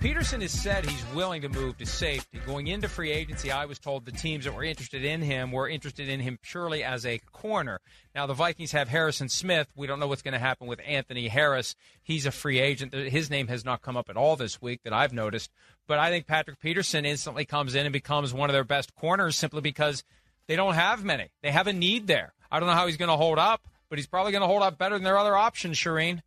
Peterson 0.00 0.40
has 0.40 0.52
said 0.52 0.84
he's 0.84 1.04
willing 1.14 1.42
to 1.42 1.48
move 1.48 1.78
to 1.78 1.86
safety. 1.86 2.38
Going 2.46 2.66
into 2.66 2.88
free 2.88 3.10
agency, 3.10 3.50
I 3.50 3.64
was 3.64 3.78
told 3.78 4.04
the 4.04 4.12
teams 4.12 4.44
that 4.44 4.54
were 4.54 4.62
interested 4.62 5.04
in 5.04 5.22
him 5.22 5.50
were 5.50 5.68
interested 5.68 6.08
in 6.08 6.20
him 6.20 6.38
purely 6.42 6.84
as 6.84 7.04
a 7.06 7.18
corner. 7.32 7.80
Now, 8.14 8.26
the 8.26 8.34
Vikings 8.34 8.72
have 8.72 8.88
Harrison 8.88 9.28
Smith. 9.28 9.68
We 9.74 9.86
don't 9.86 9.98
know 9.98 10.06
what's 10.06 10.22
going 10.22 10.34
to 10.34 10.38
happen 10.38 10.66
with 10.66 10.80
Anthony 10.86 11.28
Harris. 11.28 11.74
He's 12.02 12.26
a 12.26 12.30
free 12.30 12.58
agent. 12.58 12.92
His 12.92 13.30
name 13.30 13.48
has 13.48 13.64
not 13.64 13.82
come 13.82 13.96
up 13.96 14.08
at 14.08 14.16
all 14.16 14.36
this 14.36 14.60
week 14.60 14.82
that 14.84 14.92
I've 14.92 15.12
noticed. 15.12 15.50
But 15.86 15.98
I 15.98 16.10
think 16.10 16.26
Patrick 16.26 16.60
Peterson 16.60 17.04
instantly 17.04 17.44
comes 17.44 17.74
in 17.74 17.86
and 17.86 17.92
becomes 17.92 18.34
one 18.34 18.50
of 18.50 18.54
their 18.54 18.64
best 18.64 18.94
corners 18.94 19.36
simply 19.36 19.60
because 19.60 20.04
they 20.46 20.56
don't 20.56 20.74
have 20.74 21.04
many. 21.04 21.28
They 21.42 21.50
have 21.50 21.66
a 21.66 21.72
need 21.72 22.06
there. 22.06 22.34
I 22.50 22.60
don't 22.60 22.68
know 22.68 22.74
how 22.74 22.86
he's 22.86 22.96
going 22.96 23.10
to 23.10 23.16
hold 23.16 23.38
up, 23.38 23.62
but 23.88 23.98
he's 23.98 24.06
probably 24.06 24.32
going 24.32 24.42
to 24.42 24.48
hold 24.48 24.62
up 24.62 24.78
better 24.78 24.94
than 24.94 25.04
their 25.04 25.18
other 25.18 25.36
options, 25.36 25.76
Shireen. 25.78 26.22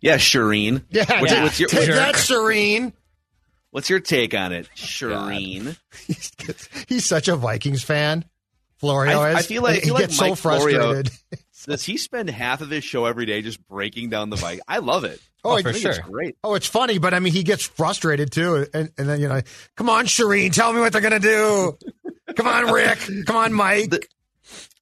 Yeah, 0.00 0.16
Shireen. 0.16 0.84
Yeah, 0.90 1.20
what's, 1.20 1.32
yeah. 1.32 1.42
what's 1.42 1.60
your, 1.60 1.68
take 1.68 1.88
what's 1.88 1.98
that, 1.98 2.14
Shireen. 2.14 2.92
What's 3.70 3.88
your 3.88 4.00
take 4.00 4.34
on 4.34 4.52
it, 4.52 4.68
Shireen? 4.76 5.76
He's, 6.06 6.32
he's 6.88 7.06
such 7.06 7.28
a 7.28 7.36
Vikings 7.36 7.82
fan. 7.82 8.24
Florio 8.76 9.20
I, 9.20 9.30
is. 9.30 9.36
I 9.36 9.42
feel 9.42 9.62
like, 9.62 9.70
I 9.70 9.74
he 9.76 9.80
feel 9.86 9.94
like 9.94 10.02
gets 10.02 10.16
so 10.16 10.28
Mike 10.28 10.38
Florio- 10.38 10.80
frustrated. 10.80 11.12
Does 11.66 11.84
he 11.84 11.96
spend 11.96 12.28
half 12.28 12.60
of 12.60 12.70
his 12.70 12.82
show 12.82 13.04
every 13.04 13.24
day 13.24 13.40
just 13.40 13.64
breaking 13.68 14.10
down 14.10 14.30
the 14.30 14.36
bike? 14.36 14.60
I 14.66 14.78
love 14.78 15.04
it. 15.04 15.20
Oh, 15.44 15.50
oh, 15.50 15.54
I 15.54 15.62
for 15.62 15.72
think 15.72 15.84
it's 15.84 15.96
sure. 15.96 16.04
great. 16.10 16.36
Oh, 16.42 16.54
it's 16.54 16.66
funny, 16.66 16.98
but 16.98 17.14
I 17.14 17.20
mean, 17.20 17.32
he 17.32 17.44
gets 17.44 17.64
frustrated 17.64 18.32
too, 18.32 18.66
and, 18.74 18.90
and 18.98 19.08
then 19.08 19.20
you 19.20 19.28
know, 19.28 19.40
come 19.76 19.88
on, 19.88 20.06
Shireen, 20.06 20.52
tell 20.52 20.72
me 20.72 20.80
what 20.80 20.92
they're 20.92 21.00
gonna 21.00 21.20
do. 21.20 21.78
Come 22.34 22.48
on, 22.48 22.72
Rick. 22.72 22.98
Come 23.26 23.36
on, 23.36 23.52
Mike. 23.52 24.08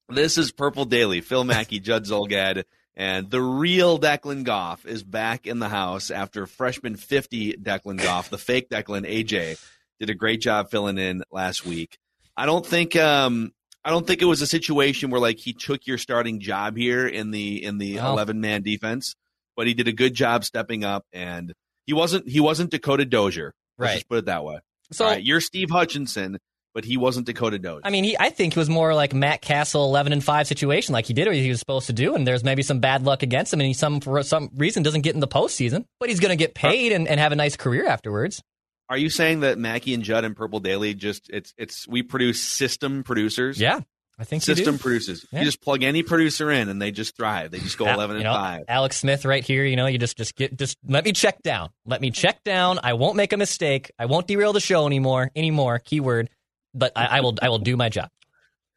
This 0.08 0.38
is 0.38 0.53
Purple 0.53 0.87
Daily. 0.87 1.20
Phil 1.20 1.44
Mackey, 1.44 1.81
Judd 1.81 2.04
Zulgad, 2.06 2.65
and 3.00 3.31
the 3.31 3.41
real 3.41 3.99
Declan 3.99 4.44
Goff 4.44 4.84
is 4.84 5.03
back 5.03 5.47
in 5.47 5.59
the 5.59 5.71
house 5.71 6.11
after 6.11 6.47
freshman 6.47 6.97
50 6.97 7.55
Declan 7.55 8.03
Goff, 8.03 8.28
the 8.28 8.37
fake 8.37 8.69
Declan 8.69 9.09
AJ, 9.09 9.59
did 9.99 10.11
a 10.11 10.15
great 10.15 10.43
job 10.43 10.71
filling 10.71 10.99
in 10.99 11.22
last 11.33 11.65
week. 11.65 11.97
I 12.37 12.44
don't 12.44 12.65
think 12.66 12.97
um 12.97 13.53
I 13.83 13.88
don't 13.91 14.06
think 14.06 14.21
it 14.21 14.27
was 14.27 14.43
a 14.43 14.47
situation 14.47 15.09
where 15.11 15.21
like 15.21 15.38
he 15.38 15.55
took 15.55 15.87
your 15.87 15.97
starting 15.97 16.41
job 16.41 16.77
here 16.77 17.06
in 17.09 17.31
the 17.31 17.65
in 17.65 17.78
the. 17.78 17.97
11 17.97 18.38
man 18.41 18.62
defense, 18.62 19.17
but 19.56 19.67
he 19.67 19.72
did 19.72 19.88
a 19.88 19.93
good 19.93 20.12
job 20.15 20.44
stepping 20.44 20.84
up 20.84 21.06
and 21.12 21.55
he 21.87 21.94
wasn't 21.94 22.28
he 22.28 22.41
wasn't 22.41 22.71
Dakota 22.71 23.06
Dozier. 23.06 23.55
Let's 23.78 23.88
Right. 23.88 23.94
just 23.94 24.09
put 24.11 24.19
it 24.19 24.25
that 24.27 24.44
way. 24.44 24.59
So- 24.93 25.05
All 25.06 25.11
right, 25.12 25.25
you're 25.25 25.41
Steve 25.41 25.71
Hutchinson, 25.71 26.38
but 26.75 26.84
he 26.84 26.97
wasn't 26.97 27.26
Dakota 27.26 27.58
Dozier. 27.58 27.81
I 27.84 27.91
mean, 27.91 28.04
he, 28.04 28.16
I 28.19 28.31
think 28.31 28.54
he 28.54 28.58
was 28.58 28.69
more 28.69 28.94
like 28.94 29.12
Matt 29.14 29.42
Cassel, 29.42 29.84
eleven 29.84 30.12
and 30.12 30.22
five 30.22 30.47
situation, 30.47 30.92
like 30.92 31.06
he 31.06 31.14
did 31.14 31.26
what 31.26 31.36
he 31.36 31.48
was 31.48 31.58
supposed 31.58 31.86
to 31.86 31.92
do, 31.92 32.14
and 32.14 32.26
there's 32.26 32.44
maybe 32.44 32.62
some 32.62 32.81
bad 32.81 33.04
luck 33.04 33.22
against 33.22 33.53
him, 33.53 33.60
and 33.60 33.66
he 33.66 33.75
some 33.75 34.00
for 34.00 34.22
some 34.22 34.50
reason 34.54 34.82
doesn't 34.82 35.03
get 35.03 35.14
in 35.14 35.20
the 35.20 35.28
postseason, 35.28 35.84
but 35.98 36.08
he's 36.08 36.20
going 36.20 36.31
to 36.31 36.36
get 36.36 36.54
paid 36.54 36.92
and, 36.92 37.08
and 37.08 37.19
have 37.20 37.32
a 37.32 37.36
nice 37.36 37.56
career 37.56 37.86
afterwards. 37.86 38.42
Are 38.88 38.98
you 38.98 39.08
saying 39.08 39.41
that 39.41 39.56
Mackey 39.56 39.94
and 39.94 40.03
Judd 40.03 40.25
and 40.25 40.36
Purple 40.36 40.58
Daily 40.58 40.94
just 40.94 41.31
it's 41.31 41.54
it's 41.56 41.86
we 41.86 42.03
produce 42.03 42.41
system 42.42 43.04
producers? 43.04 43.60
Yeah, 43.60 43.81
I 44.19 44.25
think 44.25 44.42
system 44.42 44.76
do. 44.76 44.82
producers. 44.82 45.25
Yeah. 45.31 45.38
You 45.38 45.44
just 45.44 45.62
plug 45.62 45.82
any 45.82 46.02
producer 46.02 46.50
in 46.50 46.69
and 46.69 46.82
they 46.82 46.91
just 46.91 47.16
thrive. 47.16 47.52
They 47.52 47.60
just 47.60 47.78
go 47.78 47.87
eleven 47.87 48.16
you 48.16 48.26
and 48.26 48.34
five. 48.34 48.64
Alex 48.69 48.97
Smith 48.97 49.25
right 49.25 49.44
here. 49.44 49.64
You 49.64 49.76
know, 49.76 49.87
you 49.87 49.97
just 49.97 50.16
just 50.16 50.34
get 50.34 50.58
just 50.58 50.76
let 50.87 51.04
me 51.04 51.12
check 51.12 51.41
down. 51.42 51.70
Let 51.87 52.00
me 52.00 52.10
check 52.10 52.42
down. 52.42 52.81
I 52.82 52.94
won't 52.94 53.16
make 53.16 53.32
a 53.32 53.37
mistake. 53.37 53.92
I 53.98 54.06
won't 54.06 54.26
derail 54.26 54.52
the 54.52 54.60
show 54.60 54.87
anymore. 54.87 55.31
Anymore. 55.37 55.78
Keyword. 55.78 56.28
But 56.75 56.92
I, 56.97 57.06
I 57.06 57.20
will. 57.20 57.36
I 57.42 57.48
will 57.48 57.58
do 57.58 57.76
my 57.76 57.88
job. 57.88 58.10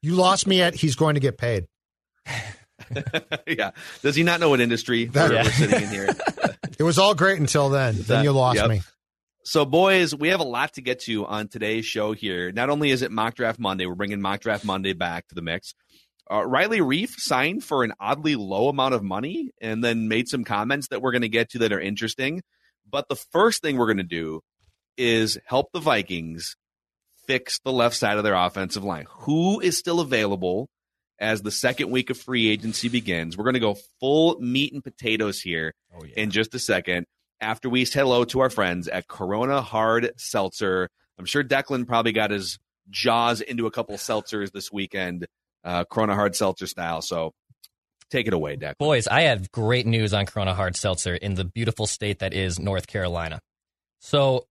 You 0.01 0.15
lost 0.15 0.47
me 0.47 0.61
at 0.61 0.75
he's 0.75 0.95
going 0.95 1.15
to 1.15 1.21
get 1.21 1.37
paid. 1.37 1.67
yeah. 3.47 3.71
Does 4.01 4.15
he 4.15 4.23
not 4.23 4.39
know 4.39 4.49
what 4.49 4.59
industry 4.59 5.05
That- 5.05 5.29
we're, 5.29 5.35
Yeah. 5.35 5.43
we're 5.43 5.51
sitting 5.51 5.81
in 5.83 5.89
here? 5.89 6.09
It 6.79 6.83
was 6.83 6.97
all 6.97 7.13
great 7.13 7.39
until 7.39 7.69
then. 7.69 7.95
then 7.99 8.23
you 8.23 8.31
lost 8.31 8.57
yep. 8.57 8.67
me. 8.67 8.81
So, 9.43 9.63
boys, 9.63 10.15
we 10.15 10.29
have 10.29 10.39
a 10.39 10.43
lot 10.45 10.73
to 10.73 10.81
get 10.81 11.01
to 11.01 11.23
on 11.25 11.47
today's 11.47 11.85
show 11.85 12.13
here. 12.13 12.51
Not 12.51 12.71
only 12.71 12.89
is 12.89 13.03
it 13.03 13.11
Mock 13.11 13.35
Draft 13.35 13.59
Monday, 13.59 13.85
we're 13.85 13.93
bringing 13.93 14.21
Mock 14.21 14.39
Draft 14.39 14.65
Monday 14.65 14.93
back 14.93 15.27
to 15.27 15.35
the 15.35 15.43
mix. 15.43 15.75
Uh, 16.31 16.43
Riley 16.45 16.79
Reiff 16.79 17.11
signed 17.17 17.63
for 17.63 17.83
an 17.83 17.93
oddly 17.99 18.35
low 18.35 18.69
amount 18.69 18.95
of 18.95 19.03
money 19.03 19.51
and 19.61 19.83
then 19.83 20.07
made 20.07 20.27
some 20.27 20.43
comments 20.43 20.87
that 20.87 21.01
we're 21.01 21.11
going 21.11 21.21
to 21.21 21.29
get 21.29 21.51
to 21.51 21.59
that 21.59 21.71
are 21.71 21.79
interesting. 21.79 22.41
But 22.89 23.07
the 23.07 23.15
first 23.15 23.61
thing 23.61 23.77
we're 23.77 23.85
going 23.85 23.97
to 23.97 24.03
do 24.03 24.41
is 24.97 25.37
help 25.45 25.67
the 25.73 25.79
Vikings 25.79 26.55
fix 27.27 27.59
the 27.59 27.71
left 27.71 27.95
side 27.95 28.17
of 28.17 28.23
their 28.23 28.35
offensive 28.35 28.83
line. 28.83 29.05
Who 29.09 29.59
is 29.59 29.77
still 29.77 29.99
available 29.99 30.69
as 31.19 31.41
the 31.41 31.51
second 31.51 31.89
week 31.91 32.09
of 32.09 32.17
free 32.17 32.49
agency 32.49 32.89
begins? 32.89 33.37
We're 33.37 33.45
going 33.45 33.53
to 33.55 33.59
go 33.59 33.77
full 33.99 34.39
meat 34.39 34.73
and 34.73 34.83
potatoes 34.83 35.39
here 35.39 35.73
in 36.15 36.31
just 36.31 36.53
a 36.55 36.59
second 36.59 37.05
after 37.41 37.69
we 37.69 37.85
say 37.85 37.99
hello 37.99 38.23
to 38.25 38.39
our 38.39 38.49
friends 38.49 38.87
at 38.87 39.07
Corona 39.07 39.61
Hard 39.61 40.11
Seltzer. 40.17 40.89
I'm 41.19 41.25
sure 41.25 41.43
Declan 41.43 41.85
probably 41.85 42.11
got 42.11 42.31
his 42.31 42.57
jaws 42.89 43.41
into 43.41 43.65
a 43.67 43.71
couple 43.71 43.95
seltzers 43.97 44.51
this 44.51 44.71
weekend, 44.71 45.27
uh, 45.63 45.83
Corona 45.85 46.15
Hard 46.15 46.35
Seltzer 46.35 46.67
style. 46.67 47.01
So 47.01 47.33
take 48.09 48.27
it 48.27 48.33
away, 48.33 48.57
Declan. 48.57 48.77
Boys, 48.77 49.07
I 49.07 49.21
have 49.23 49.51
great 49.51 49.85
news 49.85 50.13
on 50.13 50.25
Corona 50.25 50.53
Hard 50.53 50.75
Seltzer 50.75 51.15
in 51.15 51.35
the 51.35 51.43
beautiful 51.43 51.87
state 51.87 52.19
that 52.19 52.33
is 52.33 52.59
North 52.59 52.87
Carolina. 52.87 53.39
So, 53.99 54.47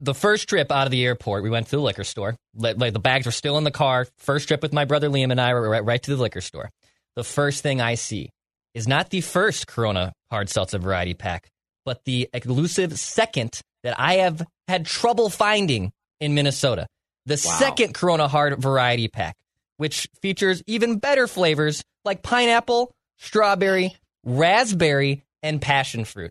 the 0.00 0.14
first 0.14 0.48
trip 0.48 0.70
out 0.70 0.86
of 0.86 0.90
the 0.90 1.04
airport, 1.04 1.42
we 1.42 1.50
went 1.50 1.66
to 1.68 1.76
the 1.76 1.82
liquor 1.82 2.04
store. 2.04 2.36
Like, 2.54 2.92
the 2.92 2.98
bags 3.00 3.26
were 3.26 3.32
still 3.32 3.58
in 3.58 3.64
the 3.64 3.70
car. 3.70 4.06
First 4.18 4.48
trip 4.48 4.62
with 4.62 4.72
my 4.72 4.84
brother 4.84 5.08
Liam 5.08 5.30
and 5.30 5.40
I 5.40 5.54
were 5.54 5.68
right, 5.68 5.84
right 5.84 6.02
to 6.02 6.14
the 6.16 6.22
liquor 6.22 6.40
store. 6.40 6.70
The 7.14 7.24
first 7.24 7.62
thing 7.62 7.80
I 7.80 7.94
see 7.94 8.30
is 8.74 8.86
not 8.86 9.10
the 9.10 9.22
first 9.22 9.66
Corona 9.66 10.12
Hard 10.30 10.50
Seltzer 10.50 10.78
variety 10.78 11.14
pack, 11.14 11.48
but 11.84 12.04
the 12.04 12.28
elusive 12.34 12.98
second 12.98 13.60
that 13.82 13.98
I 13.98 14.14
have 14.16 14.46
had 14.68 14.84
trouble 14.84 15.30
finding 15.30 15.92
in 16.20 16.34
Minnesota. 16.34 16.86
The 17.24 17.40
Wow. 17.44 17.52
second 17.58 17.94
Corona 17.94 18.28
Hard 18.28 18.60
variety 18.60 19.08
pack, 19.08 19.34
which 19.78 20.08
features 20.20 20.62
even 20.66 20.98
better 20.98 21.26
flavors 21.26 21.82
like 22.04 22.22
pineapple, 22.22 22.92
strawberry, 23.18 23.96
raspberry, 24.24 25.24
and 25.42 25.60
passion 25.62 26.04
fruit. 26.04 26.30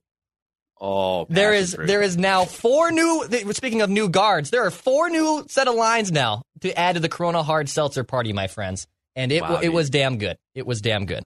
Oh, 0.80 1.26
there 1.30 1.54
is 1.54 1.74
fruit. 1.76 1.88
there 1.88 2.02
is 2.02 2.18
now 2.18 2.46
four 2.46 2.92
new. 2.92 3.26
Speaking 3.52 3.82
of 3.82 3.90
new 3.90 4.10
guards, 4.10 4.50
there 4.50 4.66
are 4.66 4.72
four 4.72 5.10
new 5.10 5.46
set 5.48 5.68
of 5.68 5.76
lines 5.76 6.12
now 6.12 6.42
to 6.62 6.78
add 6.78 6.96
to 6.96 7.00
the 7.00 7.10
Corona 7.10 7.44
Hard 7.44 7.70
Seltzer 7.70 8.04
party, 8.04 8.34
my 8.34 8.48
friends, 8.48 8.88
and 9.16 9.32
it 9.32 9.42
Wow, 9.42 9.60
it 9.62 9.70
was 9.70 9.90
damn 9.90 10.18
good. 10.18 10.38
It 10.54 10.68
was 10.68 10.82
damn 10.82 11.06
good. 11.06 11.24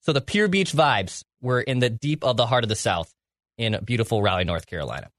So 0.00 0.12
the 0.12 0.20
Pure 0.20 0.48
Beach 0.48 0.72
vibes 0.72 1.22
were 1.40 1.60
in 1.60 1.78
the 1.78 1.90
deep 1.90 2.24
of 2.24 2.36
the 2.36 2.46
heart 2.46 2.64
of 2.64 2.68
the 2.68 2.76
South 2.76 3.12
in 3.56 3.78
beautiful 3.84 4.22
Raleigh, 4.22 4.44
North 4.44 4.66
Carolina. 4.66 5.10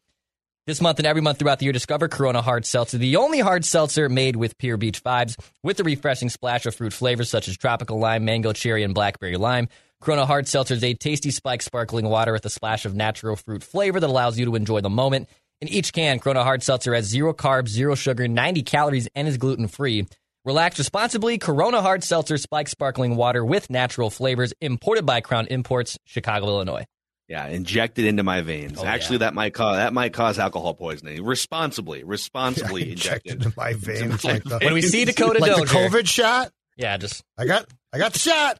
This 0.67 0.81
month 0.81 0.99
and 0.99 1.07
every 1.07 1.21
month 1.21 1.39
throughout 1.39 1.57
the 1.59 1.65
year, 1.65 1.73
discover 1.73 2.07
Corona 2.07 2.41
Hard 2.43 2.63
Seltzer, 2.65 2.99
the 2.99 3.15
only 3.15 3.39
hard 3.39 3.65
seltzer 3.65 4.07
made 4.07 4.35
with 4.35 4.55
Pure 4.57 4.77
Beach 4.77 5.03
vibes, 5.03 5.35
with 5.63 5.79
a 5.79 5.83
refreshing 5.83 6.29
splash 6.29 6.65
of 6.67 6.75
fruit 6.75 6.93
flavors 6.93 7.27
such 7.29 7.47
as 7.47 7.57
tropical 7.57 7.97
lime, 7.97 8.23
mango, 8.23 8.53
cherry, 8.53 8.83
and 8.83 8.93
blackberry 8.93 9.35
lime. 9.35 9.67
Corona 10.01 10.25
Hard 10.25 10.47
Seltzer 10.47 10.75
is 10.75 10.83
a 10.83 10.93
tasty 10.93 11.29
spike 11.29 11.61
sparkling 11.61 12.07
water 12.07 12.31
with 12.31 12.45
a 12.45 12.49
splash 12.49 12.85
of 12.85 12.95
natural 12.95 13.35
fruit 13.35 13.63
flavor 13.63 13.99
that 13.99 14.09
allows 14.09 14.39
you 14.39 14.45
to 14.45 14.55
enjoy 14.55 14.79
the 14.79 14.89
moment. 14.89 15.27
In 15.59 15.67
each 15.67 15.91
can, 15.91 16.19
Corona 16.19 16.43
Hard 16.43 16.63
Seltzer 16.63 16.93
has 16.93 17.05
zero 17.05 17.33
carbs, 17.33 17.67
zero 17.67 17.95
sugar, 17.95 18.25
90 18.27 18.63
calories, 18.63 19.09
and 19.13 19.27
is 19.27 19.35
gluten 19.37 19.67
free. 19.67 20.07
Relax 20.45 20.79
responsibly. 20.79 21.37
Corona 21.37 21.81
Hard 21.81 22.01
Seltzer 22.01 22.37
Spike 22.37 22.69
Sparkling 22.69 23.17
Water 23.17 23.43
with 23.43 23.69
natural 23.69 24.09
flavors, 24.09 24.53
imported 24.61 25.05
by 25.05 25.19
Crown 25.19 25.47
Imports, 25.47 25.97
Chicago, 26.05 26.47
Illinois. 26.47 26.85
Yeah, 27.27 27.47
injected 27.47 28.05
into 28.05 28.23
my 28.23 28.39
veins. 28.41 28.79
Oh, 28.79 28.85
Actually, 28.85 29.15
yeah. 29.17 29.27
that 29.27 29.33
might 29.33 29.53
cause 29.53 29.75
that 29.75 29.91
might 29.93 30.13
cause 30.13 30.39
alcohol 30.39 30.73
poisoning. 30.75 31.23
Responsibly, 31.25 32.05
responsibly 32.05 32.89
Injected 32.91 33.33
injected. 33.33 33.45
into 33.47 33.53
my 33.57 33.73
veins 33.73 34.23
like 34.23 34.43
the, 34.45 34.59
When 34.59 34.73
we 34.73 34.81
see 34.81 35.03
Dakota 35.05 35.39
like 35.39 35.55
the 35.57 35.65
COVID 35.65 36.07
shot. 36.07 36.51
yeah, 36.77 36.95
just 36.97 37.21
I 37.37 37.45
got 37.45 37.65
I 37.93 37.97
got 37.99 38.13
the 38.13 38.19
shot. 38.19 38.57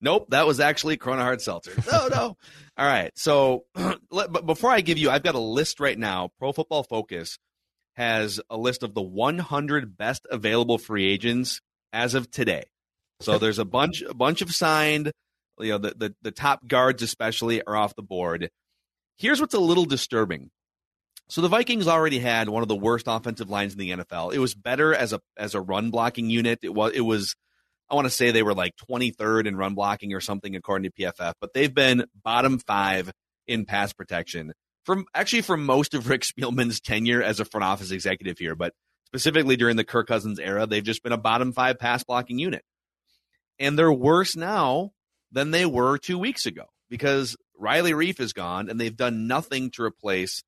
Nope, 0.00 0.26
that 0.30 0.46
was 0.46 0.60
actually 0.60 0.96
Corona 0.96 1.22
Hard 1.22 1.40
Seltzer. 1.40 1.72
No, 1.90 2.08
no. 2.08 2.36
All 2.76 2.86
right. 2.86 3.12
So, 3.16 3.64
but 4.10 4.46
before 4.46 4.70
I 4.70 4.80
give 4.80 4.98
you, 4.98 5.10
I've 5.10 5.22
got 5.22 5.34
a 5.34 5.40
list 5.40 5.80
right 5.80 5.98
now. 5.98 6.30
Pro 6.38 6.52
Football 6.52 6.82
Focus 6.84 7.38
has 7.94 8.40
a 8.48 8.56
list 8.56 8.82
of 8.82 8.94
the 8.94 9.02
100 9.02 9.96
best 9.96 10.26
available 10.30 10.78
free 10.78 11.10
agents 11.10 11.60
as 11.92 12.14
of 12.14 12.30
today. 12.30 12.64
So 13.20 13.38
there's 13.40 13.58
a 13.58 13.64
bunch, 13.64 14.02
a 14.02 14.14
bunch 14.14 14.42
of 14.42 14.54
signed. 14.54 15.12
You 15.58 15.72
know, 15.72 15.78
the, 15.78 15.94
the 15.96 16.14
the 16.22 16.30
top 16.30 16.66
guards 16.66 17.02
especially 17.02 17.62
are 17.62 17.76
off 17.76 17.94
the 17.94 18.02
board. 18.02 18.50
Here's 19.18 19.40
what's 19.40 19.54
a 19.54 19.60
little 19.60 19.84
disturbing. 19.84 20.50
So 21.28 21.40
the 21.40 21.48
Vikings 21.48 21.86
already 21.86 22.18
had 22.18 22.48
one 22.48 22.62
of 22.62 22.68
the 22.68 22.76
worst 22.76 23.06
offensive 23.08 23.48
lines 23.48 23.72
in 23.72 23.78
the 23.78 23.90
NFL. 23.90 24.34
It 24.34 24.38
was 24.38 24.54
better 24.54 24.94
as 24.94 25.12
a 25.12 25.20
as 25.36 25.54
a 25.54 25.60
run 25.60 25.90
blocking 25.90 26.30
unit. 26.30 26.58
It 26.62 26.74
was 26.74 26.92
it 26.94 27.02
was 27.02 27.36
I 27.92 27.94
want 27.94 28.06
to 28.06 28.10
say 28.10 28.30
they 28.30 28.42
were 28.42 28.54
like 28.54 28.74
23rd 28.90 29.46
in 29.46 29.54
run 29.54 29.74
blocking 29.74 30.14
or 30.14 30.20
something 30.20 30.56
according 30.56 30.90
to 30.90 31.02
PFF, 31.02 31.34
but 31.42 31.52
they've 31.52 31.72
been 31.72 32.06
bottom 32.24 32.58
5 32.58 33.12
in 33.46 33.66
pass 33.66 33.92
protection 33.92 34.54
from 34.86 35.04
actually 35.14 35.42
for 35.42 35.58
most 35.58 35.92
of 35.92 36.08
Rick 36.08 36.22
Spielman's 36.22 36.80
tenure 36.80 37.22
as 37.22 37.38
a 37.38 37.44
front 37.44 37.64
office 37.64 37.90
executive 37.90 38.38
here, 38.38 38.54
but 38.54 38.72
specifically 39.06 39.56
during 39.56 39.76
the 39.76 39.84
Kirk 39.84 40.08
Cousins 40.08 40.38
era, 40.38 40.66
they've 40.66 40.82
just 40.82 41.02
been 41.02 41.12
a 41.12 41.18
bottom 41.18 41.52
5 41.52 41.78
pass 41.78 42.02
blocking 42.02 42.38
unit. 42.38 42.64
And 43.58 43.78
they're 43.78 43.92
worse 43.92 44.36
now 44.36 44.92
than 45.30 45.50
they 45.50 45.66
were 45.66 45.98
2 45.98 46.18
weeks 46.18 46.46
ago 46.46 46.64
because 46.88 47.36
Riley 47.58 47.92
Reiff 47.92 48.20
is 48.20 48.32
gone 48.32 48.70
and 48.70 48.80
they've 48.80 48.96
done 48.96 49.26
nothing 49.26 49.70
to 49.72 49.82
replace 49.82 50.42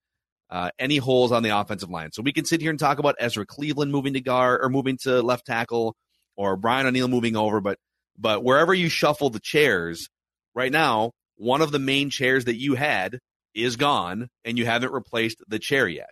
uh, 0.48 0.70
any 0.78 0.96
holes 0.96 1.30
on 1.30 1.42
the 1.42 1.50
offensive 1.50 1.90
line. 1.90 2.10
So 2.12 2.22
we 2.22 2.32
can 2.32 2.46
sit 2.46 2.62
here 2.62 2.70
and 2.70 2.78
talk 2.78 2.98
about 2.98 3.16
Ezra 3.18 3.44
Cleveland 3.44 3.92
moving 3.92 4.14
to 4.14 4.20
guard 4.20 4.60
or 4.62 4.70
moving 4.70 4.98
to 5.02 5.20
left 5.20 5.46
tackle 5.46 5.94
or 6.36 6.56
Brian 6.56 6.86
O'Neill 6.86 7.08
moving 7.08 7.36
over, 7.36 7.60
but 7.60 7.78
but 8.16 8.44
wherever 8.44 8.72
you 8.72 8.88
shuffle 8.88 9.30
the 9.30 9.40
chairs 9.40 10.08
right 10.54 10.70
now, 10.72 11.12
one 11.36 11.62
of 11.62 11.72
the 11.72 11.78
main 11.78 12.10
chairs 12.10 12.44
that 12.44 12.56
you 12.56 12.74
had 12.74 13.18
is 13.54 13.76
gone 13.76 14.28
and 14.44 14.58
you 14.58 14.66
haven't 14.66 14.92
replaced 14.92 15.42
the 15.48 15.58
chair 15.58 15.88
yet. 15.88 16.10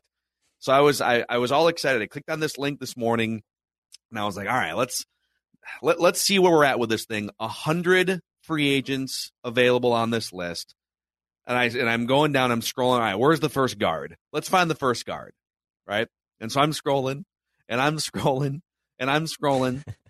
So 0.59 0.73
I 0.73 0.81
was 0.81 1.01
I, 1.01 1.25
I 1.29 1.39
was 1.39 1.53
all 1.53 1.69
excited. 1.69 2.03
I 2.03 2.07
clicked 2.07 2.31
on 2.31 2.41
this 2.41 2.59
link 2.59 2.81
this 2.81 2.97
morning 2.97 3.43
and 4.11 4.19
I 4.19 4.25
was 4.25 4.37
like, 4.37 4.49
all 4.49 4.55
right, 4.55 4.77
let's 4.77 5.05
let, 5.81 6.01
let's 6.01 6.21
see 6.21 6.39
where 6.39 6.53
we're 6.53 6.65
at 6.65 6.79
with 6.79 6.91
this 6.91 7.05
thing. 7.05 7.31
A 7.41 7.49
hundred 7.49 8.21
free 8.43 8.71
agents 8.71 9.33
available 9.45 9.93
on 9.93 10.11
this 10.11 10.33
list. 10.33 10.75
And 11.47 11.59
I 11.59 11.65
and 11.65 11.89
I'm 11.89 12.07
going 12.07 12.33
down, 12.33 12.53
I'm 12.53 12.61
scrolling. 12.61 12.95
All 12.95 13.01
right, 13.01 13.19
where's 13.19 13.41
the 13.41 13.49
first 13.49 13.79
guard? 13.79 14.17
Let's 14.33 14.49
find 14.49 14.71
the 14.71 14.77
first 14.77 15.05
guard. 15.07 15.33
Right. 15.87 16.09
And 16.41 16.51
so 16.51 16.61
I'm 16.61 16.73
scrolling 16.73 17.25
and 17.69 17.81
I'm 17.81 17.97
scrolling 17.97 18.61
and 18.99 19.11
I'm 19.11 19.27
scrolling. 19.27 19.83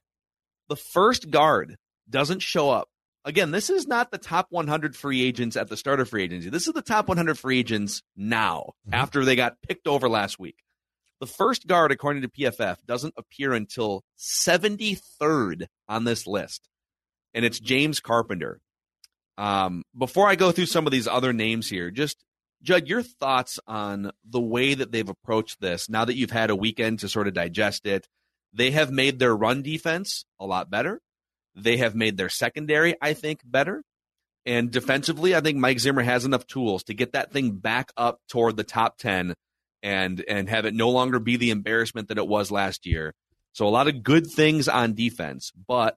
the 0.69 0.77
first 0.77 1.31
guard 1.31 1.77
doesn't 2.09 2.41
show 2.41 2.71
up. 2.71 2.89
Again, 3.25 3.53
this 3.53 3.71
is 3.71 3.87
not 3.87 4.11
the 4.11 4.19
top 4.19 4.47
100 4.51 4.97
free 4.97 5.23
agents 5.23 5.57
at 5.57 5.69
the 5.69 5.77
start 5.77 6.01
of 6.01 6.09
free 6.09 6.25
agency. 6.25 6.51
This 6.51 6.67
is 6.67 6.73
the 6.73 6.83
top 6.83 7.09
100 7.09 7.39
free 7.39 7.61
agents 7.61 8.03
now 8.17 8.73
after 8.91 9.25
they 9.25 9.37
got 9.37 9.63
picked 9.63 9.87
over 9.87 10.09
last 10.09 10.39
week. 10.41 10.57
The 11.21 11.27
first 11.27 11.69
guard, 11.69 11.93
according 11.93 12.23
to 12.23 12.29
PFF, 12.29 12.79
doesn't 12.85 13.15
appear 13.17 13.53
until 13.53 14.03
73rd 14.19 15.67
on 15.89 16.03
this 16.03 16.27
list, 16.27 16.69
and 17.33 17.45
it's 17.45 17.61
James 17.61 18.01
Carpenter. 18.01 18.61
Um, 19.39 19.85
before 19.97 20.27
I 20.29 20.35
go 20.35 20.51
through 20.51 20.67
some 20.67 20.85
of 20.85 20.91
these 20.91 21.07
other 21.07 21.33
names 21.33 21.71
here, 21.71 21.93
just 21.93 22.25
Judd, 22.63 22.89
your 22.89 23.03
thoughts 23.03 23.59
on 23.67 24.13
the 24.29 24.41
way 24.41 24.75
that 24.75 24.93
they've 24.93 25.09
approached 25.09 25.61
this 25.61 25.89
now 25.89 26.05
that 26.05 26.17
you've 26.17 26.31
had 26.31 26.51
a 26.51 26.57
weekend 26.57 27.01
to 27.01 27.09
sort 27.09 27.27
of 27.27 27.35
digest 27.35 27.87
it. 27.87 28.09
They 28.53 28.71
have 28.73 28.91
made 28.91 29.19
their 29.19 29.35
run 29.35 29.63
defense 29.63 30.25
a 30.39 30.47
lot 30.47 30.71
better. 30.71 31.01
They 31.55 31.79
have 31.79 31.95
made 31.95 32.17
their 32.17 32.29
secondary, 32.29 32.97
I 33.01 33.15
think, 33.15 33.41
better. 33.45 33.83
And 34.45 34.71
defensively, 34.71 35.37
I 35.37 35.41
think 35.41 35.59
Mike 35.59 35.79
Zimmer 35.79 36.03
has 36.03 36.25
enough 36.25 36.47
tools 36.47 36.83
to 36.85 36.95
get 36.95 37.13
that 37.13 37.33
thing 37.33 37.53
back 37.53 37.93
up 37.97 38.21
toward 38.29 38.57
the 38.57 38.65
top 38.65 38.99
10 38.99 39.35
and 39.83 40.25
and 40.29 40.49
have 40.49 40.65
it 40.65 40.75
no 40.75 40.91
longer 40.91 41.19
be 41.19 41.37
the 41.37 41.51
embarrassment 41.51 42.09
that 42.09 42.19
it 42.19 42.27
was 42.27 42.51
last 42.51 42.87
year. 42.87 43.15
So 43.53 43.67
a 43.67 43.71
lot 43.71 43.89
of 43.89 44.03
good 44.03 44.27
things 44.27 44.69
on 44.69 44.95
defense, 44.95 45.53
but 45.67 45.97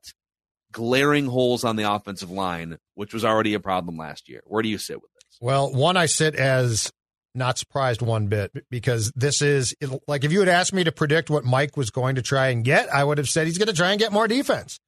glaring 0.72 1.28
holes 1.28 1.64
on 1.64 1.76
the 1.76 1.92
offensive 1.92 2.30
line, 2.30 2.78
which 2.96 3.14
was 3.14 3.24
already 3.24 3.54
a 3.54 3.60
problem 3.60 3.98
last 3.98 4.28
year. 4.28 4.42
Where 4.46 4.62
do 4.62 4.70
you 4.70 4.78
sit 4.78 5.02
with 5.02 5.12
this? 5.14 5.38
Well, 5.40 5.72
one, 5.72 5.98
I 5.98 6.08
sit 6.08 6.36
as 6.36 6.92
not 7.36 7.58
surprised 7.58 8.02
one 8.02 8.28
bit 8.28 8.52
because 8.70 9.12
this 9.16 9.42
is 9.42 9.76
like 10.08 10.24
if 10.24 10.32
you 10.32 10.40
had 10.40 10.50
asked 10.50 10.74
me 10.74 10.84
to 10.84 10.92
predict 10.92 11.30
what 11.30 11.44
Mike 11.44 11.78
was 11.78 11.90
going 11.90 12.16
to 12.16 12.22
try 12.22 12.48
and 12.48 12.64
get, 12.64 12.90
I 12.94 13.04
would 13.04 13.18
have 13.18 13.30
said 13.30 13.48
he's 13.48 13.58
going 13.58 13.68
to 13.68 13.74
try 13.74 13.92
and 13.92 14.00
get 14.00 14.12
more 14.12 14.28
defense. 14.28 14.80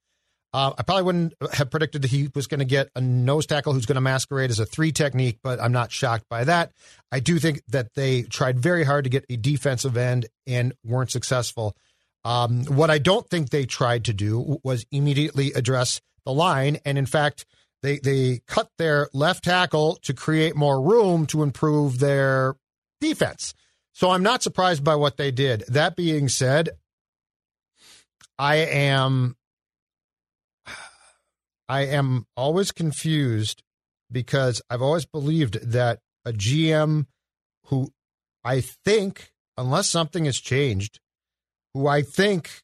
Uh, 0.52 0.72
I 0.78 0.82
probably 0.82 1.02
wouldn't 1.02 1.34
have 1.52 1.70
predicted 1.70 2.02
that 2.02 2.10
he 2.10 2.30
was 2.34 2.46
going 2.46 2.60
to 2.60 2.64
get 2.64 2.88
a 2.96 3.02
nose 3.02 3.44
tackle 3.44 3.74
who's 3.74 3.84
going 3.84 3.96
to 3.96 4.00
masquerade 4.00 4.50
as 4.50 4.58
a 4.58 4.64
three 4.64 4.92
technique, 4.92 5.38
but 5.42 5.60
I'm 5.60 5.72
not 5.72 5.92
shocked 5.92 6.24
by 6.30 6.44
that. 6.44 6.72
I 7.12 7.20
do 7.20 7.38
think 7.38 7.60
that 7.68 7.92
they 7.94 8.22
tried 8.22 8.58
very 8.58 8.82
hard 8.82 9.04
to 9.04 9.10
get 9.10 9.26
a 9.28 9.36
defensive 9.36 9.96
end 9.98 10.26
and 10.46 10.72
weren't 10.84 11.10
successful. 11.10 11.76
Um, 12.24 12.64
what 12.64 12.90
I 12.90 12.98
don't 12.98 13.28
think 13.28 13.50
they 13.50 13.66
tried 13.66 14.06
to 14.06 14.14
do 14.14 14.58
was 14.64 14.86
immediately 14.90 15.52
address 15.52 16.00
the 16.24 16.32
line, 16.32 16.78
and 16.84 16.96
in 16.96 17.06
fact, 17.06 17.44
they 17.82 17.98
they 17.98 18.40
cut 18.46 18.70
their 18.78 19.08
left 19.12 19.44
tackle 19.44 19.98
to 20.02 20.14
create 20.14 20.56
more 20.56 20.80
room 20.80 21.26
to 21.26 21.42
improve 21.42 21.98
their 21.98 22.56
defense. 23.00 23.54
So 23.92 24.10
I'm 24.10 24.22
not 24.22 24.42
surprised 24.42 24.84
by 24.84 24.94
what 24.94 25.16
they 25.16 25.30
did. 25.30 25.64
That 25.68 25.96
being 25.96 26.28
said, 26.28 26.70
I 28.38 28.56
am 28.56 29.36
I 31.68 31.86
am 31.86 32.26
always 32.36 32.72
confused 32.72 33.62
because 34.10 34.62
I've 34.70 34.82
always 34.82 35.04
believed 35.04 35.60
that 35.72 36.00
a 36.24 36.32
GM 36.32 37.06
who 37.66 37.92
I 38.44 38.60
think, 38.60 39.32
unless 39.56 39.88
something 39.88 40.24
has 40.24 40.38
changed, 40.38 41.00
who 41.74 41.86
I 41.86 42.02
think, 42.02 42.62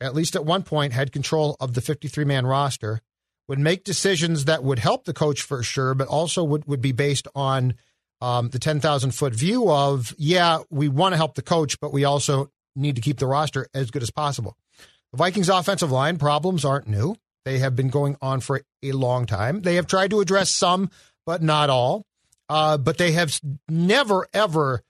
at 0.00 0.14
least 0.14 0.36
at 0.36 0.44
one 0.44 0.62
point, 0.62 0.92
had 0.92 1.12
control 1.12 1.56
of 1.60 1.74
the 1.74 1.80
53 1.80 2.24
man 2.24 2.46
roster, 2.46 3.00
would 3.48 3.58
make 3.58 3.82
decisions 3.82 4.44
that 4.44 4.62
would 4.62 4.78
help 4.78 5.04
the 5.04 5.14
coach 5.14 5.42
for 5.42 5.62
sure, 5.62 5.94
but 5.94 6.06
also 6.06 6.44
would, 6.44 6.66
would 6.66 6.82
be 6.82 6.92
based 6.92 7.26
on 7.34 7.74
um, 8.20 8.50
the 8.50 8.58
10,000 8.58 9.12
foot 9.12 9.34
view 9.34 9.70
of, 9.70 10.14
yeah, 10.18 10.58
we 10.70 10.88
want 10.88 11.14
to 11.14 11.16
help 11.16 11.34
the 11.34 11.42
coach, 11.42 11.80
but 11.80 11.92
we 11.92 12.04
also 12.04 12.50
need 12.76 12.96
to 12.96 13.02
keep 13.02 13.18
the 13.18 13.26
roster 13.26 13.66
as 13.74 13.90
good 13.90 14.02
as 14.02 14.10
possible. 14.10 14.56
The 15.12 15.18
Vikings' 15.18 15.48
offensive 15.48 15.90
line 15.90 16.18
problems 16.18 16.64
aren't 16.64 16.88
new. 16.88 17.16
They 17.44 17.58
have 17.58 17.74
been 17.74 17.88
going 17.88 18.16
on 18.20 18.40
for 18.40 18.62
a 18.82 18.92
long 18.92 19.24
time. 19.24 19.62
They 19.62 19.76
have 19.76 19.86
tried 19.86 20.10
to 20.10 20.20
address 20.20 20.50
some, 20.50 20.90
but 21.24 21.42
not 21.42 21.70
all. 21.70 22.04
Uh, 22.48 22.76
but 22.78 22.98
they 22.98 23.12
have 23.12 23.38
never, 23.68 24.26
ever, 24.32 24.82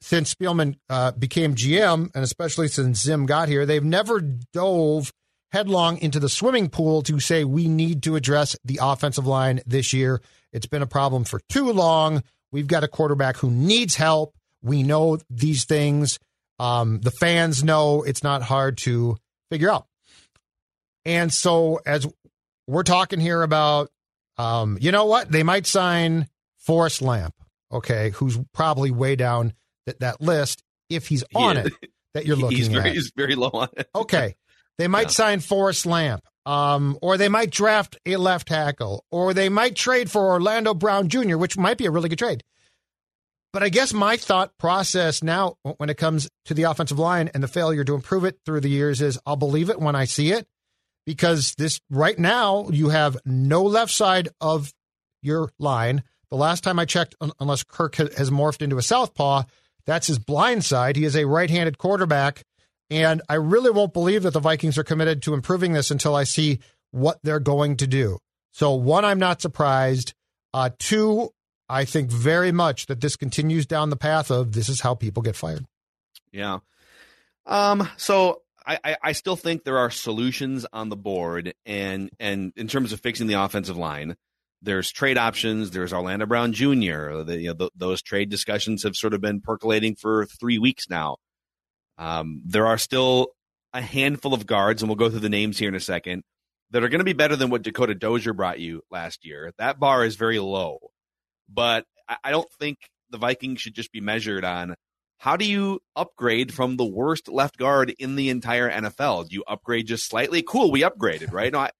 since 0.00 0.34
Spielman 0.34 0.76
uh, 0.88 1.12
became 1.12 1.54
GM, 1.54 2.10
and 2.14 2.24
especially 2.24 2.68
since 2.68 3.02
Zim 3.02 3.26
got 3.26 3.48
here, 3.48 3.66
they've 3.66 3.84
never 3.84 4.20
dove 4.20 5.12
headlong 5.52 5.98
into 5.98 6.18
the 6.20 6.28
swimming 6.28 6.68
pool 6.68 7.02
to 7.02 7.20
say 7.20 7.44
we 7.44 7.68
need 7.68 8.02
to 8.04 8.16
address 8.16 8.56
the 8.64 8.78
offensive 8.82 9.26
line 9.26 9.60
this 9.66 9.92
year. 9.92 10.20
It's 10.52 10.66
been 10.66 10.82
a 10.82 10.86
problem 10.86 11.24
for 11.24 11.40
too 11.48 11.72
long. 11.72 12.22
We've 12.52 12.66
got 12.66 12.84
a 12.84 12.88
quarterback 12.88 13.36
who 13.36 13.50
needs 13.50 13.94
help. 13.96 14.34
We 14.62 14.82
know 14.82 15.18
these 15.30 15.64
things. 15.64 16.18
Um, 16.58 17.00
the 17.00 17.10
fans 17.10 17.62
know 17.62 18.02
it's 18.02 18.22
not 18.22 18.42
hard 18.42 18.78
to 18.78 19.16
figure 19.50 19.70
out. 19.70 19.86
And 21.04 21.32
so, 21.32 21.80
as 21.86 22.06
we're 22.66 22.82
talking 22.82 23.20
here 23.20 23.42
about, 23.42 23.90
um, 24.38 24.76
you 24.80 24.90
know 24.90 25.04
what? 25.04 25.30
They 25.30 25.42
might 25.42 25.66
sign 25.66 26.26
Forrest 26.58 27.00
Lamp, 27.02 27.34
okay, 27.70 28.10
who's 28.10 28.38
probably 28.52 28.90
way 28.90 29.14
down 29.16 29.52
that, 29.86 30.00
that 30.00 30.20
list 30.20 30.62
if 30.90 31.06
he's 31.06 31.22
on 31.34 31.56
Yeah. 31.56 31.66
it 31.66 31.72
that 32.14 32.26
you're 32.26 32.36
looking 32.36 32.56
he's 32.56 32.68
very, 32.68 32.90
at. 32.90 32.94
he's 32.96 33.12
very 33.14 33.34
low 33.36 33.50
on 33.52 33.68
it. 33.76 33.88
Okay. 33.94 34.34
They 34.78 34.88
might 34.88 35.08
Yeah. 35.08 35.12
sign 35.12 35.40
Forrest 35.40 35.86
Lamp, 35.86 36.24
um, 36.44 36.98
or 37.02 37.16
they 37.16 37.28
might 37.28 37.50
draft 37.50 37.96
a 38.06 38.16
left 38.16 38.48
tackle, 38.48 39.04
or 39.10 39.32
they 39.34 39.48
might 39.48 39.74
trade 39.76 40.10
for 40.10 40.26
Orlando 40.30 40.74
Brown 40.74 41.08
Jr., 41.08 41.36
which 41.36 41.56
might 41.56 41.78
be 41.78 41.86
a 41.86 41.90
really 41.90 42.08
good 42.08 42.18
trade. 42.18 42.42
But 43.52 43.62
I 43.62 43.70
guess 43.70 43.94
my 43.94 44.16
thought 44.18 44.56
process 44.58 45.22
now, 45.22 45.56
when 45.78 45.88
it 45.88 45.96
comes 45.96 46.28
to 46.44 46.52
the 46.52 46.64
offensive 46.64 46.98
line 46.98 47.30
and 47.32 47.42
the 47.42 47.48
failure 47.48 47.84
to 47.84 47.94
improve 47.94 48.24
it 48.24 48.38
through 48.44 48.60
the 48.60 48.68
years, 48.68 49.00
is 49.00 49.18
I'll 49.24 49.36
believe 49.36 49.70
it 49.70 49.80
when 49.80 49.94
I 49.96 50.04
see 50.04 50.32
it. 50.32 50.46
because 51.06 51.54
this 51.54 51.80
right 51.88 52.18
now 52.18 52.68
you 52.70 52.88
have 52.88 53.16
no 53.24 53.62
left 53.62 53.92
side 53.92 54.28
of 54.40 54.74
your 55.22 55.50
line. 55.56 56.02
The 56.32 56.36
last 56.36 56.64
time 56.64 56.80
I 56.80 56.84
checked, 56.84 57.14
unless 57.38 57.62
Kirk 57.62 57.94
has 57.94 58.28
morphed 58.28 58.60
into 58.60 58.76
a 58.76 58.82
southpaw, 58.82 59.44
that's 59.86 60.08
his 60.08 60.18
blind 60.18 60.64
side. 60.64 60.96
He 60.96 61.04
is 61.04 61.14
a 61.14 61.24
right-handed 61.24 61.78
quarterback, 61.78 62.42
and 62.90 63.22
I 63.28 63.34
really 63.34 63.70
won't 63.70 63.92
believe 63.92 64.22
that 64.22 64.32
the 64.32 64.40
Vikings 64.40 64.78
are 64.78 64.84
committed 64.84 65.22
to 65.22 65.34
improving 65.34 65.72
this 65.72 65.90
until 65.90 66.14
I 66.14 66.24
see 66.24 66.60
what 66.90 67.18
they're 67.22 67.40
going 67.40 67.76
to 67.78 67.86
do. 67.86 68.18
So 68.52 68.74
one, 68.74 69.04
I'm 69.04 69.18
not 69.18 69.42
surprised. 69.42 70.14
Uh, 70.54 70.70
two, 70.78 71.30
I 71.68 71.84
think 71.84 72.10
very 72.10 72.52
much 72.52 72.86
that 72.86 73.00
this 73.00 73.16
continues 73.16 73.66
down 73.66 73.90
the 73.90 73.96
path 73.96 74.30
of 74.30 74.52
this 74.52 74.68
is 74.68 74.80
how 74.80 74.94
people 74.94 75.22
get 75.22 75.36
fired. 75.36 75.66
Yeah. 76.32 76.58
Um. 77.44 77.88
So 77.96 78.42
I, 78.66 78.96
I 79.02 79.12
still 79.12 79.36
think 79.36 79.62
there 79.62 79.78
are 79.78 79.90
solutions 79.90 80.66
on 80.72 80.88
the 80.88 80.96
board, 80.96 81.54
and 81.64 82.10
and 82.18 82.52
in 82.56 82.66
terms 82.66 82.92
of 82.92 83.00
fixing 83.00 83.28
the 83.28 83.34
offensive 83.34 83.76
line, 83.76 84.16
there's 84.60 84.90
trade 84.90 85.18
options. 85.18 85.70
There's 85.70 85.92
Orlando 85.92 86.26
Brown 86.26 86.52
Jr. 86.52 87.22
The, 87.22 87.38
you 87.38 87.54
know, 87.54 87.70
those 87.76 88.02
trade 88.02 88.28
discussions 88.28 88.82
have 88.82 88.96
sort 88.96 89.14
of 89.14 89.20
been 89.20 89.40
percolating 89.40 89.94
for 89.94 90.26
three 90.26 90.58
weeks 90.58 90.90
now. 90.90 91.16
Um, 91.98 92.42
there 92.44 92.66
are 92.66 92.78
still 92.78 93.28
a 93.72 93.80
handful 93.80 94.34
of 94.34 94.46
guards, 94.46 94.82
and 94.82 94.88
we'll 94.88 94.96
go 94.96 95.10
through 95.10 95.20
the 95.20 95.28
names 95.28 95.58
here 95.58 95.68
in 95.68 95.74
a 95.74 95.80
second, 95.80 96.22
that 96.70 96.82
are 96.82 96.88
going 96.88 97.00
to 97.00 97.04
be 97.04 97.12
better 97.12 97.36
than 97.36 97.50
what 97.50 97.62
Dakota 97.62 97.94
Dozier 97.94 98.32
brought 98.32 98.58
you 98.58 98.82
last 98.90 99.24
year. 99.24 99.52
That 99.58 99.78
bar 99.78 100.04
is 100.04 100.16
very 100.16 100.38
low, 100.38 100.78
but 101.48 101.84
I, 102.22 102.30
don't 102.30 102.50
think 102.58 102.78
the 103.10 103.18
Vikings 103.18 103.60
should 103.60 103.74
just 103.74 103.92
be 103.92 104.00
measured 104.00 104.44
on 104.44 104.74
how 105.18 105.36
do 105.36 105.44
you 105.44 105.80
upgrade 105.94 106.52
from 106.52 106.76
the 106.76 106.84
worst 106.84 107.28
left 107.28 107.56
guard 107.56 107.94
in 107.98 108.16
the 108.16 108.30
entire 108.30 108.70
NFL? 108.70 109.28
Do 109.28 109.34
you 109.34 109.44
upgrade 109.46 109.86
just 109.86 110.08
slightly? 110.08 110.42
Cool, 110.42 110.70
we 110.70 110.82
upgraded, 110.82 111.32
right? 111.32 111.52
No, 111.52 111.60
I, 111.60 111.70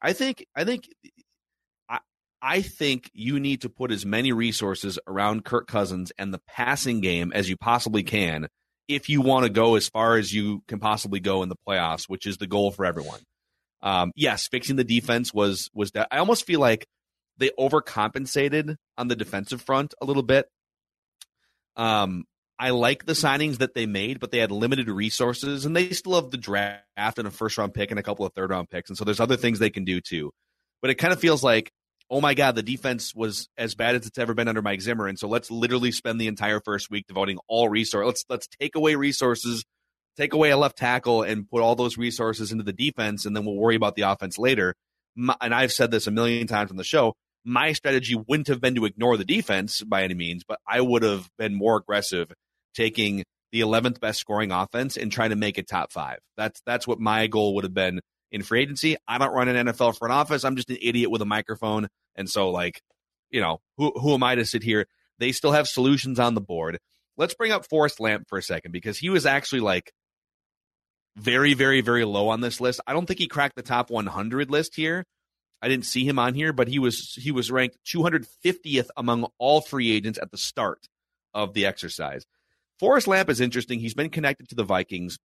I 0.00 0.12
think 0.12 0.46
I 0.54 0.64
think 0.64 0.88
I, 1.88 1.98
I 2.40 2.62
think 2.62 3.10
you 3.12 3.40
need 3.40 3.62
to 3.62 3.68
put 3.68 3.90
as 3.90 4.06
many 4.06 4.32
resources 4.32 4.98
around 5.06 5.44
Kirk 5.44 5.66
Cousins 5.66 6.12
and 6.18 6.32
the 6.32 6.40
passing 6.46 7.00
game 7.00 7.32
as 7.34 7.48
you 7.48 7.56
possibly 7.56 8.02
can 8.02 8.48
if 8.88 9.08
you 9.08 9.20
want 9.20 9.44
to 9.44 9.50
go 9.50 9.74
as 9.74 9.88
far 9.88 10.16
as 10.16 10.32
you 10.32 10.62
can 10.68 10.78
possibly 10.78 11.20
go 11.20 11.42
in 11.42 11.48
the 11.48 11.56
playoffs, 11.68 12.04
which 12.08 12.26
is 12.26 12.36
the 12.36 12.46
goal 12.46 12.70
for 12.70 12.84
everyone. 12.84 13.20
Um, 13.82 14.12
yes, 14.16 14.48
fixing 14.48 14.76
the 14.76 14.84
defense 14.84 15.34
was 15.34 15.70
was 15.74 15.92
that. 15.92 16.08
I 16.10 16.18
almost 16.18 16.46
feel 16.46 16.60
like 16.60 16.86
they 17.38 17.50
overcompensated 17.58 18.76
on 18.96 19.08
the 19.08 19.16
defensive 19.16 19.60
front 19.60 19.94
a 20.00 20.06
little 20.06 20.22
bit. 20.22 20.46
Um, 21.76 22.24
I 22.58 22.70
like 22.70 23.04
the 23.04 23.12
signings 23.12 23.58
that 23.58 23.74
they 23.74 23.84
made, 23.84 24.18
but 24.18 24.30
they 24.30 24.38
had 24.38 24.50
limited 24.50 24.88
resources, 24.88 25.66
and 25.66 25.76
they 25.76 25.90
still 25.90 26.14
have 26.14 26.30
the 26.30 26.38
draft 26.38 27.18
and 27.18 27.28
a 27.28 27.30
first 27.30 27.58
round 27.58 27.74
pick 27.74 27.90
and 27.90 28.00
a 28.00 28.02
couple 28.02 28.24
of 28.24 28.32
third 28.32 28.50
round 28.50 28.70
picks, 28.70 28.88
and 28.88 28.96
so 28.96 29.04
there's 29.04 29.20
other 29.20 29.36
things 29.36 29.58
they 29.58 29.70
can 29.70 29.84
do 29.84 30.00
too. 30.00 30.30
But 30.80 30.90
it 30.90 30.94
kind 30.94 31.12
of 31.12 31.20
feels 31.20 31.42
like, 31.42 31.70
oh 32.10 32.20
my 32.20 32.34
god, 32.34 32.54
the 32.54 32.62
defense 32.62 33.14
was 33.14 33.48
as 33.56 33.74
bad 33.74 33.94
as 33.94 34.06
it's 34.06 34.18
ever 34.18 34.34
been 34.34 34.48
under 34.48 34.62
Mike 34.62 34.80
Zimmer, 34.80 35.06
and 35.06 35.18
so 35.18 35.28
let's 35.28 35.50
literally 35.50 35.92
spend 35.92 36.20
the 36.20 36.28
entire 36.28 36.60
first 36.60 36.90
week 36.90 37.06
devoting 37.06 37.38
all 37.48 37.68
resources. 37.68 38.06
Let's 38.06 38.24
let's 38.28 38.48
take 38.60 38.74
away 38.76 38.94
resources, 38.94 39.64
take 40.16 40.32
away 40.32 40.50
a 40.50 40.56
left 40.56 40.78
tackle, 40.78 41.22
and 41.22 41.48
put 41.48 41.62
all 41.62 41.74
those 41.74 41.98
resources 41.98 42.52
into 42.52 42.64
the 42.64 42.72
defense, 42.72 43.26
and 43.26 43.36
then 43.36 43.44
we'll 43.44 43.56
worry 43.56 43.76
about 43.76 43.96
the 43.96 44.02
offense 44.02 44.38
later. 44.38 44.74
My, 45.14 45.36
and 45.40 45.54
I've 45.54 45.72
said 45.72 45.90
this 45.90 46.06
a 46.06 46.10
million 46.10 46.46
times 46.46 46.70
on 46.70 46.76
the 46.76 46.84
show. 46.84 47.14
My 47.44 47.72
strategy 47.72 48.16
wouldn't 48.16 48.48
have 48.48 48.60
been 48.60 48.74
to 48.74 48.86
ignore 48.86 49.16
the 49.16 49.24
defense 49.24 49.82
by 49.82 50.02
any 50.02 50.14
means, 50.14 50.42
but 50.46 50.58
I 50.68 50.80
would 50.80 51.02
have 51.02 51.28
been 51.38 51.54
more 51.54 51.76
aggressive 51.76 52.32
taking 52.74 53.24
the 53.52 53.60
11th 53.60 54.00
best 54.00 54.18
scoring 54.18 54.50
offense 54.50 54.96
and 54.96 55.10
trying 55.10 55.30
to 55.30 55.36
make 55.36 55.56
it 55.56 55.68
top 55.68 55.92
five. 55.92 56.18
That's 56.36 56.60
that's 56.66 56.86
what 56.86 56.98
my 56.98 57.26
goal 57.26 57.54
would 57.54 57.64
have 57.64 57.74
been 57.74 58.00
in 58.30 58.42
free 58.42 58.62
agency. 58.62 58.96
I 59.06 59.18
don't 59.18 59.34
run 59.34 59.48
an 59.48 59.66
NFL 59.66 59.98
front 59.98 60.12
office. 60.12 60.44
I'm 60.44 60.56
just 60.56 60.70
an 60.70 60.78
idiot 60.80 61.10
with 61.10 61.22
a 61.22 61.26
microphone, 61.26 61.88
and 62.14 62.28
so 62.28 62.50
like, 62.50 62.82
you 63.30 63.40
know, 63.40 63.60
who 63.76 63.92
who 63.92 64.14
am 64.14 64.22
I 64.22 64.34
to 64.34 64.44
sit 64.44 64.62
here? 64.62 64.86
They 65.18 65.32
still 65.32 65.52
have 65.52 65.66
solutions 65.66 66.18
on 66.18 66.34
the 66.34 66.40
board. 66.40 66.78
Let's 67.16 67.34
bring 67.34 67.52
up 67.52 67.66
Forrest 67.66 68.00
Lamp 68.00 68.28
for 68.28 68.38
a 68.38 68.42
second 68.42 68.72
because 68.72 68.98
he 68.98 69.08
was 69.08 69.24
actually 69.24 69.60
like 69.60 69.92
very, 71.16 71.54
very, 71.54 71.80
very 71.80 72.04
low 72.04 72.28
on 72.28 72.42
this 72.42 72.60
list. 72.60 72.80
I 72.86 72.92
don't 72.92 73.06
think 73.06 73.18
he 73.18 73.26
cracked 73.26 73.56
the 73.56 73.62
top 73.62 73.90
100 73.90 74.50
list 74.50 74.76
here. 74.76 75.04
I 75.62 75.68
didn't 75.68 75.86
see 75.86 76.06
him 76.06 76.18
on 76.18 76.34
here, 76.34 76.52
but 76.52 76.68
he 76.68 76.78
was 76.78 77.14
he 77.14 77.32
was 77.32 77.50
ranked 77.50 77.78
250th 77.86 78.88
among 78.96 79.26
all 79.38 79.62
free 79.62 79.90
agents 79.90 80.18
at 80.20 80.30
the 80.30 80.36
start 80.36 80.86
of 81.32 81.54
the 81.54 81.66
exercise. 81.66 82.26
Forrest 82.78 83.08
Lamp 83.08 83.30
is 83.30 83.40
interesting. 83.40 83.80
He's 83.80 83.94
been 83.94 84.10
connected 84.10 84.50
to 84.50 84.54
the 84.54 84.64
Vikings. 84.64 85.18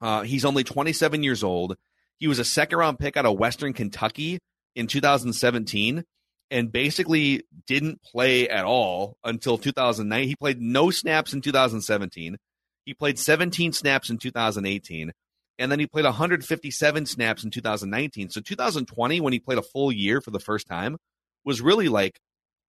Uh, 0.00 0.22
he's 0.22 0.44
only 0.44 0.62
27 0.62 1.22
years 1.24 1.42
old. 1.42 1.76
He 2.18 2.28
was 2.28 2.38
a 2.38 2.44
second 2.44 2.78
round 2.78 2.98
pick 2.98 3.16
out 3.16 3.26
of 3.26 3.38
Western 3.38 3.72
Kentucky 3.72 4.38
in 4.74 4.86
2017 4.86 6.04
and 6.50 6.72
basically 6.72 7.42
didn't 7.66 8.02
play 8.02 8.48
at 8.48 8.64
all 8.64 9.16
until 9.24 9.58
2009. 9.58 10.28
He 10.28 10.36
played 10.36 10.60
no 10.60 10.90
snaps 10.90 11.32
in 11.32 11.40
2017. 11.40 12.36
He 12.84 12.94
played 12.94 13.18
17 13.18 13.72
snaps 13.72 14.10
in 14.10 14.18
2018. 14.18 15.12
And 15.58 15.72
then 15.72 15.80
he 15.80 15.86
played 15.86 16.04
157 16.04 17.06
snaps 17.06 17.42
in 17.42 17.50
2019. 17.50 18.30
So 18.30 18.40
2020, 18.40 19.20
when 19.20 19.32
he 19.32 19.38
played 19.38 19.58
a 19.58 19.62
full 19.62 19.90
year 19.90 20.20
for 20.20 20.30
the 20.30 20.38
first 20.38 20.66
time, 20.66 20.96
was 21.44 21.60
really 21.60 21.88
like 21.88 22.20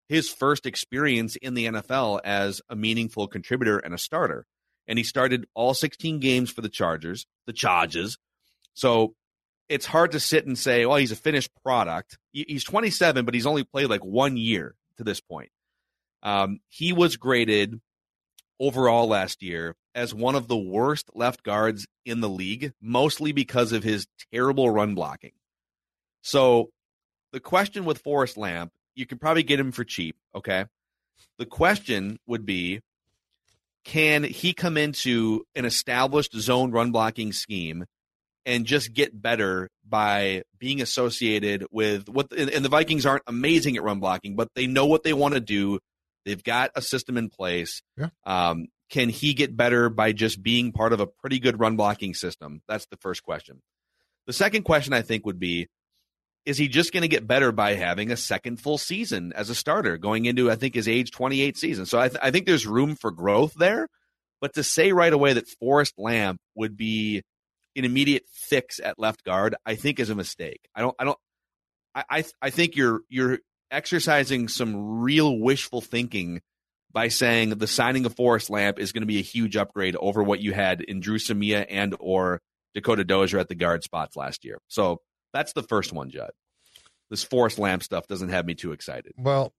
his 0.08 0.30
first 0.30 0.66
experience 0.66 1.36
in 1.36 1.54
the 1.54 1.66
NFL 1.66 2.22
as 2.24 2.62
a 2.70 2.76
meaningful 2.76 3.28
contributor 3.28 3.78
and 3.78 3.94
a 3.94 3.98
starter. 3.98 4.46
And 4.88 4.98
he 4.98 5.04
started 5.04 5.46
all 5.54 5.74
16 5.74 6.20
games 6.20 6.50
for 6.50 6.62
the 6.62 6.70
Chargers, 6.70 7.26
the 7.46 7.54
Chargers. 7.54 8.18
So 8.74 9.16
it's 9.70 9.86
hard 9.86 10.12
to 10.12 10.20
sit 10.20 10.46
and 10.46 10.58
say, 10.58 10.86
well, 10.86 10.98
he's 10.98 11.12
a 11.12 11.16
finished 11.16 11.52
product. 11.64 12.18
He's 12.32 12.64
27, 12.64 13.26
but 13.26 13.34
he's 13.34 13.46
only 13.46 13.64
played 13.64 13.90
like 13.90 14.04
one 14.04 14.38
year 14.38 14.76
to 14.98 15.04
this 15.04 15.20
point. 15.22 15.50
Um, 16.24 16.60
he 16.70 16.94
was 16.94 17.18
graded 17.18 17.80
overall 18.60 19.08
last 19.08 19.44
year 19.44 19.76
as 19.94 20.14
one 20.14 20.36
of 20.36 20.48
the 20.48 20.58
worst 20.58 21.10
left 21.14 21.44
guards 21.44 21.88
in 22.06 22.22
the 22.22 22.30
league, 22.30 22.74
mostly 22.82 23.32
because 23.32 23.72
of 23.72 23.84
his 23.84 24.08
terrible 24.34 24.70
run 24.70 24.96
blocking. 24.96 25.34
So 26.22 26.70
the 27.32 27.40
question 27.40 27.86
with 27.86 28.00
Forrest 28.00 28.38
Lamp 28.38 28.72
you 28.98 29.06
could 29.06 29.22
probably 29.22 29.44
get 29.44 29.60
him 29.60 29.72
for 29.72 29.86
cheap. 29.86 30.18
Okay. 30.36 30.66
The 31.38 31.46
question 31.46 32.20
would 32.26 32.46
be 32.46 32.82
can 33.86 34.24
he 34.24 34.54
come 34.54 34.76
into 34.76 35.46
an 35.56 35.64
established 35.64 36.34
zone 36.34 36.72
run 36.72 36.92
blocking 36.92 37.32
scheme 37.32 37.86
and 38.48 38.66
just 38.66 38.94
get 38.94 39.22
better 39.22 39.70
by 39.88 40.42
being 40.58 40.82
associated 40.82 41.66
with 41.70 42.08
what 42.08 42.32
and 42.32 42.64
the 42.66 42.70
Vikings 42.70 43.06
aren't 43.06 43.24
amazing 43.28 43.76
at 43.76 43.84
run 43.84 44.00
blocking, 44.00 44.36
but 44.36 44.48
they 44.56 44.66
know 44.66 44.88
what 44.88 45.04
they 45.04 45.14
want 45.14 45.36
to 45.36 45.42
do. 45.42 45.80
They've 46.26 46.44
got 46.44 46.72
a 46.74 46.82
system 46.82 47.18
in 47.18 47.30
place. 47.30 47.84
Yeah. 47.98 48.10
Um, 48.26 48.68
can 48.90 49.10
he 49.10 49.34
get 49.34 49.56
better 49.56 49.90
by 49.90 50.14
just 50.14 50.42
being 50.42 50.72
part 50.72 50.94
of 50.94 51.02
a 51.02 51.08
pretty 51.08 51.40
good 51.40 51.60
run 51.60 51.76
blocking 51.76 52.14
system? 52.14 52.62
That's 52.70 52.88
the 52.88 52.98
first 52.98 53.22
question. 53.22 53.62
The 54.28 54.34
second 54.34 54.64
question 54.64 54.94
I 54.94 55.02
think 55.02 55.26
would 55.26 55.40
be 55.40 55.68
is 56.46 56.58
he 56.58 56.70
just 56.70 56.94
going 56.94 57.02
to 57.02 57.10
get 57.10 57.28
better 57.28 57.52
by 57.52 57.74
having 57.74 58.12
a 58.12 58.18
second 58.18 58.62
full 58.62 58.78
season 58.78 59.34
as 59.34 59.50
a 59.50 59.56
starter 59.56 59.98
going 59.98 60.24
into, 60.24 60.50
I 60.50 60.56
think, 60.56 60.76
his 60.76 60.88
age 60.88 61.12
28 61.12 61.58
season? 61.58 61.86
So 61.86 62.00
I, 62.00 62.08
th- 62.08 62.20
I 62.24 62.32
think 62.32 62.46
there's 62.46 62.66
room 62.66 62.96
for 62.96 63.12
growth 63.12 63.54
there. 63.56 63.90
But 64.40 64.54
to 64.54 64.64
say 64.64 64.94
right 64.94 65.12
away 65.12 65.34
that 65.34 65.50
Forrest 65.60 65.96
Lamp 65.98 66.40
would 66.56 66.78
be 66.78 67.24
an 67.78 67.86
immediate 67.86 68.24
fix 68.32 68.80
at 68.80 69.00
left 69.00 69.24
guard, 69.24 69.56
I 69.66 69.76
think 69.76 70.00
is 70.00 70.10
a 70.10 70.16
mistake. 70.16 70.68
I 70.76 70.82
don't, 70.82 70.96
I 71.00 71.06
don't, 71.06 71.20
I, 71.96 72.04
I, 72.10 72.24
I 72.42 72.50
think 72.50 72.76
you're, 72.76 73.02
you're 73.10 73.40
exercising 73.72 74.48
some 74.48 75.00
real 75.00 75.38
wishful 75.38 75.82
thinking 75.82 76.42
by 76.92 77.10
saying 77.10 77.50
the 77.50 77.68
signing 77.68 78.06
of 78.06 78.16
Forrest 78.16 78.50
Lamp 78.50 78.80
is 78.80 78.92
going 78.92 79.02
to 79.02 79.08
be 79.08 79.20
a 79.20 79.24
huge 79.24 79.56
upgrade 79.56 79.96
over 79.98 80.24
what 80.24 80.40
you 80.40 80.54
had 80.54 80.82
in 80.82 81.00
Dru 81.00 81.18
Samia 81.18 81.66
and 81.70 81.96
or 82.00 82.42
Dakota 82.74 83.04
Dozier 83.04 83.40
at 83.40 83.50
the 83.50 83.56
guard 83.56 83.84
spots 83.84 84.16
last 84.16 84.46
year. 84.46 84.60
So 84.68 85.02
that's 85.34 85.54
the 85.54 85.64
first 85.64 85.94
one, 85.94 86.10
Judd. 86.10 86.32
This 87.10 87.24
Forrest 87.24 87.60
Lamp 87.60 87.84
stuff 87.84 88.08
doesn't 88.08 88.30
have 88.30 88.46
me 88.46 88.56
too 88.56 88.72
excited. 88.72 89.14
Well, 89.18 89.54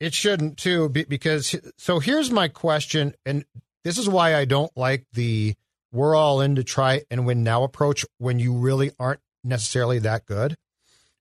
it 0.00 0.14
shouldn't 0.14 0.58
too, 0.58 0.88
because 0.88 1.56
so 1.78 1.98
here's 1.98 2.30
my 2.30 2.48
question, 2.48 3.14
and 3.24 3.44
this 3.84 3.98
is 3.98 4.08
why 4.08 4.34
I 4.34 4.44
don't 4.44 4.70
like 4.76 5.06
the 5.12 5.54
we're 5.94 6.16
all 6.16 6.40
in 6.40 6.56
to 6.56 6.64
try 6.64 7.02
and 7.10 7.24
win 7.24 7.44
now 7.44 7.62
approach 7.62 8.04
when 8.18 8.38
you 8.38 8.52
really 8.52 8.90
aren't 8.98 9.20
necessarily 9.44 10.00
that 10.00 10.26
good. 10.26 10.56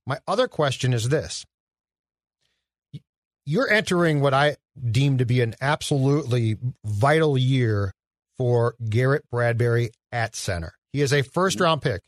My 0.06 0.18
other 0.28 0.48
question 0.48 0.94
is 0.94 1.10
this 1.10 1.46
you're 3.46 3.70
entering 3.70 4.22
what 4.22 4.34
I 4.34 4.56
deem 4.92 5.18
to 5.18 5.26
be 5.26 5.42
an 5.42 5.54
absolutely 5.62 6.58
vital 6.86 7.38
year 7.38 7.94
for 8.38 8.76
Garrett 8.90 9.30
Bradbury 9.30 9.92
at 10.12 10.36
center. 10.36 10.74
He 10.92 11.02
is 11.02 11.14
a 11.14 11.22
first 11.22 11.60
round 11.60 11.82
pick. 11.82 12.02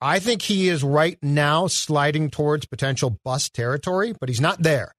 I 0.00 0.18
think 0.18 0.42
he 0.42 0.68
is 0.68 0.82
right 0.82 1.18
now 1.22 1.66
sliding 1.66 2.30
towards 2.30 2.66
potential 2.66 3.18
bust 3.22 3.54
territory, 3.54 4.14
but 4.18 4.28
he's 4.28 4.40
not 4.40 4.62
there. 4.62 4.94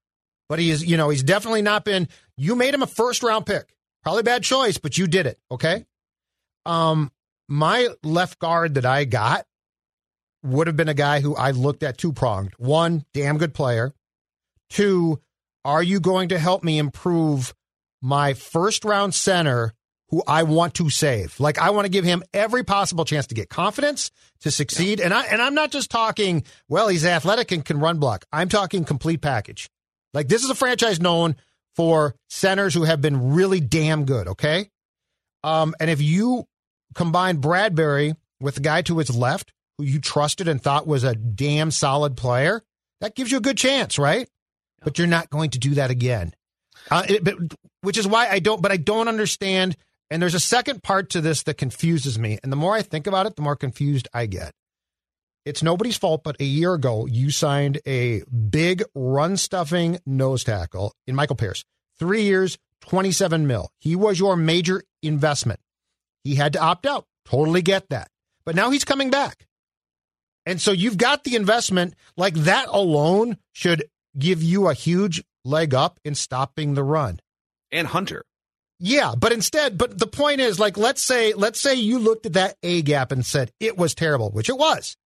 But 0.48 0.60
he 0.60 0.70
is, 0.70 0.86
you 0.86 0.98
know, 0.98 1.10
he's 1.10 1.24
definitely 1.24 1.64
not 1.64 1.84
been. 1.84 2.08
You 2.38 2.56
made 2.56 2.74
him 2.74 2.84
a 2.84 2.88
first 2.88 3.24
round 3.24 3.46
pick. 3.46 3.74
Probably 4.04 4.24
bad 4.24 4.44
choice, 4.44 4.78
but 4.78 4.98
you 4.98 5.08
did 5.08 5.26
it. 5.26 5.40
Okay. 5.50 5.86
Um, 6.66 7.12
my 7.48 7.90
left 8.04 8.40
guard 8.40 8.76
that 8.76 8.86
I 8.86 9.06
got 9.06 9.46
would 10.44 10.68
have 10.68 10.78
been 10.78 10.90
a 10.90 10.94
guy 10.94 11.22
who 11.22 11.36
I 11.36 11.52
looked 11.52 11.84
at 11.84 11.98
two 11.98 12.14
pronged. 12.14 12.54
One, 12.58 13.06
damn 13.14 13.38
good 13.38 13.54
player. 13.54 13.94
Two, 14.70 15.20
are 15.64 15.84
you 15.84 16.00
going 16.00 16.30
to 16.30 16.40
help 16.40 16.64
me 16.64 16.78
improve 16.78 17.54
my 18.02 18.34
first 18.34 18.86
round 18.86 19.14
center 19.14 19.74
who 20.10 20.24
I 20.28 20.44
want 20.44 20.74
to 20.76 20.90
save? 20.90 21.40
Like 21.40 21.60
I 21.60 21.70
want 21.72 21.86
to 21.86 21.92
give 21.92 22.06
him 22.06 22.24
every 22.34 22.64
possible 22.64 23.06
chance 23.06 23.28
to 23.28 23.36
get 23.36 23.50
confidence, 23.50 24.12
to 24.42 24.52
succeed. 24.52 25.00
And 25.00 25.14
I 25.14 25.26
and 25.26 25.42
I'm 25.42 25.54
not 25.54 25.72
just 25.72 25.92
talking, 25.92 26.44
well, 26.68 26.88
he's 26.88 27.06
athletic 27.06 27.52
and 27.52 27.64
can 27.64 27.80
run 27.80 28.00
block. 28.00 28.26
I'm 28.32 28.50
talking 28.50 28.86
complete 28.86 29.22
package. 29.22 29.70
Like 30.14 30.28
this 30.28 30.44
is 30.44 30.50
a 30.50 30.56
franchise 30.56 31.00
known 31.00 31.36
for 31.76 32.16
centers 32.30 32.74
who 32.74 32.84
have 32.84 33.02
been 33.02 33.34
really 33.34 33.60
damn 33.60 34.06
good, 34.06 34.28
okay? 34.30 34.70
Um, 35.44 35.74
and 35.80 35.90
if 35.90 36.02
you 36.02 36.46
combine 36.94 37.38
Bradbury 37.38 38.16
with 38.40 38.56
the 38.56 38.62
guy 38.62 38.82
to 38.84 38.98
his 38.98 39.16
left 39.16 39.54
who 39.82 39.88
you 39.88 40.00
trusted 40.00 40.48
and 40.48 40.62
thought 40.62 40.86
was 40.86 41.04
a 41.04 41.16
damn 41.16 41.72
solid 41.72 42.16
player, 42.16 42.62
that 43.00 43.16
gives 43.16 43.32
you 43.32 43.38
a 43.38 43.42
good 43.42 43.58
chance, 43.58 43.98
right? 43.98 44.28
Yeah. 44.28 44.84
But 44.84 44.98
you're 44.98 45.08
not 45.08 45.30
going 45.30 45.52
to 45.52 45.60
do 45.60 45.76
that 45.76 45.92
again. 45.92 46.34
Uh, 46.90 47.04
it, 47.08 47.24
but, 47.24 47.36
which 47.82 47.98
is 47.98 48.08
why 48.08 48.28
I 48.30 48.40
don't, 48.40 48.62
but 48.62 48.72
I 48.72 48.78
don't 48.78 49.08
understand. 49.08 49.76
And 50.10 50.22
there's 50.22 50.36
a 50.36 50.40
second 50.40 50.84
part 50.84 51.10
to 51.12 51.22
this 51.22 51.44
that 51.44 51.58
confuses 51.58 52.20
me. 52.20 52.38
And 52.44 52.52
the 52.52 52.58
more 52.58 52.76
I 52.76 52.82
think 52.82 53.08
about 53.08 53.26
it, 53.26 53.36
the 53.36 53.42
more 53.42 53.56
confused 53.56 54.08
I 54.14 54.28
get. 54.28 54.54
It's 55.46 55.64
nobody's 55.64 55.98
fault, 55.98 56.22
but 56.24 56.40
a 56.40 56.46
year 56.46 56.76
ago, 56.76 57.08
you 57.08 57.32
signed 57.32 57.80
a 57.88 58.22
big 58.26 58.84
run 58.94 59.38
stuffing 59.38 60.00
nose 60.06 60.44
tackle 60.44 60.94
in 61.08 61.16
Michael 61.16 61.36
Pierce. 61.36 61.64
Three 61.98 62.24
years, 62.24 62.60
27 62.82 63.48
mil. 63.48 63.72
He 63.80 63.96
was 63.96 64.20
your 64.20 64.36
major 64.36 64.84
investment. 65.02 65.60
He 66.24 66.36
had 66.36 66.54
to 66.54 66.62
opt 66.62 66.86
out. 66.86 67.06
Totally 67.26 67.62
get 67.62 67.90
that. 67.90 68.10
But 68.46 68.56
now 68.56 68.70
he's 68.70 68.86
coming 68.86 69.10
back. 69.10 69.46
And 70.46 70.60
so 70.60 70.72
you've 70.72 70.98
got 70.98 71.24
the 71.24 71.36
investment. 71.36 71.96
Like 72.18 72.34
that 72.34 72.68
alone 72.70 73.38
should 73.54 73.86
give 74.18 74.42
you 74.42 74.68
a 74.68 74.74
huge 74.74 75.24
leg 75.46 75.74
up 75.74 76.00
in 76.04 76.16
stopping 76.16 76.74
the 76.74 76.84
run. 76.84 77.20
And 77.72 77.88
Hunter. 77.88 78.24
Yeah, 78.80 79.14
but 79.16 79.32
instead, 79.32 79.78
but 79.78 80.00
the 80.00 80.08
point 80.08 80.42
is 80.42 80.60
like 80.60 80.76
let's 80.76 81.04
say 81.04 81.34
let's 81.34 81.60
say 81.60 81.76
you 81.76 82.00
looked 82.00 82.26
at 82.26 82.34
that 82.34 82.58
A 82.64 82.82
gap 82.82 83.12
and 83.12 83.24
said 83.24 83.52
it 83.60 83.78
was 83.78 83.94
terrible, 83.94 84.32
which 84.32 84.50
it 84.50 84.58
was. 84.58 84.98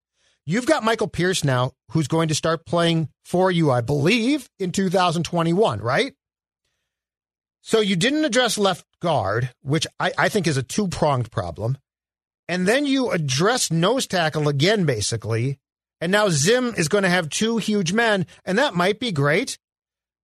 You've 0.45 0.65
got 0.65 0.84
Michael 0.84 1.10
Pierce 1.10 1.43
now 1.43 1.74
who's 1.91 2.07
going 2.07 2.29
to 2.29 2.36
start 2.36 2.65
playing 2.65 3.10
for 3.25 3.51
you, 3.51 3.72
I 3.72 3.81
believe, 3.81 4.48
in 4.60 4.72
2021, 4.72 5.81
right? 5.81 6.13
So 7.67 7.79
you 7.79 7.95
didn't 7.95 8.25
address 8.25 8.60
left 8.60 8.86
guard, 9.01 9.50
which 9.63 9.88
I, 10.00 10.12
I 10.19 10.29
think 10.29 10.45
is 10.45 10.55
a 10.55 10.62
two 10.62 10.88
pronged 10.88 11.31
problem. 11.31 11.79
And 12.48 12.67
then 12.67 12.86
you 12.86 13.10
address 13.10 13.72
nose 13.72 14.05
tackle 14.05 14.48
again, 14.48 14.86
basically. 14.86 15.57
And 16.00 16.12
now 16.12 16.29
Zim 16.29 16.75
is 16.77 16.89
going 16.89 17.05
to 17.05 17.10
have 17.10 17.27
two 17.27 17.57
huge 17.57 17.91
men, 17.91 18.27
and 18.45 18.60
that 18.60 18.75
might 18.75 19.00
be 19.00 19.12
great. 19.12 19.57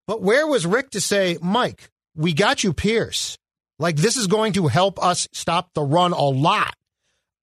But 0.06 0.20
where 0.20 0.46
was 0.46 0.66
Rick 0.66 0.90
to 0.90 1.00
say, 1.00 1.38
Mike, 1.40 1.90
we 2.14 2.34
got 2.34 2.62
you 2.62 2.74
Pierce? 2.74 3.38
Like, 3.78 3.96
this 3.96 4.18
is 4.18 4.26
going 4.26 4.52
to 4.52 4.66
help 4.66 5.02
us 5.02 5.26
stop 5.32 5.70
the 5.72 5.82
run 5.82 6.12
a 6.12 6.22
lot. 6.22 6.76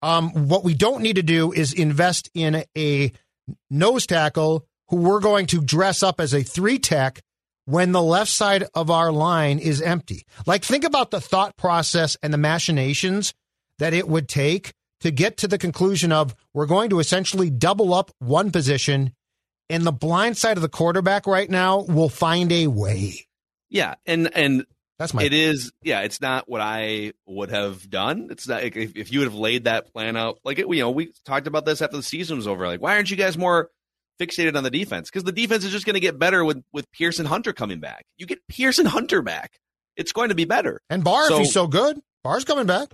Um, 0.03 0.47
what 0.47 0.63
we 0.63 0.75
don't 0.75 1.01
need 1.01 1.15
to 1.15 1.23
do 1.23 1.51
is 1.51 1.73
invest 1.73 2.29
in 2.35 2.65
a 2.77 3.11
nose 3.71 4.05
tackle 4.05 4.67
who 4.89 4.97
we're 4.97 5.21
going 5.21 5.47
to 5.47 5.59
dress 5.59 6.03
up 6.03 6.19
as 6.21 6.35
a 6.35 6.43
three 6.43 6.77
tech 6.77 7.23
when 7.67 7.91
the 7.91 8.01
left 8.01 8.31
side 8.31 8.63
of 8.73 8.89
our 8.89 9.11
line 9.11 9.59
is 9.59 9.81
empty. 9.81 10.25
Like, 10.45 10.63
think 10.63 10.85
about 10.85 11.11
the 11.11 11.19
thought 11.19 11.57
process 11.57 12.15
and 12.23 12.33
the 12.33 12.37
machinations 12.37 13.33
that 13.77 13.93
it 13.93 14.07
would 14.07 14.29
take 14.29 14.71
to 15.01 15.11
get 15.11 15.35
to 15.37 15.49
the 15.49 15.57
conclusion 15.57 16.13
of 16.13 16.33
we're 16.53 16.65
going 16.65 16.89
to 16.91 16.99
essentially 16.99 17.49
double 17.49 17.93
up 17.93 18.09
one 18.19 18.51
position, 18.51 19.11
and 19.69 19.85
the 19.85 19.91
blind 19.91 20.37
side 20.37 20.55
of 20.57 20.61
the 20.61 20.69
quarterback 20.69 21.27
right 21.27 21.49
now 21.49 21.81
will 21.81 22.07
find 22.07 22.53
a 22.53 22.67
way. 22.67 23.27
Yeah, 23.69 23.95
and 24.05 24.33
and 24.33 24.65
that's 24.97 25.13
my. 25.13 25.23
It 25.23 25.33
is. 25.33 25.73
Yeah, 25.83 26.03
it's 26.03 26.21
not 26.21 26.47
what 26.47 26.61
I 26.61 27.11
would 27.25 27.49
have 27.51 27.89
done. 27.89 28.29
It's 28.31 28.47
not 28.47 28.63
if, 28.63 28.95
if 28.95 29.11
you 29.11 29.19
would 29.19 29.27
have 29.27 29.35
laid 29.35 29.65
that 29.65 29.91
plan 29.91 30.15
out. 30.15 30.39
Like 30.45 30.57
it, 30.57 30.69
you 30.69 30.79
know, 30.79 30.91
we 30.91 31.11
talked 31.25 31.47
about 31.47 31.65
this 31.65 31.81
after 31.81 31.97
the 31.97 32.03
season 32.03 32.37
was 32.37 32.47
over. 32.47 32.65
Like, 32.65 32.81
why 32.81 32.95
aren't 32.95 33.11
you 33.11 33.17
guys 33.17 33.37
more 33.37 33.69
fixated 34.19 34.55
on 34.55 34.63
the 34.63 34.71
defense 34.71 35.09
because 35.09 35.23
the 35.23 35.31
defense 35.31 35.63
is 35.63 35.71
just 35.71 35.85
going 35.85 35.95
to 35.95 35.99
get 35.99 36.19
better 36.19 36.43
with 36.43 36.63
with 36.73 36.91
Pearson 36.91 37.25
Hunter 37.25 37.53
coming 37.53 37.79
back. 37.79 38.05
You 38.17 38.25
get 38.25 38.39
Pearson 38.47 38.85
Hunter 38.85 39.21
back, 39.21 39.51
it's 39.95 40.11
going 40.11 40.29
to 40.29 40.35
be 40.35 40.45
better. 40.45 40.81
And 40.89 41.03
Barr, 41.03 41.27
so, 41.27 41.35
if 41.35 41.39
he's 41.41 41.53
so 41.53 41.67
good, 41.67 41.99
Barr's 42.23 42.45
coming 42.45 42.65
back. 42.65 42.89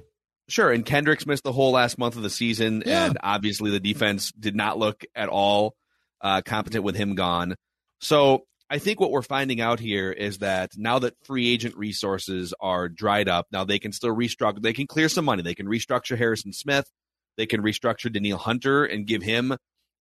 Sure, 0.50 0.72
and 0.72 0.86
Kendricks 0.86 1.26
missed 1.26 1.44
the 1.44 1.54
whole 1.54 1.72
last 1.72 1.98
month 1.98 2.18
of 2.18 2.24
the 2.24 2.30
season, 2.30 2.84
yeah. 2.86 3.06
and 3.06 3.18
obviously 3.24 3.72
the 3.72 3.80
defense 3.80 4.32
did 4.34 4.56
not 4.56 4.78
look 4.78 5.04
at 5.16 5.30
all 5.30 5.74
uh, 6.22 6.42
competent 6.42 6.84
with 6.84 6.96
him 6.96 7.16
gone. 7.16 7.56
So 8.02 8.46
I 8.70 8.80
think 8.80 9.00
what 9.00 9.12
we're 9.12 9.22
finding 9.22 9.62
out 9.62 9.80
here 9.80 10.12
is 10.12 10.40
that 10.40 10.72
now 10.76 11.00
that 11.00 11.14
free 11.24 11.48
agent 11.54 11.78
resources 11.78 12.54
are 12.60 12.90
dried 12.90 13.30
up, 13.30 13.48
now 13.52 13.64
they 13.64 13.80
can 13.80 13.92
still 13.92 14.16
restructure. 14.16 14.62
They 14.62 14.74
can 14.74 14.88
clear 14.88 15.10
some 15.10 15.26
money. 15.26 15.44
They 15.44 15.56
can 15.56 15.68
restructure 15.68 16.18
Harrison 16.18 16.54
Smith. 16.54 16.90
They 17.38 17.46
can 17.46 17.62
restructure 17.62 18.12
Danielle 18.12 18.38
Hunter 18.38 18.84
and 18.84 19.06
give 19.06 19.24
him 19.24 19.56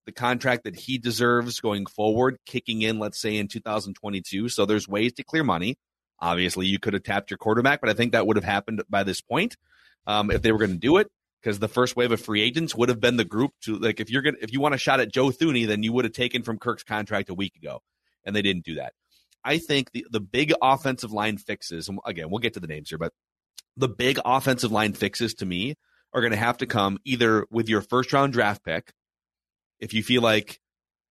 the 0.07 0.13
contract 0.13 0.65
that 0.65 0.77
he 0.77 0.99
deserves 0.99 1.61
going 1.61 1.87
forward, 1.87 2.39
kicking 2.47 2.83
in, 2.83 2.99
let's 2.99 3.21
say, 3.21 3.37
in 3.37 3.49
2022. 3.49 4.49
So 4.49 4.67
there's 4.67 4.89
ways 4.89 5.13
to 5.15 5.25
clear 5.25 5.45
money. 5.45 5.77
Obviously, 6.21 6.67
you 6.67 6.79
could 6.79 6.95
have 6.95 7.03
tapped 7.03 7.31
your 7.31 7.39
quarterback, 7.39 7.81
but 7.81 7.91
I 7.91 7.95
think 7.95 8.13
that 8.13 8.27
would 8.27 8.37
have 8.37 8.45
happened 8.45 8.83
by 8.89 9.03
this 9.03 9.21
point 9.21 9.57
um, 10.07 10.31
if 10.31 10.43
they 10.43 10.53
were 10.53 10.59
going 10.59 10.73
to 10.73 10.79
do 10.79 10.97
it. 10.99 11.09
Because 11.41 11.59
the 11.59 11.69
first 11.69 11.97
wave 11.97 12.13
of 12.13 12.21
free 12.21 12.41
agents 12.41 12.73
would 12.77 12.89
have 12.89 13.01
been 13.01 13.17
the 13.17 13.25
group 13.25 13.51
to 13.63 13.77
like 13.77 13.99
if 13.99 14.11
you're 14.11 14.23
gonna 14.23 14.37
if 14.41 14.53
you 14.53 14.61
want 14.61 14.77
a 14.77 14.79
shot 14.79 15.01
at 15.01 15.13
Joe 15.13 15.31
Thuney, 15.31 15.67
then 15.67 15.83
you 15.83 15.93
would 15.93 16.05
have 16.05 16.15
taken 16.15 16.45
from 16.45 16.57
Kirk's 16.57 16.85
contract 16.85 17.31
a 17.31 17.35
week 17.35 17.57
ago, 17.57 17.83
and 18.25 18.37
they 18.37 18.43
didn't 18.43 18.65
do 18.65 18.77
that. 18.77 18.93
I 19.45 19.59
think 19.59 19.91
the 19.91 20.07
the 20.09 20.21
big 20.21 20.53
offensive 20.63 21.11
line 21.11 21.39
fixes, 21.39 21.89
and 21.89 21.99
again 22.07 22.31
we'll 22.31 22.39
get 22.39 22.55
to 22.55 22.61
the 22.61 22.69
names 22.69 22.91
here, 22.91 22.99
but 22.99 23.13
the 23.77 23.89
big 23.89 24.21
offensive 24.25 24.71
line 24.71 24.93
fixes 24.93 25.35
to 25.35 25.47
me 25.47 25.75
are 26.13 26.21
going 26.21 26.33
to 26.33 26.37
have 26.37 26.59
to 26.59 26.67
come 26.67 26.99
either 27.05 27.47
with 27.51 27.69
your 27.69 27.81
first 27.81 28.13
round 28.13 28.33
draft 28.33 28.65
pick, 28.65 28.93
if 29.83 29.93
you 29.93 30.03
feel 30.03 30.23
like 30.23 30.61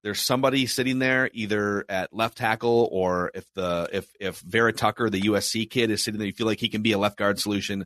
there's 0.02 0.22
somebody 0.22 0.66
sitting 0.66 0.98
there 0.98 1.30
either 1.34 1.86
at 1.90 2.12
left 2.14 2.38
tackle 2.38 2.90
or 2.92 3.30
if 3.36 3.46
the 3.54 3.88
if 3.92 4.12
if 4.20 4.40
Vera 4.40 4.74
Tucker, 4.74 5.10
the 5.10 5.22
USC 5.22 5.70
kid, 5.70 5.92
is 5.92 6.04
sitting 6.04 6.18
there, 6.18 6.26
you 6.26 6.34
feel 6.34 6.48
like 6.48 6.60
he 6.60 6.70
can 6.70 6.82
be 6.82 6.94
a 6.94 6.98
left 6.98 7.18
guard 7.18 7.38
solution, 7.38 7.86